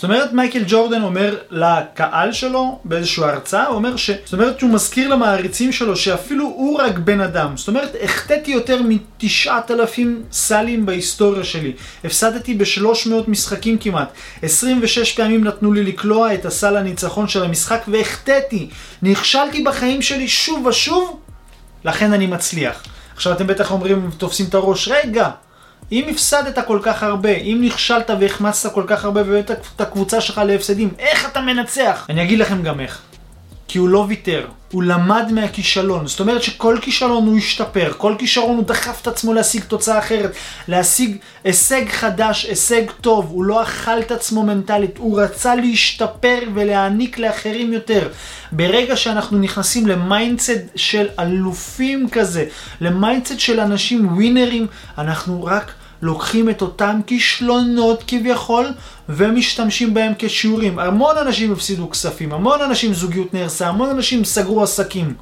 זאת 0.00 0.04
אומרת, 0.04 0.32
מייקל 0.32 0.62
ג'ורדן 0.66 1.02
אומר 1.02 1.36
לקהל 1.50 2.32
שלו 2.32 2.78
באיזושהי 2.84 3.24
הרצאה, 3.24 3.66
הוא 3.66 3.76
אומר 3.76 3.96
ש... 3.96 4.10
זאת 4.24 4.32
אומרת 4.32 4.58
שהוא 4.58 4.70
מזכיר 4.70 5.08
למעריצים 5.08 5.72
שלו 5.72 5.96
שאפילו 5.96 6.44
הוא 6.44 6.80
רק 6.80 6.98
בן 6.98 7.20
אדם. 7.20 7.56
זאת 7.56 7.68
אומרת, 7.68 7.96
החטאתי 8.02 8.50
יותר 8.50 8.80
מתשעת 8.82 9.70
אלפים 9.70 10.22
סלים 10.32 10.86
בהיסטוריה 10.86 11.44
שלי. 11.44 11.72
הפסדתי 12.04 12.54
בשלוש 12.54 13.06
מאות 13.06 13.28
משחקים 13.28 13.78
כמעט. 13.78 14.12
26 14.42 15.12
פעמים 15.12 15.44
נתנו 15.44 15.72
לי 15.72 15.82
לקלוע 15.82 16.34
את 16.34 16.44
הסל 16.44 16.76
הניצחון 16.76 17.28
של 17.28 17.44
המשחק 17.44 17.82
והחטאתי. 17.88 18.68
נכשלתי 19.02 19.62
בחיים 19.62 20.02
שלי 20.02 20.28
שוב 20.28 20.66
ושוב, 20.66 21.20
לכן 21.84 22.12
אני 22.12 22.26
מצליח. 22.26 22.82
עכשיו 23.14 23.32
אתם 23.32 23.46
בטח 23.46 23.70
אומרים, 23.70 24.10
תופסים 24.18 24.46
את 24.48 24.54
הראש, 24.54 24.88
רגע, 24.88 25.30
אם 25.92 26.04
הפסדת 26.10 26.66
כל 26.66 26.78
כך 26.82 27.02
הרבה, 27.02 27.30
אם 27.30 27.58
נכשלת 27.62 28.10
והחמצת 28.20 28.74
כל 28.74 28.84
כך 28.86 29.04
הרבה 29.04 29.22
והבאת 29.26 29.50
את 29.50 29.80
הקבוצה 29.80 30.20
שלך 30.20 30.40
להפסדים, 30.46 30.90
איך 30.98 31.28
אתה 31.32 31.40
מנצח? 31.40 32.06
אני 32.08 32.22
אגיד 32.22 32.38
לכם 32.38 32.62
גם 32.62 32.80
איך. 32.80 33.02
כי 33.68 33.78
הוא 33.78 33.88
לא 33.88 34.04
ויתר, 34.08 34.46
הוא 34.72 34.82
למד 34.82 35.32
מהכישלון. 35.32 36.06
זאת 36.06 36.20
אומרת 36.20 36.42
שכל 36.42 36.78
כישלון 36.80 37.26
הוא 37.26 37.38
השתפר, 37.38 37.92
כל 37.96 38.14
כישרון 38.18 38.56
הוא 38.56 38.64
דחף 38.64 38.98
את 39.02 39.06
עצמו 39.06 39.32
להשיג 39.32 39.64
תוצאה 39.64 39.98
אחרת, 39.98 40.32
להשיג 40.68 41.16
הישג 41.44 41.88
חדש, 41.88 42.44
הישג 42.44 42.82
טוב, 43.00 43.26
הוא 43.30 43.44
לא 43.44 43.62
אכל 43.62 44.00
את 44.00 44.12
עצמו 44.12 44.42
מנטלית, 44.42 44.98
הוא 44.98 45.20
רצה 45.20 45.54
להשתפר 45.54 46.38
ולהעניק 46.54 47.18
לאחרים 47.18 47.72
יותר. 47.72 48.08
ברגע 48.52 48.96
שאנחנו 48.96 49.38
נכנסים 49.38 49.86
ל 49.86 49.96
mindset 49.96 50.62
של 50.76 51.08
אלופים 51.18 52.08
כזה, 52.12 52.44
ל 52.80 52.88
mindset 52.88 53.40
של 53.40 53.60
אנשים 53.60 54.12
ווינרים, 54.12 54.66
אנחנו 54.98 55.44
רק 55.44 55.72
לוקחים 56.02 56.50
את 56.50 56.62
אותם 56.62 57.00
כישלונות 57.06 58.04
כביכול 58.06 58.66
ומשתמשים 59.08 59.94
בהם 59.94 60.12
כשיעורים. 60.18 60.78
המון 60.78 61.16
אנשים 61.18 61.52
הפסידו 61.52 61.90
כספים, 61.90 62.32
המון 62.32 62.60
אנשים 62.60 62.94
זוגיות 62.94 63.34
נהרסה, 63.34 63.68
המון 63.68 63.90
אנשים 63.90 64.24
סגרו 64.24 64.62
עסקים. 64.62 65.14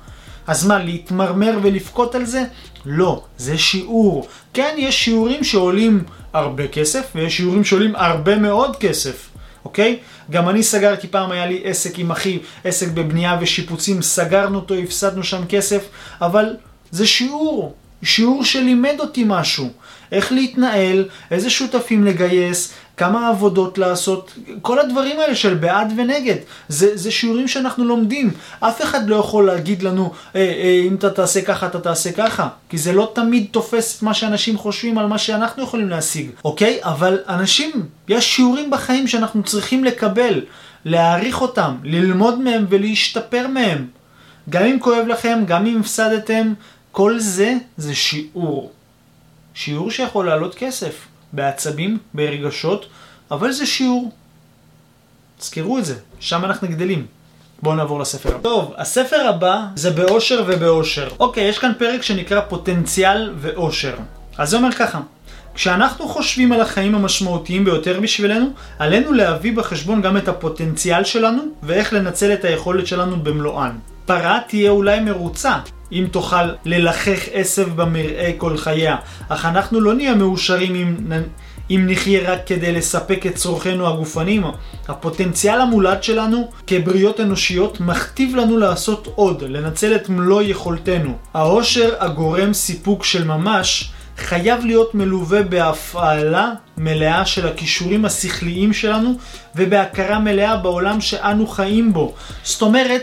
אז 0.47 0.67
מה, 0.67 0.79
להתמרמר 0.79 1.59
ולבכות 1.63 2.15
על 2.15 2.25
זה? 2.25 2.45
לא, 2.87 3.23
זה 3.39 3.59
שיעור. 3.59 4.27
כן, 4.55 4.75
יש 4.79 5.05
שיעורים 5.05 5.45
שעולים 5.45 6.05
הרבה 6.33 6.69
כסף, 6.69 7.13
ויש 7.15 7.37
שיעורים 7.37 7.65
שעולים 7.65 7.97
הרבה 7.97 8.37
מאוד 8.37 8.77
כסף, 8.77 9.29
אוקיי? 9.65 9.99
גם 10.31 10.49
אני 10.49 10.63
סגרתי, 10.63 11.09
פעם 11.09 11.31
היה 11.31 11.47
לי 11.47 11.61
עסק 11.65 11.99
עם 11.99 12.11
אחי, 12.11 12.39
עסק 12.65 12.89
בבנייה 12.89 13.39
ושיפוצים, 13.41 14.03
סגרנו 14.03 14.59
אותו, 14.59 14.75
הפסדנו 14.75 15.25
שם 15.25 15.45
כסף, 15.49 15.89
אבל 16.21 16.57
זה 16.91 17.07
שיעור, 17.07 17.75
שיעור 18.03 18.45
שלימד 18.45 18.97
אותי 19.01 19.25
משהו. 19.27 19.69
איך 20.13 20.33
להתנהל, 20.33 21.05
איזה 21.31 21.51
שותפים 21.51 22.05
לגייס, 22.05 22.73
כמה 22.97 23.29
עבודות 23.29 23.79
לעשות, 23.79 24.33
כל 24.63 24.79
הדברים 24.79 25.21
האלה 25.21 25.35
של 25.35 25.55
בעד 25.55 25.93
ונגד. 25.97 26.35
זה, 26.69 26.97
זה 26.97 27.11
שיעורים 27.11 27.49
שאנחנו 27.49 27.85
לומדים. 27.85 28.31
אף 28.61 28.83
אחד 28.83 29.09
לא 29.09 29.17
יכול 29.17 29.47
להגיד 29.47 29.83
לנו, 29.83 30.13
אה, 30.37 30.41
אה, 30.41 30.83
אם 30.87 30.95
אתה 30.95 31.11
תעשה 31.11 31.43
ככה, 31.43 31.67
אתה 31.67 31.81
תעשה 31.81 32.13
ככה. 32.13 32.49
כי 32.69 32.79
זה 32.79 32.93
לא 32.93 33.13
תמיד 33.15 33.47
תופס 33.51 33.97
את 33.97 34.03
מה 34.03 34.15
שאנשים 34.15 34.59
חושבים 34.59 34.99
על 34.99 35.07
מה 35.07 35.19
שאנחנו 35.19 35.63
יכולים 35.63 35.89
להשיג, 35.89 36.31
אוקיי? 36.45 36.79
אבל 36.83 37.19
אנשים, 37.29 37.73
יש 38.09 38.37
שיעורים 38.37 38.71
בחיים 38.71 39.07
שאנחנו 39.07 39.43
צריכים 39.43 39.85
לקבל, 39.85 40.41
להעריך 40.85 41.41
אותם, 41.41 41.75
ללמוד 41.85 42.41
מהם 42.41 42.67
ולהשתפר 42.69 43.47
מהם. 43.49 43.87
גם 44.51 44.63
אם 44.63 44.77
כואב 44.81 45.07
לכם, 45.07 45.39
גם 45.47 45.67
אם 45.67 45.81
הפסדתם, 45.81 46.53
כל 46.93 47.19
זה 47.19 47.55
זה 47.77 47.95
שיעור. 47.95 48.73
שיעור 49.55 49.91
שיכול 49.91 50.27
לעלות 50.27 50.55
כסף, 50.55 51.07
בעצבים, 51.33 51.99
ברגשות, 52.15 52.87
אבל 53.31 53.53
זה 53.53 53.67
שיעור. 53.67 54.11
תזכרו 55.39 55.79
את 55.79 55.85
זה, 55.85 55.95
שם 56.21 56.45
אנחנו 56.45 56.69
גדלים. 56.69 57.07
בואו 57.63 57.75
נעבור 57.75 58.01
לספר 58.01 58.29
הבא. 58.29 58.43
טוב, 58.43 58.75
הספר 58.77 59.29
הבא 59.29 59.67
זה 59.75 59.91
באושר 59.91 60.45
ובאושר. 60.47 61.09
אוקיי, 61.21 61.45
יש 61.45 61.59
כאן 61.59 61.73
פרק 61.79 62.03
שנקרא 62.03 62.41
פוטנציאל 62.41 63.35
ואושר. 63.37 63.95
אז 64.39 64.51
זה 64.51 64.57
אומר 64.57 64.73
ככה, 64.73 65.01
כשאנחנו 65.55 66.09
חושבים 66.09 66.53
על 66.53 66.61
החיים 66.61 66.95
המשמעותיים 66.95 67.65
ביותר 67.65 68.01
בשבילנו, 68.01 68.51
עלינו 68.79 69.13
להביא 69.13 69.57
בחשבון 69.57 70.03
גם 70.03 70.17
את 70.17 70.29
הפוטנציאל 70.29 71.05
שלנו 71.05 71.43
ואיך 71.63 71.93
לנצל 71.93 72.33
את 72.33 72.45
היכולת 72.45 72.87
שלנו 72.87 73.17
במלואן. 73.23 73.79
פרה 74.09 74.39
תהיה 74.49 74.71
אולי 74.71 75.01
מרוצה 75.01 75.59
אם 75.93 76.07
תוכל 76.11 76.45
ללחך 76.65 77.19
עשב 77.33 77.69
במרעה 77.77 78.33
כל 78.37 78.57
חייה, 78.57 78.97
אך 79.29 79.45
אנחנו 79.45 79.81
לא 79.81 79.95
נהיה 79.95 80.15
מאושרים 80.15 80.75
אם, 80.75 81.13
אם 81.71 81.87
נחיה 81.89 82.33
רק 82.33 82.39
כדי 82.47 82.73
לספק 82.73 83.27
את 83.27 83.35
צורכינו 83.35 83.89
הגופניים. 83.89 84.45
הפוטנציאל 84.89 85.61
המולד 85.61 86.03
שלנו 86.03 86.51
כבריות 86.67 87.21
אנושיות 87.21 87.81
מכתיב 87.81 88.37
לנו 88.37 88.59
לעשות 88.59 89.09
עוד, 89.15 89.43
לנצל 89.43 89.95
את 89.95 90.09
מלוא 90.09 90.43
יכולתנו. 90.43 91.13
העושר 91.35 91.95
הגורם 92.01 92.53
סיפוק 92.53 93.05
של 93.05 93.25
ממש 93.25 93.91
חייב 94.19 94.65
להיות 94.65 94.95
מלווה 94.95 95.43
בהפעלה 95.43 96.53
מלאה 96.77 97.27
של 97.27 97.49
הכישורים 97.49 98.05
השכליים 98.05 98.73
שלנו 98.73 99.15
ובהכרה 99.57 100.19
מלאה 100.19 100.57
בעולם 100.57 101.01
שאנו 101.01 101.47
חיים 101.47 101.93
בו. 101.93 102.15
זאת 102.43 102.63
אומרת, 102.63 103.03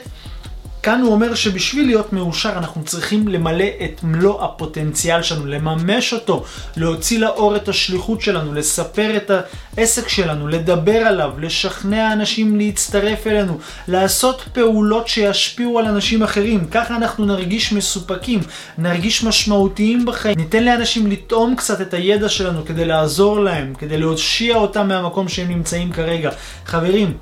כאן 0.86 1.02
הוא 1.02 1.12
אומר 1.12 1.36
שבשביל 1.36 1.86
להיות 1.86 2.14
מאושר 2.14 2.54
אנחנו 2.58 2.84
צריכים 2.84 3.28
למלא 3.28 3.66
את 3.84 4.04
מלוא 4.04 4.44
הפוטנציאל 4.44 5.22
שלנו, 5.22 5.46
לממש 5.46 6.14
אותו, 6.14 6.44
להוציא 6.78 7.20
לאור 7.20 7.56
את 7.56 7.68
השליחות 7.70 8.22
שלנו, 8.22 8.54
לספר 8.54 9.18
את 9.18 9.32
העסק 9.78 10.08
שלנו, 10.08 10.48
לדבר 10.48 10.98
עליו, 10.98 11.32
לשכנע 11.40 12.14
אנשים 12.14 12.56
להצטרף 12.58 13.28
אלינו, 13.28 13.58
לעשות 13.88 14.42
פעולות 14.54 15.08
שישפיעו 15.08 15.80
על 15.80 15.86
אנשים 15.86 16.24
אחרים. 16.24 16.66
ככה 16.72 16.96
אנחנו 16.96 17.26
נרגיש 17.26 17.74
מסופקים, 17.74 18.40
נרגיש 18.78 19.24
משמעותיים 19.24 20.06
בחיים. 20.06 20.38
ניתן 20.38 20.64
לאנשים 20.64 21.08
לטעום 21.08 21.56
קצת 21.56 21.82
את 21.82 21.94
הידע 21.94 22.30
שלנו 22.30 22.66
כדי 22.66 22.86
לעזור 22.86 23.40
להם, 23.40 23.74
כדי 23.74 23.98
להושיע 23.98 24.56
אותם 24.56 24.88
מהמקום 24.88 25.28
שהם 25.28 25.50
נמצאים 25.50 25.92
כרגע. 25.92 26.32
חברים, 26.66 27.18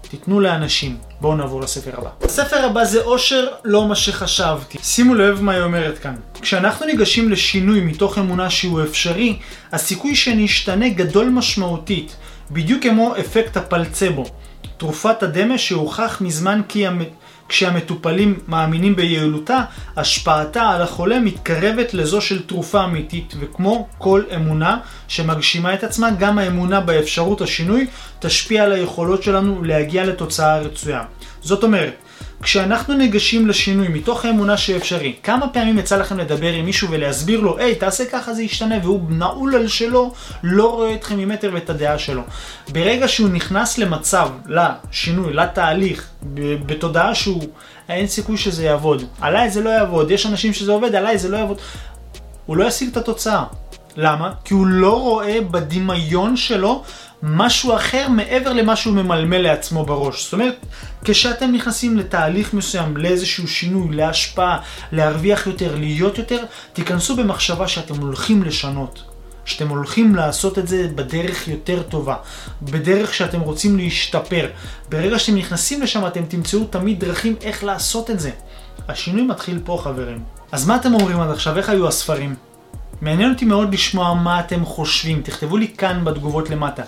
תיתנו 0.00 0.40
לאנשים. 0.40 0.96
בואו 1.20 1.36
נעבור 1.36 1.60
לספר 1.60 1.90
הבא. 1.98 2.10
הספר 2.22 2.64
הבא 2.64 2.84
זה 2.84 3.00
אושר 3.00 3.46
לא 3.64 3.88
מה 3.88 3.94
שחשבתי. 3.94 4.78
שימו 4.82 5.14
לב 5.14 5.42
מה 5.42 5.52
היא 5.52 5.62
אומרת 5.62 5.98
כאן. 5.98 6.14
כשאנחנו 6.40 6.86
ניגשים 6.86 7.30
לשינוי 7.30 7.80
מתוך 7.80 8.18
אמונה 8.18 8.50
שהוא 8.50 8.82
אפשרי, 8.82 9.38
הסיכוי 9.72 10.16
שנשתנה 10.16 10.88
גדול 10.88 11.28
משמעותית, 11.28 12.16
בדיוק 12.50 12.82
כמו 12.82 13.14
אפקט 13.20 13.56
הפלצבו. 13.56 14.24
תרופת 14.76 15.22
הדמה 15.22 15.58
שהוכח 15.58 16.20
מזמן 16.20 16.60
כי 16.68 16.86
כשהמטופלים 17.50 18.38
מאמינים 18.48 18.96
ביעילותה, 18.96 19.60
השפעתה 19.96 20.62
על 20.62 20.82
החולה 20.82 21.20
מתקרבת 21.20 21.94
לזו 21.94 22.20
של 22.20 22.42
תרופה 22.42 22.84
אמיתית, 22.84 23.34
וכמו 23.40 23.88
כל 23.98 24.22
אמונה 24.36 24.78
שמגשימה 25.08 25.74
את 25.74 25.84
עצמה, 25.84 26.10
גם 26.10 26.38
האמונה 26.38 26.80
באפשרות 26.80 27.40
השינוי 27.40 27.86
תשפיע 28.18 28.64
על 28.64 28.72
היכולות 28.72 29.22
שלנו 29.22 29.62
להגיע 29.64 30.04
לתוצאה 30.04 30.54
הרצויה. 30.54 31.02
זאת 31.42 31.64
אומרת, 31.64 31.94
כשאנחנו 32.42 32.94
ניגשים 32.94 33.48
לשינוי 33.48 33.88
מתוך 33.88 34.24
האמונה 34.24 34.56
שאפשרי, 34.56 35.14
כמה 35.22 35.48
פעמים 35.48 35.78
יצא 35.78 35.96
לכם 35.96 36.18
לדבר 36.18 36.52
עם 36.52 36.64
מישהו 36.64 36.90
ולהסביר 36.90 37.40
לו, 37.40 37.58
היי, 37.58 37.74
תעשה 37.74 38.04
ככה 38.04 38.34
זה 38.34 38.42
ישתנה, 38.42 38.74
והוא 38.82 39.00
נעול 39.08 39.54
על 39.54 39.68
שלו, 39.68 40.12
לא 40.42 40.74
רואה 40.74 40.94
אתכם 40.94 41.18
ממטר 41.18 41.50
ואת 41.52 41.70
הדעה 41.70 41.98
שלו. 41.98 42.22
ברגע 42.68 43.08
שהוא 43.08 43.28
נכנס 43.28 43.78
למצב, 43.78 44.28
לשינוי, 44.46 45.32
לתהליך, 45.32 46.08
בתודעה 46.66 47.14
שהוא, 47.14 47.44
אין 47.88 48.06
סיכוי 48.06 48.36
שזה 48.36 48.64
יעבוד. 48.64 49.04
עליי 49.20 49.50
זה 49.50 49.60
לא 49.60 49.70
יעבוד, 49.70 50.10
יש 50.10 50.26
אנשים 50.26 50.52
שזה 50.52 50.72
עובד, 50.72 50.94
עליי 50.94 51.18
זה 51.18 51.28
לא 51.28 51.36
יעבוד. 51.36 51.58
הוא 52.46 52.56
לא 52.56 52.64
ישיג 52.64 52.88
את 52.88 52.96
התוצאה. 52.96 53.44
למה? 53.96 54.32
כי 54.44 54.54
הוא 54.54 54.66
לא 54.66 55.00
רואה 55.00 55.40
בדמיון 55.50 56.36
שלו 56.36 56.82
משהו 57.22 57.76
אחר 57.76 58.08
מעבר 58.08 58.52
למה 58.52 58.76
שהוא 58.76 58.94
ממלמל 58.94 59.38
לעצמו 59.38 59.84
בראש. 59.84 60.24
זאת 60.24 60.32
אומרת, 60.32 60.56
כשאתם 61.04 61.52
נכנסים 61.52 61.96
לתהליך 61.96 62.54
מסוים, 62.54 62.96
לאיזשהו 62.96 63.48
שינוי, 63.48 63.96
להשפעה, 63.96 64.58
להרוויח 64.92 65.46
יותר, 65.46 65.76
להיות 65.76 66.18
יותר, 66.18 66.44
תיכנסו 66.72 67.16
במחשבה 67.16 67.68
שאתם 67.68 67.96
הולכים 68.00 68.42
לשנות. 68.42 69.02
שאתם 69.44 69.68
הולכים 69.68 70.14
לעשות 70.14 70.58
את 70.58 70.68
זה 70.68 70.88
בדרך 70.94 71.48
יותר 71.48 71.82
טובה, 71.82 72.16
בדרך 72.62 73.14
שאתם 73.14 73.40
רוצים 73.40 73.76
להשתפר. 73.76 74.48
ברגע 74.88 75.18
שאתם 75.18 75.38
נכנסים 75.38 75.82
לשם 75.82 76.06
אתם 76.06 76.24
תמצאו 76.24 76.64
תמיד 76.64 77.00
דרכים 77.00 77.36
איך 77.42 77.64
לעשות 77.64 78.10
את 78.10 78.20
זה. 78.20 78.30
השינוי 78.88 79.22
מתחיל 79.22 79.60
פה 79.64 79.80
חברים. 79.84 80.22
אז 80.52 80.66
מה 80.66 80.76
אתם 80.76 80.94
אומרים 80.94 81.20
עד 81.20 81.30
עכשיו? 81.30 81.58
איך 81.58 81.68
היו 81.68 81.88
הספרים? 81.88 82.34
מעניין 83.00 83.32
אותי 83.32 83.44
מאוד 83.44 83.74
לשמוע 83.74 84.14
מה 84.14 84.40
אתם 84.40 84.64
חושבים, 84.64 85.22
תכתבו 85.22 85.56
לי 85.56 85.68
כאן 85.68 86.04
בתגובות 86.04 86.50
למטה. 86.50 86.82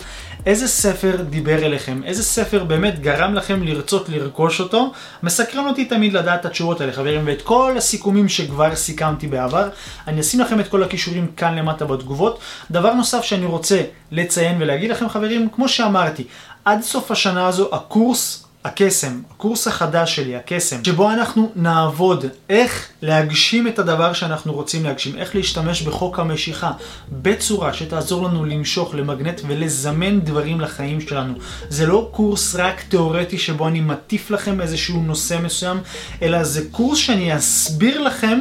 איזה 0.46 0.68
ספר 0.68 1.16
דיבר 1.30 1.64
אליכם? 1.64 2.00
איזה 2.04 2.22
ספר 2.22 2.64
באמת 2.64 3.00
גרם 3.00 3.34
לכם 3.34 3.62
לרצות 3.62 4.08
לרכוש 4.08 4.60
אותו? 4.60 4.92
מסקרן 5.22 5.66
אותי 5.66 5.84
תמיד 5.84 6.12
לדעת 6.12 6.40
את 6.40 6.46
התשובות 6.46 6.80
האלה 6.80 6.92
חברים, 6.92 7.20
ואת 7.24 7.42
כל 7.42 7.74
הסיכומים 7.78 8.28
שכבר 8.28 8.74
סיכמתי 8.74 9.26
בעבר. 9.26 9.68
אני 10.06 10.20
אשים 10.20 10.40
לכם 10.40 10.60
את 10.60 10.68
כל 10.68 10.82
הכישורים 10.82 11.26
כאן 11.36 11.54
למטה 11.54 11.84
בתגובות. 11.84 12.38
דבר 12.70 12.94
נוסף 12.94 13.22
שאני 13.24 13.46
רוצה 13.46 13.82
לציין 14.10 14.56
ולהגיד 14.62 14.90
לכם 14.90 15.08
חברים, 15.08 15.48
כמו 15.54 15.68
שאמרתי, 15.68 16.24
עד 16.64 16.82
סוף 16.82 17.10
השנה 17.10 17.46
הזו 17.46 17.68
הקורס 17.72 18.46
הקסם, 18.64 19.20
הקורס 19.30 19.66
החדש 19.68 20.16
שלי, 20.16 20.36
הקסם, 20.36 20.84
שבו 20.84 21.10
אנחנו 21.10 21.52
נעבוד 21.56 22.24
איך 22.50 22.88
להגשים 23.02 23.68
את 23.68 23.78
הדבר 23.78 24.12
שאנחנו 24.12 24.52
רוצים 24.52 24.84
להגשים, 24.84 25.16
איך 25.16 25.34
להשתמש 25.36 25.82
בחוק 25.82 26.18
המשיכה 26.18 26.72
בצורה 27.12 27.72
שתעזור 27.72 28.28
לנו 28.28 28.44
למשוך, 28.44 28.94
למגנט 28.94 29.40
ולזמן 29.46 30.20
דברים 30.20 30.60
לחיים 30.60 31.00
שלנו. 31.00 31.34
זה 31.68 31.86
לא 31.86 32.08
קורס 32.12 32.54
רק 32.54 32.82
תיאורטי 32.88 33.38
שבו 33.38 33.68
אני 33.68 33.80
מטיף 33.80 34.30
לכם 34.30 34.60
איזשהו 34.60 35.02
נושא 35.02 35.38
מסוים, 35.42 35.80
אלא 36.22 36.44
זה 36.44 36.62
קורס 36.70 36.98
שאני 36.98 37.36
אסביר 37.36 38.00
לכם 38.00 38.38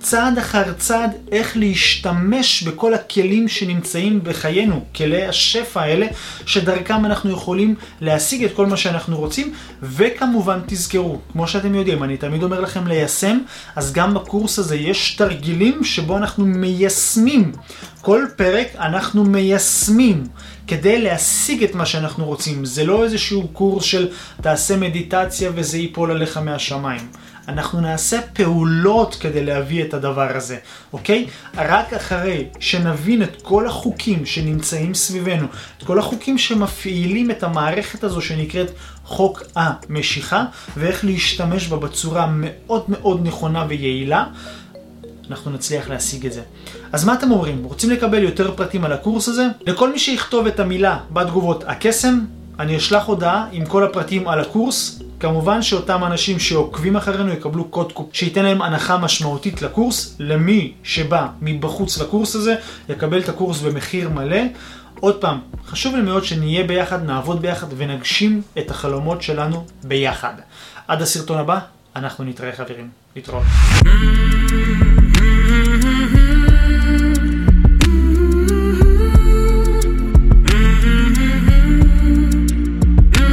צעד 0.00 0.38
אחר 0.38 0.72
צעד 0.72 1.10
איך 1.32 1.56
להשתמש 1.56 2.62
בכל 2.62 2.94
הכלים 2.94 3.48
שנמצאים 3.48 4.20
בחיינו, 4.24 4.84
כלי 4.96 5.26
השפע 5.26 5.80
האלה, 5.80 6.06
שדרכם 6.46 7.04
אנחנו 7.04 7.30
יכולים 7.30 7.74
להשיג 8.00 8.44
את 8.44 8.52
כל 8.54 8.66
מה 8.66 8.76
שאנחנו 8.76 9.18
רוצים, 9.18 9.54
וכמובן 9.82 10.60
תזכרו, 10.66 11.18
כמו 11.32 11.48
שאתם 11.48 11.74
יודעים, 11.74 12.02
אני 12.02 12.16
תמיד 12.16 12.42
אומר 12.42 12.60
לכם 12.60 12.86
ליישם, 12.86 13.38
אז 13.76 13.92
גם 13.92 14.14
בקורס 14.14 14.58
הזה 14.58 14.76
יש 14.76 15.14
תרגילים 15.14 15.84
שבו 15.84 16.16
אנחנו 16.16 16.46
מיישמים. 16.46 17.52
כל 18.00 18.24
פרק 18.36 18.66
אנחנו 18.78 19.24
מיישמים 19.24 20.24
כדי 20.66 21.02
להשיג 21.02 21.64
את 21.64 21.74
מה 21.74 21.86
שאנחנו 21.86 22.24
רוצים. 22.24 22.64
זה 22.64 22.84
לא 22.84 23.04
איזשהו 23.04 23.48
קורס 23.48 23.84
של 23.84 24.08
תעשה 24.42 24.76
מדיטציה 24.76 25.50
וזה 25.54 25.78
ייפול 25.78 26.10
עליך 26.10 26.36
מהשמיים. 26.36 27.08
אנחנו 27.48 27.80
נעשה 27.80 28.20
פעולות 28.32 29.14
כדי 29.20 29.44
להביא 29.44 29.84
את 29.84 29.94
הדבר 29.94 30.36
הזה, 30.36 30.56
אוקיי? 30.92 31.26
רק 31.56 31.92
אחרי 31.92 32.44
שנבין 32.60 33.22
את 33.22 33.42
כל 33.42 33.66
החוקים 33.66 34.26
שנמצאים 34.26 34.94
סביבנו, 34.94 35.46
את 35.78 35.82
כל 35.82 35.98
החוקים 35.98 36.38
שמפעילים 36.38 37.30
את 37.30 37.42
המערכת 37.42 38.04
הזו 38.04 38.20
שנקראת 38.20 38.70
חוק 39.04 39.42
המשיכה, 39.56 40.44
ואיך 40.76 41.04
להשתמש 41.04 41.68
בה 41.68 41.76
בצורה 41.76 42.26
מאוד 42.30 42.84
מאוד 42.88 43.26
נכונה 43.26 43.64
ויעילה, 43.68 44.24
אנחנו 45.30 45.50
נצליח 45.50 45.88
להשיג 45.88 46.26
את 46.26 46.32
זה. 46.32 46.42
אז 46.92 47.04
מה 47.04 47.14
אתם 47.14 47.30
אומרים? 47.30 47.64
רוצים 47.64 47.90
לקבל 47.90 48.22
יותר 48.22 48.54
פרטים 48.56 48.84
על 48.84 48.92
הקורס 48.92 49.28
הזה? 49.28 49.46
לכל 49.66 49.92
מי 49.92 49.98
שיכתוב 49.98 50.46
את 50.46 50.60
המילה 50.60 50.98
בתגובות 51.10 51.64
הקסם, 51.66 52.18
אני 52.58 52.76
אשלח 52.76 53.04
הודעה 53.04 53.46
עם 53.52 53.66
כל 53.66 53.84
הפרטים 53.84 54.28
על 54.28 54.40
הקורס. 54.40 55.02
כמובן 55.20 55.62
שאותם 55.62 56.04
אנשים 56.04 56.38
שעוקבים 56.38 56.96
אחרינו 56.96 57.32
יקבלו 57.32 57.64
קוד 57.64 57.92
קופ 57.92 58.08
שייתן 58.12 58.42
להם 58.42 58.62
הנחה 58.62 58.98
משמעותית 58.98 59.62
לקורס. 59.62 60.16
למי 60.18 60.72
שבא 60.82 61.26
מבחוץ 61.42 61.98
לקורס 61.98 62.34
הזה, 62.34 62.54
יקבל 62.88 63.18
את 63.20 63.28
הקורס 63.28 63.60
במחיר 63.60 64.08
מלא. 64.08 64.40
עוד 65.00 65.20
פעם, 65.20 65.38
חשוב 65.66 65.96
לי 65.96 66.02
מאוד 66.02 66.24
שנהיה 66.24 66.64
ביחד, 66.64 67.04
נעבוד 67.04 67.42
ביחד 67.42 67.66
ונגשים 67.76 68.42
את 68.58 68.70
החלומות 68.70 69.22
שלנו 69.22 69.64
ביחד. 69.84 70.34
עד 70.88 71.02
הסרטון 71.02 71.38
הבא, 71.38 71.58
אנחנו 71.96 72.24
נתראה 72.24 72.52
חברים. 72.52 72.88
להתראות. 73.16 73.44